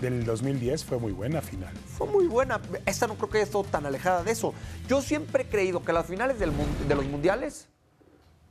del 0.00 0.24
2010, 0.24 0.84
fue 0.84 0.98
muy 0.98 1.12
buena 1.12 1.40
final. 1.40 1.72
Fue 1.96 2.06
muy 2.08 2.26
buena. 2.26 2.60
Esta 2.84 3.06
no 3.06 3.14
creo 3.14 3.30
que 3.30 3.38
haya 3.38 3.44
estado 3.44 3.64
tan 3.64 3.86
alejada 3.86 4.22
de 4.24 4.32
eso. 4.32 4.54
Yo 4.88 5.00
siempre 5.02 5.44
he 5.44 5.46
creído 5.46 5.84
que 5.84 5.92
las 5.92 6.06
finales 6.06 6.38
del 6.40 6.50
de 6.88 6.94
los 6.96 7.06
mundiales, 7.06 7.68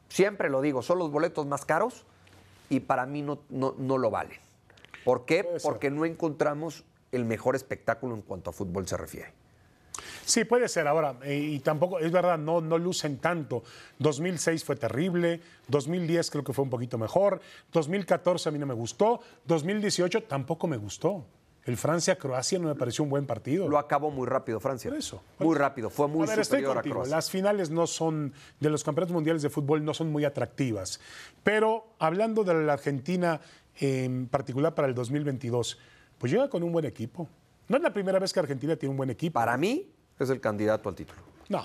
siempre 0.10 0.50
lo 0.50 0.62
digo, 0.62 0.82
son 0.82 1.00
los 1.00 1.12
boletos 1.12 1.46
más 1.46 1.66
caros 1.66 2.06
y 2.70 2.80
para 2.82 3.06
mí 3.06 3.22
no, 3.22 3.40
no, 3.50 3.76
no 3.78 3.98
lo 3.98 4.10
valen. 4.10 4.40
¿Por 5.04 5.26
qué? 5.26 5.46
Porque 5.62 5.92
no 5.92 6.06
encontramos 6.06 6.84
el 7.12 7.26
mejor 7.26 7.56
espectáculo 7.56 8.16
en 8.16 8.22
cuanto 8.22 8.50
a 8.50 8.54
fútbol 8.54 8.88
se 8.88 8.98
refiere. 8.98 9.34
Sí, 10.26 10.44
puede 10.44 10.68
ser 10.68 10.88
ahora. 10.88 11.16
eh, 11.24 11.38
y 11.38 11.60
tampoco, 11.60 12.00
es 12.00 12.12
verdad, 12.12 12.38
no, 12.38 12.60
no 12.60 12.78
lucen 12.78 13.18
tanto. 13.18 13.64
2006 14.00 14.64
fue 14.64 14.76
terrible, 14.76 15.40
2010 15.68 16.32
creo 16.32 16.44
que 16.44 16.54
fue 16.54 16.64
un 16.64 16.70
poquito 16.70 16.98
mejor, 16.98 17.40
2014 17.72 18.50
a 18.50 18.52
mí 18.52 18.60
no 18.60 18.66
me 18.66 18.74
gustó, 18.74 19.22
2018 19.46 20.24
tampoco 20.24 20.68
me 20.68 20.78
gustó. 20.78 21.26
El 21.66 21.78
Francia-Croacia 21.78 22.60
no 22.60 22.68
me 22.68 22.76
pareció 22.76 23.04
un 23.04 23.10
buen 23.10 23.26
partido. 23.26 23.68
Lo 23.68 23.80
acabó 23.80 24.12
muy 24.12 24.28
rápido 24.28 24.60
Francia. 24.60 24.92
Por 24.92 25.00
eso, 25.00 25.24
Muy 25.40 25.56
rápido, 25.56 25.90
fue 25.90 26.08
muy 26.08 26.24
a 26.24 26.30
ver, 26.30 26.40
estoy 26.40 26.60
superior 26.60 26.78
a. 26.78 26.82
Croacia. 26.82 27.16
Las 27.16 27.32
finales 27.32 27.72
no 27.72 27.88
son, 27.88 28.34
de 28.60 28.70
los 28.70 28.84
campeonatos 28.84 29.14
mundiales 29.14 29.42
de 29.42 29.50
fútbol 29.50 29.84
no 29.84 29.94
son 29.96 30.12
muy 30.12 30.26
atractivas. 30.26 31.00
Pero 31.44 31.88
hablando 31.98 32.44
de 32.44 32.54
la 32.54 32.74
Argentina 32.74 33.42
en 33.80 34.28
particular 34.28 34.76
para 34.76 34.88
el 34.88 34.94
2022, 34.94 35.80
pues 36.20 36.32
llega 36.32 36.50
con 36.50 36.62
un 36.62 36.72
buen 36.72 36.86
equipo. 36.86 37.28
No 37.68 37.78
es 37.78 37.84
la 37.84 37.92
primera 37.92 38.20
vez 38.20 38.32
que 38.32 38.40
Argentina 38.40 38.76
tiene 38.76 38.92
un 38.92 38.98
buen 38.98 39.10
equipo. 39.10 39.34
Para 39.34 39.58
mí 39.58 39.92
es 40.20 40.30
el 40.30 40.40
candidato 40.40 40.88
al 40.88 40.96
título. 40.96 41.22
No, 41.50 41.64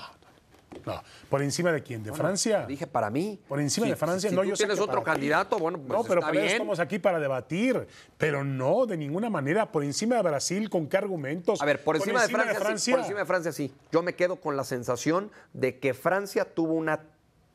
no. 0.87 1.03
¿Por 1.29 1.43
encima 1.43 1.73
de 1.73 1.83
quién? 1.83 2.03
¿De 2.03 2.13
Francia? 2.13 2.65
Dije 2.67 2.87
para 2.87 3.11
mí. 3.11 3.39
Por 3.49 3.61
encima 3.61 3.87
Si- 3.87 3.91
de 3.91 3.97
Francia, 3.97 4.31
si 4.31 4.37
no, 4.37 4.43
tú 4.43 4.49
yo 4.49 4.57
sé 4.57 4.63
tienes 4.65 4.77
que 4.79 4.83
otro 4.85 5.01
ti. 5.01 5.05
candidato, 5.05 5.59
bueno, 5.59 5.79
pues 5.79 5.89
no, 5.99 6.05
pero 6.05 6.21
está 6.21 6.31
bien. 6.33 6.45
estamos 6.47 6.79
aquí 6.81 6.99
para 6.99 7.19
debatir. 7.19 7.87
Pero 8.19 8.45
no, 8.45 8.87
de 8.87 8.97
ninguna 8.97 9.31
manera. 9.31 9.71
Por 9.73 9.85
encima 9.85 10.17
de 10.17 10.23
Brasil, 10.23 10.69
¿con 10.71 10.89
qué 10.89 10.97
argumentos? 10.97 11.61
A 11.63 11.65
ver, 11.65 11.83
por 11.83 11.97
encima, 11.97 12.23
de, 12.23 12.29
Francia, 12.29 12.55
sí, 12.55 12.61
Francia. 12.61 12.93
por 12.95 13.01
encima 13.01 13.21
de 13.21 13.27
Francia 13.27 13.53
sí. 13.53 13.73
Yo 13.93 14.03
me 14.03 14.15
quedo 14.15 14.37
con 14.41 14.57
la 14.57 14.65
sensación 14.65 15.31
de 15.53 15.79
que 15.79 15.95
Francia 15.95 16.45
tuvo 16.45 16.75
una 16.75 17.01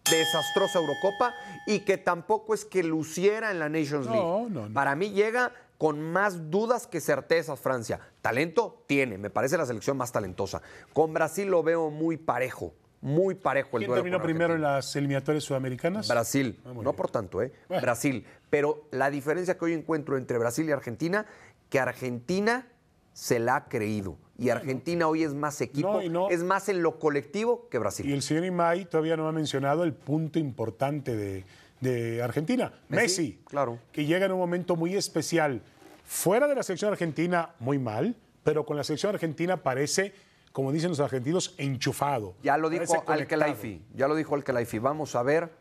desastrosa 0.09 0.79
Eurocopa 0.79 1.33
y 1.65 1.79
que 1.79 1.97
tampoco 1.97 2.53
es 2.53 2.63
que 2.65 2.83
luciera 2.83 3.51
en 3.51 3.59
la 3.59 3.69
Nations 3.69 4.05
No, 4.07 4.11
League. 4.13 4.49
no, 4.53 4.67
no. 4.67 4.73
Para 4.73 4.95
mí 4.95 5.09
llega 5.11 5.51
con 5.77 5.99
más 5.99 6.51
dudas 6.51 6.87
que 6.87 7.01
certezas 7.01 7.59
Francia. 7.59 7.99
Talento 8.21 8.83
tiene, 8.87 9.17
me 9.17 9.29
parece 9.29 9.57
la 9.57 9.65
selección 9.65 9.97
más 9.97 10.11
talentosa. 10.11 10.61
Con 10.93 11.13
Brasil 11.13 11.47
lo 11.49 11.63
veo 11.63 11.89
muy 11.89 12.17
parejo, 12.17 12.73
muy 13.05 13.35
parejo 13.35 13.77
el 13.77 13.81
¿Quién 13.81 13.87
duelo 13.89 14.01
terminó 14.01 14.17
con 14.17 14.25
primero 14.25 14.55
en 14.55 14.61
las 14.61 14.95
eliminatorias 14.95 15.43
sudamericanas? 15.43 16.07
Brasil, 16.07 16.57
Ah, 16.65 16.69
no 16.73 16.81
bien. 16.81 16.95
por 16.95 17.11
tanto, 17.11 17.41
¿eh? 17.43 17.53
Bueno. 17.67 17.81
Brasil. 17.83 18.25
Pero 18.49 18.87
la 18.91 19.11
diferencia 19.11 19.57
que 19.57 19.65
hoy 19.65 19.73
encuentro 19.73 20.17
entre 20.17 20.39
Brasil 20.39 20.67
y 20.67 20.71
Argentina, 20.71 21.27
que 21.69 21.79
Argentina 21.79 22.67
se 23.13 23.37
la 23.39 23.57
ha 23.57 23.65
creído. 23.65 24.17
Y 24.39 24.49
Argentina 24.49 25.07
hoy 25.07 25.23
es 25.23 25.33
más 25.35 25.61
equipo, 25.61 25.93
No, 25.93 26.01
y 26.01 26.09
no. 26.09 26.29
es 26.31 26.43
más 26.43 26.67
en 26.67 26.81
lo 26.81 26.97
colectivo 26.99 27.69
que 27.69 27.77
Brasil. 27.77 28.05
Y 28.09 28.11
el 28.13 28.23
señor 28.23 28.43
Imay 28.43 28.85
todavía 28.85 29.15
no 29.15 29.27
ha 29.27 29.31
mencionado 29.31 29.83
el 29.83 29.93
punto 29.93 30.39
importante 30.39 31.15
de, 31.15 31.45
de 31.81 32.23
Argentina. 32.23 32.73
Messi, 32.89 33.01
Messi, 33.03 33.39
claro. 33.45 33.77
que 33.91 34.05
llega 34.05 34.25
en 34.25 34.31
un 34.31 34.39
momento 34.39 34.75
muy 34.75 34.95
especial. 34.95 35.61
Fuera 36.05 36.47
de 36.47 36.55
la 36.55 36.63
selección 36.63 36.91
argentina, 36.91 37.51
muy 37.59 37.77
mal, 37.77 38.15
pero 38.43 38.65
con 38.65 38.75
la 38.77 38.83
selección 38.83 39.13
argentina 39.13 39.57
parece, 39.63 40.13
como 40.55 40.71
dicen 40.71 40.87
los 40.89 41.01
argentinos, 41.01 41.53
enchufado. 41.57 42.33
Ya 42.41 42.55
lo 42.55 42.69
dijo. 42.69 43.03
Al-Khelaifi, 43.07 43.81
ya 43.93 44.07
lo 44.07 44.15
dijo 44.15 44.35
Al-Khelaifi. 44.35 44.79
Vamos 44.79 45.13
a 45.17 45.21
ver 45.21 45.51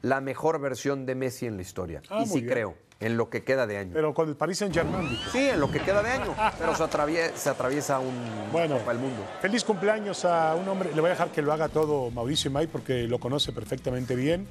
la 0.00 0.20
mejor 0.20 0.60
versión 0.60 1.06
de 1.06 1.16
Messi 1.16 1.46
en 1.46 1.56
la 1.56 1.62
historia. 1.62 2.02
Ah, 2.08 2.20
y 2.22 2.26
sí 2.26 2.34
bien. 2.42 2.52
creo, 2.52 2.74
en 3.00 3.16
lo 3.16 3.30
que 3.30 3.42
queda 3.42 3.66
de 3.66 3.78
año. 3.78 3.90
Pero 3.92 4.14
con 4.14 4.28
el 4.28 4.36
Paris 4.36 4.58
Saint-Germain, 4.58 5.08
sí, 5.32 5.48
en 5.48 5.58
lo 5.58 5.68
que 5.72 5.80
queda 5.80 6.04
de 6.04 6.10
año. 6.10 6.36
Pero 6.60 6.72
se 6.76 6.84
atraviesa, 6.84 7.36
se 7.36 7.48
atraviesa 7.50 7.98
un 7.98 8.14
Bueno, 8.52 8.78
Copa 8.78 8.92
del 8.92 9.00
Mundo. 9.02 9.26
feliz 9.42 9.64
cumpleaños 9.64 10.24
a 10.24 10.54
un 10.54 10.68
hombre. 10.68 10.90
Le 10.94 11.00
voy 11.00 11.08
a 11.08 11.14
dejar 11.14 11.32
que 11.32 11.42
lo 11.42 11.52
haga 11.52 11.68
todo 11.68 12.12
Mauricio 12.12 12.48
Imay 12.48 12.68
porque 12.68 13.08
lo 13.08 13.18
conoce 13.18 13.50
perfectamente 13.50 14.14
bien. 14.14 14.46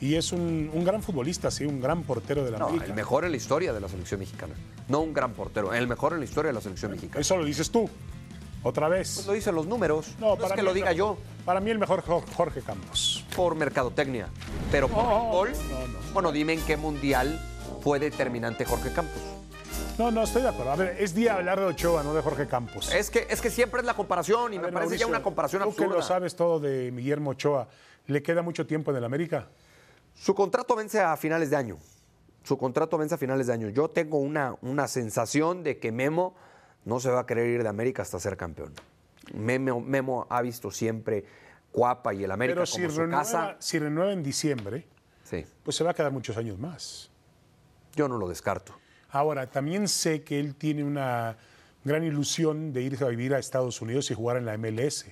Y 0.00 0.14
es 0.14 0.32
un, 0.32 0.70
un 0.72 0.82
gran 0.82 1.02
futbolista, 1.02 1.50
sí, 1.50 1.66
un 1.66 1.78
gran 1.78 2.04
portero 2.04 2.42
de 2.42 2.52
la 2.52 2.58
No, 2.58 2.66
América. 2.68 2.86
el 2.86 2.94
mejor 2.94 3.26
en 3.26 3.32
la 3.32 3.36
historia 3.36 3.74
de 3.74 3.80
la 3.80 3.88
selección 3.90 4.20
mexicana. 4.20 4.54
No 4.88 5.00
un 5.00 5.12
gran 5.12 5.34
portero, 5.34 5.74
el 5.74 5.88
mejor 5.88 6.14
en 6.14 6.20
la 6.20 6.24
historia 6.24 6.48
de 6.48 6.54
la 6.54 6.62
selección 6.62 6.92
mexicana. 6.92 7.20
Eso 7.20 7.36
lo 7.36 7.44
dices 7.44 7.70
tú. 7.70 7.90
Otra 8.62 8.88
vez. 8.88 9.12
Pues 9.14 9.26
lo 9.26 9.32
dicen 9.34 9.54
los 9.54 9.66
números. 9.66 10.14
No, 10.18 10.34
es 10.34 10.52
que 10.52 10.62
lo 10.62 10.74
diga 10.74 10.90
mejor- 10.92 11.16
yo 11.16 11.18
Para 11.44 11.60
mí 11.60 11.70
el 11.70 11.78
mejor 11.78 12.02
Jo- 12.02 12.24
Jorge 12.36 12.60
Campos. 12.60 13.24
por 13.36 13.54
mercadotecnia. 13.54 14.28
Pero 14.70 14.88
por 14.88 15.02
No, 15.04 15.20
fútbol, 15.30 15.52
no, 15.70 15.86
no. 15.88 15.98
bueno, 16.12 16.32
dime 16.32 16.52
en 16.54 16.60
qué 16.62 16.76
mundial 16.76 17.40
fue 17.82 17.98
determinante 17.98 18.64
Jorge 18.64 18.92
Campos. 18.92 19.22
No, 19.96 20.10
no, 20.10 20.22
estoy 20.24 20.42
de 20.42 20.48
acuerdo. 20.48 20.72
A 20.72 20.76
ver, 20.76 20.96
es 21.00 21.14
día 21.14 21.32
de 21.32 21.38
hablar 21.38 21.58
de 21.58 21.66
Ochoa, 21.66 22.02
no 22.02 22.12
de 22.14 22.20
Jorge 22.22 22.46
Campos. 22.46 22.92
Es 22.92 23.10
que, 23.10 23.26
es 23.30 23.40
que 23.40 23.50
siempre 23.50 23.80
es 23.80 23.86
la 23.86 23.94
comparación 23.94 24.52
y 24.52 24.56
A 24.56 24.60
me 24.60 24.64
ver, 24.66 24.74
parece 24.74 24.98
ya 24.98 25.06
una 25.06 25.22
comparación 25.22 25.62
tú 25.62 25.68
absurda. 25.70 25.88
que 25.88 25.94
lo 25.94 26.02
sabes 26.02 26.36
todo 26.36 26.60
de 26.60 26.90
Guillermo 26.90 27.30
Ochoa, 27.30 27.66
¿le 28.06 28.22
queda 28.22 28.42
mucho 28.42 28.66
tiempo 28.66 28.90
en 28.90 28.98
el 28.98 29.04
América? 29.04 29.48
Su 30.14 30.34
contrato 30.34 30.76
vence 30.76 31.00
a 31.00 31.16
finales 31.16 31.50
de 31.50 31.56
año. 31.56 31.78
Su 32.44 32.56
contrato 32.58 32.96
vence 32.98 33.14
a 33.14 33.18
finales 33.18 33.46
de 33.48 33.52
año. 33.54 33.68
Yo 33.70 33.88
tengo 33.88 34.18
una, 34.18 34.54
una 34.62 34.86
sensación 34.88 35.62
de 35.64 35.78
que 35.78 35.90
Memo 35.92 36.34
no 36.88 36.98
se 37.00 37.10
va 37.10 37.20
a 37.20 37.26
querer 37.26 37.48
ir 37.50 37.62
de 37.62 37.68
América 37.68 38.02
hasta 38.02 38.18
ser 38.18 38.36
campeón. 38.36 38.72
Memo, 39.34 39.80
Memo 39.80 40.26
ha 40.30 40.40
visto 40.42 40.70
siempre 40.70 41.24
Cuapa 41.70 42.14
y 42.14 42.24
el 42.24 42.30
América 42.30 42.62
Pero 42.62 42.70
como 42.72 42.88
si 42.88 42.94
su 42.94 43.00
renueva, 43.02 43.22
casa. 43.22 43.56
si 43.58 43.78
renueva 43.78 44.12
en 44.12 44.22
diciembre, 44.22 44.86
Sí, 45.22 45.44
pues 45.62 45.76
se 45.76 45.84
va 45.84 45.90
a 45.90 45.94
quedar 45.94 46.10
muchos 46.10 46.36
años 46.38 46.58
más. 46.58 47.10
yo 47.94 48.08
no 48.08 48.16
lo 48.16 48.28
descarto. 48.28 48.74
Ahora, 49.10 49.50
también 49.50 49.86
sé 49.88 50.22
que 50.22 50.38
él 50.40 50.54
tiene 50.54 50.84
una 50.84 51.36
gran 51.84 52.04
ilusión 52.04 52.72
de 52.72 52.82
irse 52.82 53.04
a 53.04 53.08
vivir 53.08 53.34
a 53.34 53.38
Estados 53.38 53.80
Unidos 53.82 54.10
y 54.10 54.14
jugar 54.14 54.36
en 54.38 54.46
la 54.46 54.54
MLS. 54.56 55.06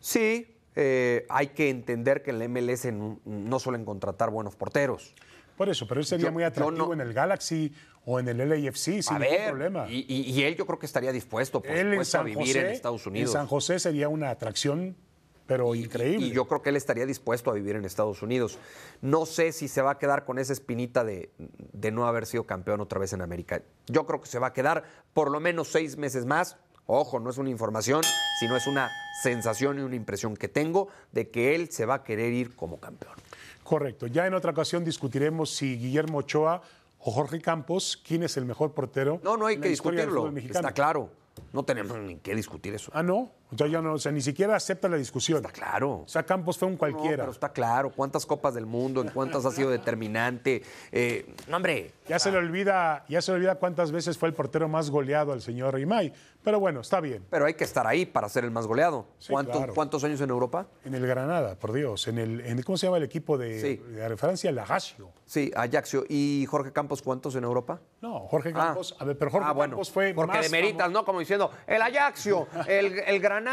Sí, 0.00 0.56
eh, 0.76 1.26
hay 1.28 1.48
que 1.48 1.70
entender 1.70 2.22
que 2.22 2.30
en 2.30 2.38
la 2.38 2.44
MLS 2.48 2.86
no, 2.92 3.18
no 3.24 3.58
suelen 3.58 3.84
contratar 3.84 4.30
buenos 4.30 4.54
porteros. 4.56 5.14
Por 5.56 5.68
eso, 5.68 5.86
pero 5.86 6.00
él 6.00 6.06
sería 6.06 6.26
Yo- 6.26 6.32
muy 6.32 6.42
atractivo 6.44 6.86
no- 6.88 6.92
en 6.92 7.00
el 7.00 7.12
Galaxy 7.12 7.72
o 8.06 8.20
en 8.20 8.28
el 8.28 8.38
LAFC 8.38 9.00
sin 9.02 9.16
a 9.16 9.18
ningún 9.18 9.36
ver, 9.36 9.48
problema. 9.50 9.86
y, 9.90 10.04
y- 10.08 10.30
y 10.32 10.42
él 10.44 10.56
yo 10.56 10.66
creo 10.66 10.78
que 10.78 10.86
estaría 10.86 11.12
dispuesto, 11.12 11.60
por 11.62 11.70
él 11.70 11.90
supuesto, 11.92 12.18
a 12.18 12.22
vivir 12.22 12.46
José, 12.46 12.60
en 12.60 12.66
Estados 12.66 13.06
Unidos. 13.06 13.30
En 13.30 13.32
San 13.32 13.46
José 13.46 13.78
sería 13.78 14.08
una 14.08 14.30
atracción, 14.30 14.96
pero 15.46 15.74
increíble. 15.74 16.26
Y 16.26 16.30
yo 16.32 16.46
creo 16.46 16.62
que 16.62 16.70
él 16.70 16.76
estaría 16.76 17.06
dispuesto 17.06 17.50
a 17.50 17.54
vivir 17.54 17.76
en 17.76 17.84
Estados 17.84 18.22
Unidos. 18.22 18.58
No 19.02 19.26
sé 19.26 19.52
si 19.52 19.68
se 19.68 19.82
va 19.82 19.92
a 19.92 19.98
quedar 19.98 20.24
con 20.24 20.38
esa 20.38 20.52
espinita 20.52 21.04
de, 21.04 21.30
de 21.38 21.90
no 21.92 22.06
haber 22.06 22.26
sido 22.26 22.44
campeón 22.44 22.80
otra 22.80 22.98
vez 22.98 23.12
en 23.12 23.20
América. 23.22 23.62
Yo 23.86 24.06
creo 24.06 24.20
que 24.20 24.28
se 24.28 24.38
va 24.38 24.48
a 24.48 24.52
quedar 24.52 24.84
por 25.12 25.30
lo 25.30 25.40
menos 25.40 25.68
seis 25.68 25.96
meses 25.96 26.24
más. 26.26 26.56
Ojo, 26.86 27.18
no 27.20 27.30
es 27.30 27.38
una 27.38 27.48
información, 27.48 28.02
sino 28.40 28.56
es 28.56 28.66
una 28.66 28.90
sensación 29.22 29.78
y 29.78 29.82
una 29.82 29.96
impresión 29.96 30.36
que 30.36 30.48
tengo 30.48 30.88
de 31.12 31.30
que 31.30 31.54
él 31.54 31.70
se 31.70 31.86
va 31.86 31.94
a 31.94 32.04
querer 32.04 32.32
ir 32.34 32.54
como 32.54 32.78
campeón. 32.78 33.14
Correcto. 33.62 34.06
Ya 34.06 34.26
en 34.26 34.34
otra 34.34 34.50
ocasión 34.50 34.84
discutiremos 34.84 35.48
si 35.54 35.78
Guillermo 35.78 36.18
Ochoa 36.18 36.60
Jorge 37.10 37.40
Campos, 37.40 38.00
quién 38.06 38.22
es 38.22 38.36
el 38.36 38.44
mejor 38.44 38.72
portero. 38.72 39.20
No, 39.22 39.36
no 39.36 39.46
hay 39.46 39.58
que 39.58 39.68
discutirlo. 39.68 40.32
Está 40.36 40.72
claro. 40.72 41.10
No 41.52 41.64
tenemos 41.64 41.98
ni 41.98 42.16
que 42.16 42.34
discutir 42.34 42.74
eso. 42.74 42.90
Ah, 42.94 43.02
no. 43.02 43.30
Ya, 43.56 43.66
ya 43.66 43.80
no, 43.80 43.94
o 43.94 43.98
sea, 43.98 44.12
ni 44.12 44.20
siquiera 44.20 44.56
acepta 44.56 44.88
la 44.88 44.96
discusión. 44.96 45.38
Está 45.38 45.50
claro. 45.50 46.02
O 46.04 46.08
sea, 46.08 46.22
Campos 46.24 46.58
fue 46.58 46.68
un 46.68 46.74
No, 46.74 46.78
cualquiera. 46.78 47.16
pero 47.18 47.32
está 47.32 47.50
claro. 47.50 47.90
¿Cuántas 47.90 48.26
copas 48.26 48.54
del 48.54 48.66
mundo? 48.66 49.00
¿En 49.02 49.08
cuántas 49.08 49.44
ha 49.44 49.50
sido 49.50 49.70
determinante? 49.70 50.62
Eh, 50.92 51.34
no, 51.48 51.56
hombre. 51.56 51.92
Ya 52.08 52.18
se 52.18 52.30
le 52.30 52.38
olvida, 52.38 53.04
ya 53.08 53.22
se 53.22 53.32
le 53.32 53.36
olvida 53.38 53.54
cuántas 53.54 53.90
veces 53.90 54.18
fue 54.18 54.28
el 54.28 54.34
portero 54.34 54.68
más 54.68 54.90
goleado 54.90 55.32
al 55.32 55.40
señor 55.40 55.78
Imay. 55.78 56.12
Pero 56.42 56.60
bueno, 56.60 56.80
está 56.80 57.00
bien. 57.00 57.24
Pero 57.30 57.46
hay 57.46 57.54
que 57.54 57.64
estar 57.64 57.86
ahí 57.86 58.04
para 58.04 58.28
ser 58.28 58.44
el 58.44 58.50
más 58.50 58.66
goleado. 58.66 59.06
Sí, 59.18 59.32
¿Cuántos, 59.32 59.56
claro. 59.56 59.74
¿Cuántos 59.74 60.04
años 60.04 60.20
en 60.20 60.28
Europa? 60.28 60.66
En 60.84 60.94
el 60.94 61.06
Granada, 61.06 61.54
por 61.54 61.72
Dios. 61.72 62.06
En 62.06 62.18
el, 62.18 62.40
en, 62.42 62.62
¿cómo 62.62 62.76
se 62.76 62.86
llama 62.86 62.98
el 62.98 63.04
equipo 63.04 63.38
de, 63.38 63.60
Sí. 63.60 63.76
de 63.76 64.16
Francia? 64.18 64.50
El 64.50 64.58
Ajaccio. 64.58 65.08
Sí, 65.24 65.50
Ajaxio. 65.56 66.04
¿Y 66.08 66.44
Jorge 66.50 66.70
Campos 66.72 67.00
cuántos 67.00 67.34
en 67.36 67.44
Europa? 67.44 67.80
No, 68.02 68.20
Jorge 68.28 68.52
Campos. 68.52 68.94
A 68.98 69.04
ver, 69.04 69.16
pero 69.16 69.30
Jorge 69.30 69.48
ah, 69.48 69.52
bueno, 69.52 69.72
Campos 69.72 69.90
fue 69.90 70.12
Porque 70.12 70.36
más 70.36 70.50
demeritas, 70.50 70.90
¿no? 70.90 71.06
Como 71.06 71.20
diciendo, 71.20 71.50
el 71.66 71.80
Ajaxio, 71.80 72.46
el, 72.66 72.98
el 73.06 73.20
Granada, 73.20 73.43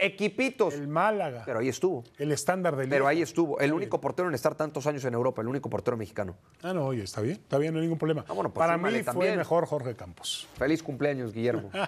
equipitos. 0.00 0.74
El 0.74 0.88
Málaga. 0.88 1.42
Pero 1.44 1.60
ahí 1.60 1.68
estuvo. 1.68 2.04
el 2.18 2.32
estándar 2.32 2.76
del 2.76 2.88
Pero 2.88 3.06
ahí 3.06 3.22
estuvo. 3.22 3.58
El 3.60 3.72
único 3.72 4.00
portero 4.00 4.28
en 4.28 4.34
estar 4.34 4.54
tantos 4.54 4.86
años 4.86 5.04
en 5.04 5.14
Europa, 5.14 5.42
el 5.42 5.48
único 5.48 5.68
portero 5.70 5.96
mexicano. 5.96 6.36
Ah, 6.62 6.72
no, 6.72 6.86
oye, 6.86 7.02
está 7.02 7.20
bien, 7.20 7.36
está 7.36 7.58
bien, 7.58 7.72
no 7.74 7.78
hay 7.80 7.84
ningún 7.86 7.98
problema. 7.98 8.24
Ah, 8.28 8.32
bueno, 8.32 8.50
pues 8.52 8.60
Para 8.66 8.76
mí 8.76 8.90
fue 8.90 9.02
también. 9.02 9.36
mejor 9.36 9.66
Jorge 9.66 9.94
Campos. 9.96 10.48
Feliz 10.56 10.82
cumpleaños, 10.82 11.32
Guillermo. 11.32 11.70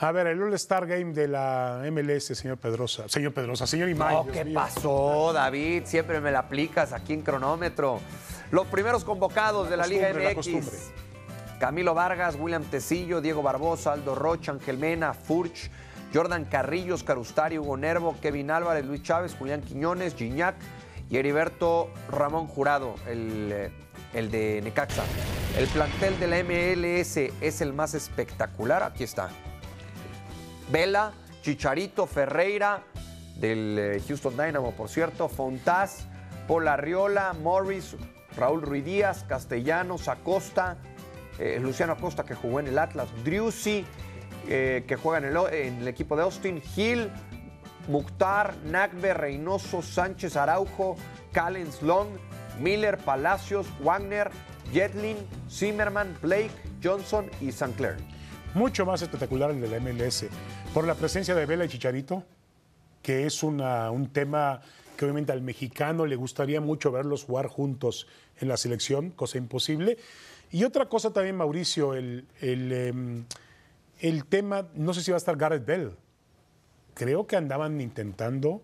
A 0.00 0.12
ver, 0.12 0.28
el 0.28 0.40
All-Star 0.40 0.86
Game 0.86 1.12
de 1.12 1.26
la 1.26 1.82
MLS, 1.90 2.26
señor 2.26 2.56
Pedrosa. 2.58 3.08
Señor 3.08 3.32
Pedrosa, 3.34 3.66
señor 3.66 3.88
Imay. 3.88 4.14
No, 4.14 4.26
¿qué 4.32 4.44
mío. 4.44 4.54
pasó, 4.54 5.32
David? 5.32 5.82
Siempre 5.86 6.20
me 6.20 6.30
la 6.30 6.38
aplicas 6.40 6.92
aquí 6.92 7.14
en 7.14 7.22
cronómetro. 7.22 7.98
Los 8.52 8.68
primeros 8.68 9.04
convocados 9.04 9.68
de 9.68 9.76
la 9.76 9.88
Liga 9.88 10.12
la 10.12 10.20
MX. 10.30 10.34
costumbre. 10.36 10.76
Camilo 11.58 11.94
Vargas, 11.94 12.36
William 12.38 12.64
Tecillo, 12.64 13.20
Diego 13.20 13.42
Barbosa, 13.42 13.92
Aldo 13.92 14.14
Rocha, 14.14 14.52
Ángel 14.52 14.78
Mena, 14.78 15.12
Furch, 15.12 15.70
Jordan 16.14 16.44
Carrillo, 16.44 16.94
Oscar 16.94 17.18
Ustari, 17.18 17.58
Hugo 17.58 17.76
Nervo, 17.76 18.16
Kevin 18.20 18.50
Álvarez, 18.50 18.84
Luis 18.84 19.02
Chávez, 19.02 19.34
Julián 19.36 19.62
Quiñones, 19.62 20.14
Gignac 20.14 20.56
y 21.10 21.16
Heriberto 21.16 21.90
Ramón 22.10 22.46
Jurado, 22.46 22.94
el, 23.06 23.50
eh, 23.52 23.70
el 24.14 24.30
de 24.30 24.60
Necaxa. 24.62 25.02
El 25.58 25.66
plantel 25.66 26.18
de 26.20 26.26
la 26.28 26.42
MLS 26.44 27.16
es 27.40 27.60
el 27.60 27.72
más 27.72 27.94
espectacular. 27.94 28.82
Aquí 28.82 29.04
está. 29.04 29.30
Vela, 30.70 31.12
Chicharito, 31.42 32.06
Ferreira, 32.06 32.84
del 33.36 33.76
eh, 33.78 34.02
Houston 34.06 34.36
Dynamo, 34.36 34.72
por 34.72 34.88
cierto, 34.88 35.28
Fontás, 35.28 36.06
Paul 36.46 36.68
Arriola, 36.68 37.32
Morris, 37.32 37.96
Raúl 38.36 38.62
Ruiz 38.62 38.84
Díaz, 38.84 39.24
Castellanos, 39.24 40.08
Acosta, 40.08 40.76
eh, 41.38 41.58
Luciano 41.60 41.92
Acosta 41.92 42.24
que 42.24 42.34
jugó 42.34 42.60
en 42.60 42.68
el 42.68 42.78
Atlas, 42.78 43.08
Driussi, 43.24 43.84
eh, 44.48 44.84
que 44.86 44.96
juega 44.96 45.18
en 45.18 45.78
el, 45.82 45.88
equipo 45.88 46.16
de 46.16 46.22
Austin, 46.22 46.60
Gil, 46.60 47.10
Mukhtar, 47.86 48.54
Nagbe, 48.64 49.14
Reynoso, 49.14 49.82
Sánchez 49.82 50.36
Araujo, 50.36 50.96
Callens 51.32 51.82
Long, 51.82 52.08
Miller, 52.58 52.98
Palacios, 52.98 53.66
Wagner, 53.80 54.30
Jetlin, 54.72 55.16
Zimmerman, 55.50 56.16
Blake, 56.20 56.50
Johnson 56.82 57.30
y 57.40 57.48
St. 57.48 57.74
Mucho 58.54 58.86
más 58.86 59.02
espectacular 59.02 59.50
el 59.50 59.60
de 59.60 59.68
la 59.68 59.80
MLS. 59.80 60.26
Por 60.74 60.86
la 60.86 60.94
presencia 60.94 61.34
de 61.34 61.46
Vela 61.46 61.64
y 61.64 61.68
Chicharito, 61.68 62.24
que 63.02 63.26
es 63.26 63.42
un 63.42 64.10
tema 64.12 64.60
que 64.96 65.04
obviamente 65.04 65.32
al 65.32 65.42
mexicano 65.42 66.06
le 66.06 66.16
gustaría 66.16 66.60
mucho 66.60 66.90
verlos 66.90 67.24
jugar 67.24 67.46
juntos 67.46 68.08
en 68.40 68.48
la 68.48 68.56
selección, 68.56 69.10
cosa 69.10 69.38
imposible. 69.38 69.96
Y 70.50 70.64
otra 70.64 70.86
cosa 70.88 71.12
también, 71.12 71.36
Mauricio, 71.36 71.94
el, 71.94 72.26
el, 72.40 72.72
em, 72.72 73.24
el 74.00 74.24
tema, 74.26 74.66
no 74.74 74.94
sé 74.94 75.02
si 75.02 75.10
va 75.10 75.16
a 75.16 75.18
estar 75.18 75.36
Gareth 75.36 75.64
Bell. 75.66 75.92
Creo 76.94 77.26
que 77.26 77.36
andaban 77.36 77.80
intentando 77.80 78.62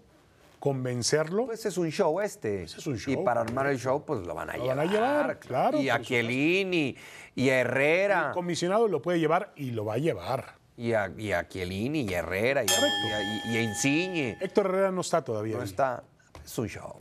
convencerlo. 0.61 1.47
Pues 1.47 1.66
es 1.66 1.76
un 1.76 1.91
show 1.91 2.20
este. 2.20 2.62
es 2.64 2.87
un 2.87 2.95
Y 2.95 2.99
show, 2.99 3.24
para 3.24 3.43
armar 3.43 3.66
el 3.66 3.78
show, 3.78 4.03
pues 4.05 4.26
lo 4.26 4.35
van 4.35 4.51
a 4.51 4.57
Lo 4.57 4.62
llevar. 4.64 4.76
van 4.78 4.89
a 4.89 4.93
llevar, 4.93 5.39
claro, 5.39 5.80
Y 5.80 5.89
a 5.91 6.01
Chiellini, 6.01 6.97
y 7.35 7.51
a 7.51 7.61
Herrera, 7.61 8.28
el 8.28 8.32
comisionado 8.35 8.89
lo 8.89 9.03
puede 9.03 9.20
llevar 9.20 9.53
y 9.57 9.70
lo 9.72 9.85
va 9.85 9.95
a 9.95 9.99
llevar. 9.99 10.55
y 10.76 10.93
a, 10.95 11.12
y 11.16 11.30
a 11.32 11.47
Chiellini, 11.47 12.01
y 12.03 12.14
a 12.14 12.18
Herrera, 12.20 12.64
y 12.64 12.66
a, 12.66 12.70
y 12.70 13.12
a- 13.12 13.53
y 13.53 13.57
a 13.59 13.62
Insigne. 13.62 14.39
Héctor 14.41 14.66
Herrera 14.66 14.91
no 14.91 15.03
está 15.03 15.22
todavía. 15.22 15.55
No 15.57 15.61
ahí. 15.62 15.68
está. 15.68 16.03
Es 16.45 16.59
un 16.59 16.66
show. 16.68 16.97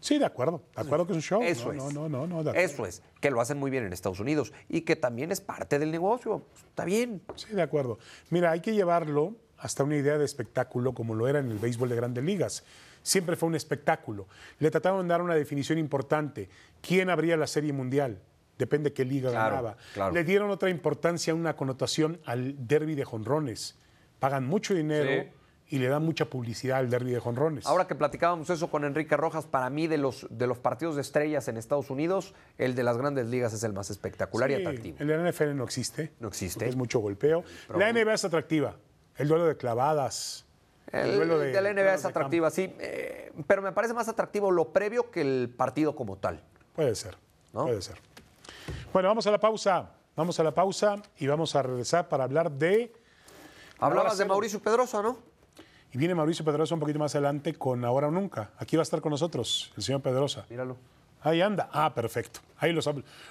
Sí, 0.00 0.18
de 0.18 0.24
acuerdo. 0.24 0.62
De 0.74 0.80
acuerdo 0.82 1.06
que 1.06 1.12
es 1.12 1.16
un 1.16 1.22
show. 1.22 1.42
Eso 1.42 1.72
no, 1.72 1.88
es. 1.88 1.94
no, 1.94 2.08
no, 2.08 2.08
no, 2.08 2.26
no, 2.26 2.42
de 2.42 2.50
acuerdo. 2.50 2.60
Eso 2.72 2.86
es. 2.86 3.02
Que 3.20 3.30
lo 3.30 3.40
hacen 3.40 3.58
muy 3.58 3.70
bien 3.70 3.84
en 3.84 3.92
Estados 3.92 4.18
Unidos. 4.20 4.52
Y 4.68 4.80
que 4.82 4.96
también 4.96 5.30
es 5.30 5.40
parte 5.40 5.78
del 5.78 5.90
negocio. 5.90 6.42
Está 6.68 6.84
bien. 6.84 7.20
Sí, 7.36 7.48
de 7.52 7.62
acuerdo. 7.62 7.98
Mira, 8.30 8.50
hay 8.50 8.60
que 8.60 8.72
llevarlo 8.72 9.34
hasta 9.58 9.84
una 9.84 9.96
idea 9.96 10.16
de 10.16 10.24
espectáculo 10.24 10.94
como 10.94 11.14
lo 11.14 11.28
era 11.28 11.38
en 11.38 11.50
el 11.50 11.58
béisbol 11.58 11.90
de 11.90 11.96
grandes 11.96 12.24
ligas. 12.24 12.64
Siempre 13.02 13.36
fue 13.36 13.48
un 13.48 13.54
espectáculo. 13.54 14.26
Le 14.58 14.70
trataron 14.70 15.06
de 15.06 15.12
dar 15.12 15.22
una 15.22 15.34
definición 15.34 15.78
importante. 15.78 16.48
¿Quién 16.80 17.10
abría 17.10 17.36
la 17.36 17.46
Serie 17.46 17.72
Mundial? 17.72 18.20
Depende 18.58 18.92
qué 18.92 19.04
liga 19.06 19.30
Claro, 19.30 19.56
ganaba. 19.56 19.76
claro. 19.94 20.12
Le 20.12 20.24
dieron 20.24 20.50
otra 20.50 20.68
importancia, 20.70 21.34
una 21.34 21.56
connotación 21.56 22.20
al 22.26 22.66
derby 22.66 22.94
de 22.94 23.04
jonrones. 23.04 23.76
Pagan 24.18 24.46
mucho 24.46 24.74
dinero 24.74 25.30
y 25.70 25.78
le 25.78 25.88
dan 25.88 26.04
mucha 26.04 26.24
publicidad 26.24 26.78
al 26.78 26.90
derby 26.90 27.12
de 27.12 27.20
jonrones. 27.20 27.64
Ahora 27.66 27.86
que 27.86 27.94
platicábamos 27.94 28.50
eso 28.50 28.68
con 28.68 28.84
Enrique 28.84 29.16
Rojas, 29.16 29.46
para 29.46 29.70
mí 29.70 29.86
de 29.86 29.98
los, 29.98 30.26
de 30.28 30.48
los 30.48 30.58
partidos 30.58 30.96
de 30.96 31.02
estrellas 31.02 31.46
en 31.46 31.56
Estados 31.56 31.90
Unidos, 31.90 32.34
el 32.58 32.74
de 32.74 32.82
las 32.82 32.98
grandes 32.98 33.28
ligas 33.28 33.52
es 33.52 33.62
el 33.62 33.72
más 33.72 33.88
espectacular 33.88 34.50
y 34.50 34.54
atractivo. 34.54 34.96
En 34.98 35.08
la 35.08 35.30
NFL 35.30 35.54
no 35.54 35.64
existe. 35.64 36.12
No 36.18 36.28
existe. 36.28 36.68
Es 36.68 36.74
mucho 36.74 36.98
golpeo. 36.98 37.44
la 37.74 37.92
NBA 37.92 38.14
es 38.14 38.24
atractiva. 38.24 38.76
El 39.16 39.28
duelo 39.28 39.46
de 39.46 39.56
clavadas. 39.56 40.44
El, 40.90 41.14
duelo 41.14 41.38
de, 41.38 41.52
la 41.52 41.72
NBA 41.72 41.94
es 41.94 42.02
de 42.02 42.08
atractiva, 42.08 42.50
sí, 42.50 42.74
eh, 42.80 43.32
pero 43.46 43.62
me 43.62 43.70
parece 43.70 43.94
más 43.94 44.08
atractivo 44.08 44.50
lo 44.50 44.72
previo 44.72 45.08
que 45.12 45.20
el 45.20 45.54
partido 45.56 45.94
como 45.94 46.16
tal. 46.16 46.42
Puede 46.74 46.96
ser, 46.96 47.16
¿No? 47.52 47.66
puede 47.66 47.80
ser. 47.80 47.96
Bueno, 48.92 49.08
vamos 49.08 49.24
a 49.28 49.30
la 49.30 49.38
pausa. 49.38 49.90
Vamos 50.16 50.40
a 50.40 50.42
la 50.42 50.52
pausa 50.52 50.96
y 51.18 51.28
vamos 51.28 51.54
a 51.54 51.62
regresar 51.62 52.08
para 52.08 52.24
hablar 52.24 52.50
de. 52.50 52.92
Hablabas 53.78 54.18
de. 54.18 54.24
Mauricio 54.24 54.60
Pedrosa, 54.60 55.00
¿no? 55.00 55.29
Y 55.92 55.98
viene 55.98 56.14
Mauricio 56.14 56.44
Pedrosa 56.44 56.74
un 56.74 56.80
poquito 56.80 56.98
más 56.98 57.14
adelante 57.14 57.54
con 57.54 57.84
Ahora 57.84 58.08
o 58.08 58.10
Nunca. 58.10 58.50
Aquí 58.58 58.76
va 58.76 58.82
a 58.82 58.84
estar 58.84 59.00
con 59.00 59.10
nosotros 59.10 59.72
el 59.76 59.82
señor 59.82 60.00
Pedrosa. 60.02 60.46
Míralo. 60.48 60.76
Ahí 61.22 61.42
anda. 61.42 61.68
Ah, 61.72 61.92
perfecto. 61.94 62.40
Ahí 62.58 62.72
los, 62.72 62.88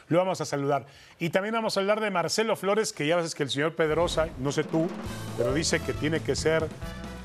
lo 0.07 0.17
vamos 0.17 0.41
a 0.41 0.45
saludar. 0.45 0.85
Y 1.19 1.29
también 1.29 1.53
vamos 1.53 1.75
a 1.75 1.79
hablar 1.79 2.01
de 2.01 2.11
Marcelo 2.11 2.55
Flores, 2.55 2.93
que 2.93 3.07
ya 3.07 3.15
ves 3.15 3.33
que 3.33 3.43
el 3.43 3.49
señor 3.49 3.75
Pedrosa, 3.75 4.27
no 4.39 4.51
sé 4.51 4.63
tú, 4.63 4.87
pero 5.37 5.53
dice 5.53 5.79
que 5.79 5.93
tiene 5.93 6.19
que 6.19 6.35
ser 6.35 6.67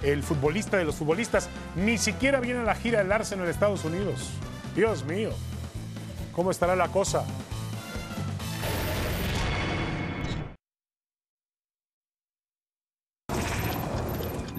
el 0.03 0.22
futbolista 0.22 0.76
de 0.76 0.85
los 0.85 0.95
futbolistas. 0.95 1.51
Ni 1.76 1.99
siquiera 1.99 2.41
viene 2.41 2.61
a 2.61 2.64
la 2.64 2.74
gira 2.74 3.01
del 3.01 3.12
Arsenal 3.12 3.47
de 3.47 3.53
Estados 3.53 3.85
Unidos. 3.85 4.30
Dios 4.74 5.05
mío. 5.05 5.30
¿Cómo 6.32 6.51
estará 6.51 6.76
la 6.76 6.89
cosa? 6.89 7.24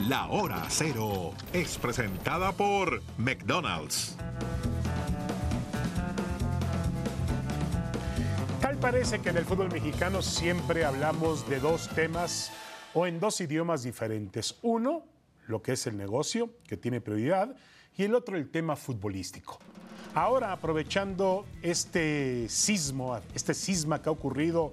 La 0.07 0.27
hora 0.27 0.63
cero 0.69 1.33
es 1.51 1.79
presentada 1.79 2.51
por 2.51 3.01
McDonald's. 3.17 4.15
Tal 8.61 8.77
parece 8.77 9.17
que 9.17 9.29
en 9.29 9.37
el 9.37 9.45
fútbol 9.45 9.71
mexicano 9.71 10.21
siempre 10.21 10.85
hablamos 10.85 11.49
de 11.49 11.59
dos 11.59 11.89
temas 11.89 12.51
o 12.93 13.07
en 13.07 13.19
dos 13.19 13.41
idiomas 13.41 13.81
diferentes. 13.81 14.59
Uno, 14.61 15.05
lo 15.47 15.63
que 15.63 15.71
es 15.71 15.87
el 15.87 15.97
negocio, 15.97 16.51
que 16.67 16.77
tiene 16.77 17.01
prioridad, 17.01 17.55
y 17.97 18.03
el 18.03 18.13
otro, 18.13 18.37
el 18.37 18.51
tema 18.51 18.75
futbolístico. 18.75 19.57
Ahora, 20.13 20.51
aprovechando 20.51 21.47
este 21.63 22.47
sismo, 22.47 23.19
este 23.33 23.55
sisma 23.55 24.03
que 24.03 24.09
ha 24.09 24.11
ocurrido 24.11 24.71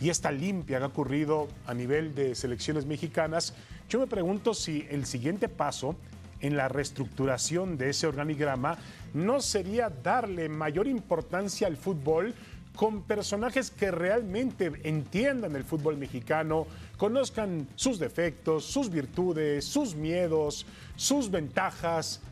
y 0.00 0.08
esta 0.08 0.32
limpia 0.32 0.78
que 0.78 0.84
ha 0.84 0.86
ocurrido 0.86 1.48
a 1.66 1.74
nivel 1.74 2.14
de 2.14 2.34
selecciones 2.34 2.86
mexicanas, 2.86 3.54
yo 3.92 3.98
me 3.98 4.06
pregunto 4.06 4.54
si 4.54 4.86
el 4.88 5.04
siguiente 5.04 5.50
paso 5.50 5.96
en 6.40 6.56
la 6.56 6.66
reestructuración 6.66 7.76
de 7.76 7.90
ese 7.90 8.06
organigrama 8.06 8.78
no 9.12 9.42
sería 9.42 9.90
darle 9.90 10.48
mayor 10.48 10.86
importancia 10.86 11.66
al 11.66 11.76
fútbol 11.76 12.34
con 12.74 13.02
personajes 13.02 13.70
que 13.70 13.90
realmente 13.90 14.72
entiendan 14.84 15.56
el 15.56 15.64
fútbol 15.64 15.98
mexicano, 15.98 16.66
conozcan 16.96 17.68
sus 17.74 17.98
defectos, 17.98 18.64
sus 18.64 18.88
virtudes, 18.88 19.66
sus 19.66 19.94
miedos, 19.94 20.64
sus 20.96 21.30
ventajas. 21.30 22.22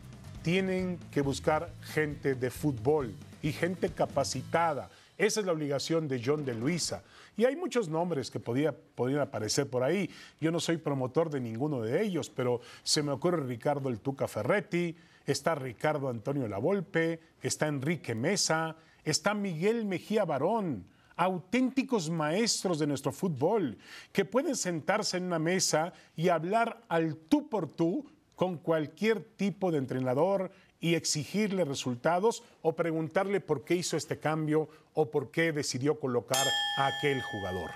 Tienen 0.43 0.99
que 1.13 1.21
buscar 1.21 1.71
gente 1.83 2.37
de 2.37 2.51
fútbol 2.51 3.15
y 3.43 3.53
gente 3.53 3.91
capacitada. 3.91 4.89
Esa 5.21 5.41
es 5.41 5.47
la 5.47 5.53
obligación 5.53 6.09
de 6.09 6.23
John 6.25 6.47
de 6.47 6.55
Luisa. 6.55 7.03
Y 7.37 7.45
hay 7.45 7.55
muchos 7.55 7.89
nombres 7.91 8.31
que 8.31 8.41
podía- 8.41 8.75
podrían 8.75 9.21
aparecer 9.21 9.69
por 9.69 9.83
ahí. 9.83 10.09
Yo 10.41 10.51
no 10.51 10.61
soy 10.61 10.79
promotor 10.79 11.29
de 11.29 11.41
ninguno 11.41 11.83
de 11.83 12.03
ellos, 12.03 12.31
pero 12.31 12.61
se 12.83 13.03
me 13.03 13.13
ocurre 13.13 13.45
Ricardo 13.47 13.91
el 13.91 14.01
Tuca 14.01 14.27
Ferretti, 14.27 14.97
está 15.27 15.55
Ricardo 15.55 16.09
Antonio 16.09 16.49
Lavolpe, 16.49 17.21
está 17.43 17.69
Enrique 17.69 18.15
Mesa, 18.15 18.77
está 19.05 19.35
Miguel 19.35 19.85
Mejía 19.85 20.25
Barón. 20.25 20.87
auténticos 21.17 22.09
maestros 22.09 22.79
de 22.79 22.87
nuestro 22.87 23.13
fútbol, 23.13 23.77
que 24.11 24.25
pueden 24.25 24.57
sentarse 24.57 25.19
en 25.19 25.25
una 25.25 25.39
mesa 25.39 25.93
y 26.17 26.31
hablar 26.31 26.81
al 26.89 27.15
tú 27.15 27.47
por 27.51 27.69
tú 27.69 28.07
con 28.35 28.57
cualquier 28.57 29.23
tipo 29.37 29.71
de 29.71 29.77
entrenador 29.77 30.51
y 30.81 30.95
exigirle 30.95 31.65
resultados 31.65 32.43
o 32.63 32.75
preguntarle 32.75 33.41
por 33.41 33.65
qué 33.65 33.77
hizo 33.77 33.97
este 33.97 34.19
cambio 34.19 34.69
o 34.95 35.11
por 35.11 35.31
qué 35.31 35.53
decidió 35.53 36.01
colocar 36.01 36.47
a 36.79 36.87
aquel 36.87 37.21
jugador. 37.23 37.71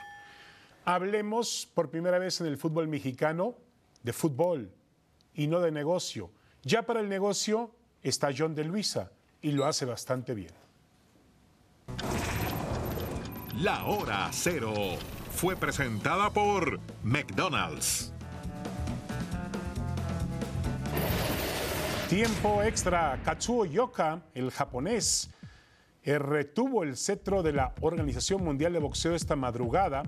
Hablemos 0.84 1.68
por 1.74 1.90
primera 1.90 2.18
vez 2.18 2.40
en 2.40 2.46
el 2.46 2.58
fútbol 2.58 2.88
mexicano 2.88 3.54
de 4.02 4.12
fútbol 4.12 4.70
y 5.34 5.46
no 5.46 5.60
de 5.60 5.70
negocio. 5.70 6.30
Ya 6.62 6.82
para 6.82 7.00
el 7.00 7.08
negocio 7.08 7.70
está 8.02 8.30
John 8.36 8.54
de 8.54 8.64
Luisa 8.64 9.10
y 9.42 9.52
lo 9.52 9.66
hace 9.66 9.84
bastante 9.84 10.34
bien. 10.34 10.52
La 13.58 13.84
hora 13.84 14.30
cero 14.32 14.72
fue 15.30 15.56
presentada 15.56 16.30
por 16.30 16.80
McDonald's. 17.02 18.13
Tiempo 22.14 22.62
extra. 22.62 23.20
Katsuo 23.24 23.64
Yoka, 23.64 24.22
el 24.34 24.52
japonés, 24.52 25.30
eh, 26.04 26.16
retuvo 26.16 26.84
el 26.84 26.96
cetro 26.96 27.42
de 27.42 27.52
la 27.52 27.74
Organización 27.80 28.44
Mundial 28.44 28.72
de 28.72 28.78
Boxeo 28.78 29.16
esta 29.16 29.34
madrugada 29.34 30.04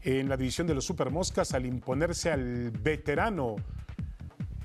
en 0.00 0.30
la 0.30 0.38
división 0.38 0.66
de 0.66 0.74
los 0.74 0.86
Supermoscas 0.86 1.52
al 1.52 1.66
imponerse 1.66 2.32
al 2.32 2.70
veterano 2.70 3.56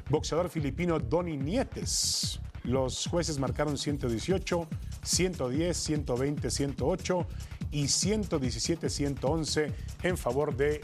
boxeador 0.09 0.47
filipino 0.47 0.99
Donny 0.99 1.35
Nietes. 1.35 2.39
Los 2.63 3.07
jueces 3.07 3.39
marcaron 3.39 3.77
118, 3.77 4.69
110, 5.03 5.75
120, 5.75 6.49
108 6.49 7.27
y 7.71 7.83
117-111 7.83 9.73
en 10.01 10.17
favor 10.17 10.55
de 10.55 10.79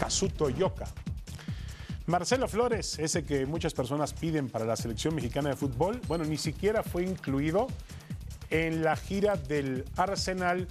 Kazuto 0.00 0.48
Yoka. 0.48 0.86
Marcelo 2.06 2.46
Flores, 2.46 3.00
ese 3.00 3.24
que 3.24 3.46
muchas 3.46 3.74
personas 3.74 4.12
piden 4.12 4.48
para 4.48 4.64
la 4.64 4.76
selección 4.76 5.16
mexicana 5.16 5.50
de 5.50 5.56
fútbol, 5.56 6.00
bueno, 6.06 6.24
ni 6.24 6.36
siquiera 6.36 6.84
fue 6.84 7.02
incluido 7.02 7.66
en 8.50 8.84
la 8.84 8.94
gira 8.94 9.34
del 9.36 9.84
Arsenal 9.96 10.68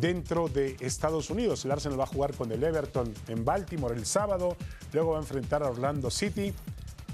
dentro 0.00 0.46
de 0.46 0.76
Estados 0.78 1.28
Unidos. 1.28 1.64
El 1.64 1.72
Arsenal 1.72 1.98
va 1.98 2.04
a 2.04 2.06
jugar 2.06 2.34
con 2.34 2.52
el 2.52 2.62
Everton 2.62 3.12
en 3.26 3.44
Baltimore 3.44 3.96
el 3.96 4.06
sábado, 4.06 4.56
luego 4.92 5.12
va 5.12 5.18
a 5.18 5.20
enfrentar 5.22 5.64
a 5.64 5.70
Orlando 5.70 6.08
City 6.08 6.54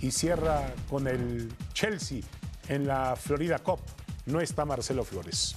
y 0.02 0.10
cierra 0.10 0.74
con 0.90 1.06
el 1.06 1.50
Chelsea 1.72 2.20
en 2.68 2.86
la 2.86 3.16
Florida 3.16 3.58
Cup. 3.60 3.80
No 4.26 4.42
está 4.42 4.66
Marcelo 4.66 5.02
Flores. 5.02 5.56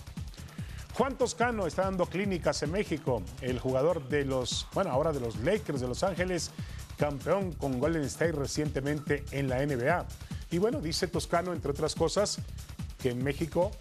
Juan 0.94 1.18
Toscano 1.18 1.68
está 1.68 1.84
dando 1.84 2.06
clínicas 2.06 2.64
en 2.64 2.72
México, 2.72 3.22
el 3.42 3.60
jugador 3.60 4.08
de 4.08 4.24
los, 4.24 4.68
bueno, 4.74 4.92
ahora 4.92 5.12
de 5.12 5.20
los 5.20 5.38
Lakers 5.38 5.82
de 5.82 5.88
Los 5.88 6.04
Ángeles, 6.04 6.52
campeón 7.00 7.54
con 7.54 7.80
Golden 7.80 8.04
State 8.04 8.34
recientemente 8.34 9.24
en 9.32 9.48
la 9.48 9.66
NBA. 9.66 10.06
Y 10.52 10.58
bueno, 10.58 10.82
dice 10.82 11.08
Toscano, 11.08 11.54
entre 11.54 11.72
otras 11.72 11.96
cosas, 11.96 12.40
que 13.02 13.12
en 13.12 13.24
México 13.24 13.72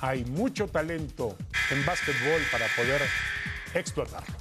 hay 0.00 0.24
mucho 0.24 0.68
talento 0.68 1.36
en 1.70 1.84
básquetbol 1.84 2.40
para 2.52 2.66
poder 2.76 3.02
explotarlo. 3.74 4.34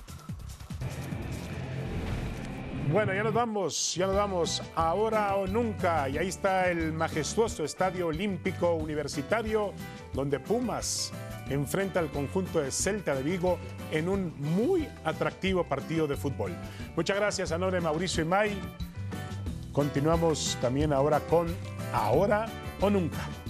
Bueno, 2.92 3.14
ya 3.14 3.24
nos 3.24 3.34
vamos, 3.34 3.96
ya 3.96 4.08
nos 4.08 4.16
vamos, 4.16 4.64
ahora 4.76 5.36
o 5.36 5.46
nunca. 5.46 6.10
Y 6.10 6.18
ahí 6.18 6.28
está 6.28 6.70
el 6.70 6.92
majestuoso 6.92 7.64
Estadio 7.64 8.08
Olímpico 8.08 8.74
Universitario, 8.74 9.74
donde 10.14 10.40
Pumas 10.40 11.12
enfrenta 11.50 12.00
al 12.00 12.10
conjunto 12.10 12.62
de 12.62 12.72
Celta 12.72 13.16
de 13.16 13.24
Vigo 13.24 13.58
en 13.92 14.08
un 14.10 14.34
muy 14.40 14.88
atractivo 15.04 15.64
partido 15.64 16.08
de 16.08 16.16
fútbol. 16.16 16.56
Muchas 16.96 17.18
gracias 17.18 17.52
a 17.52 17.58
nombre 17.58 17.80
de 17.80 17.84
Mauricio. 17.84 18.26
Continuamos 19.72 20.58
también 20.62 20.94
ahora 20.94 21.20
con 21.22 21.48
Ahora 21.94 22.48
o 22.82 22.90
Nunca. 22.90 23.49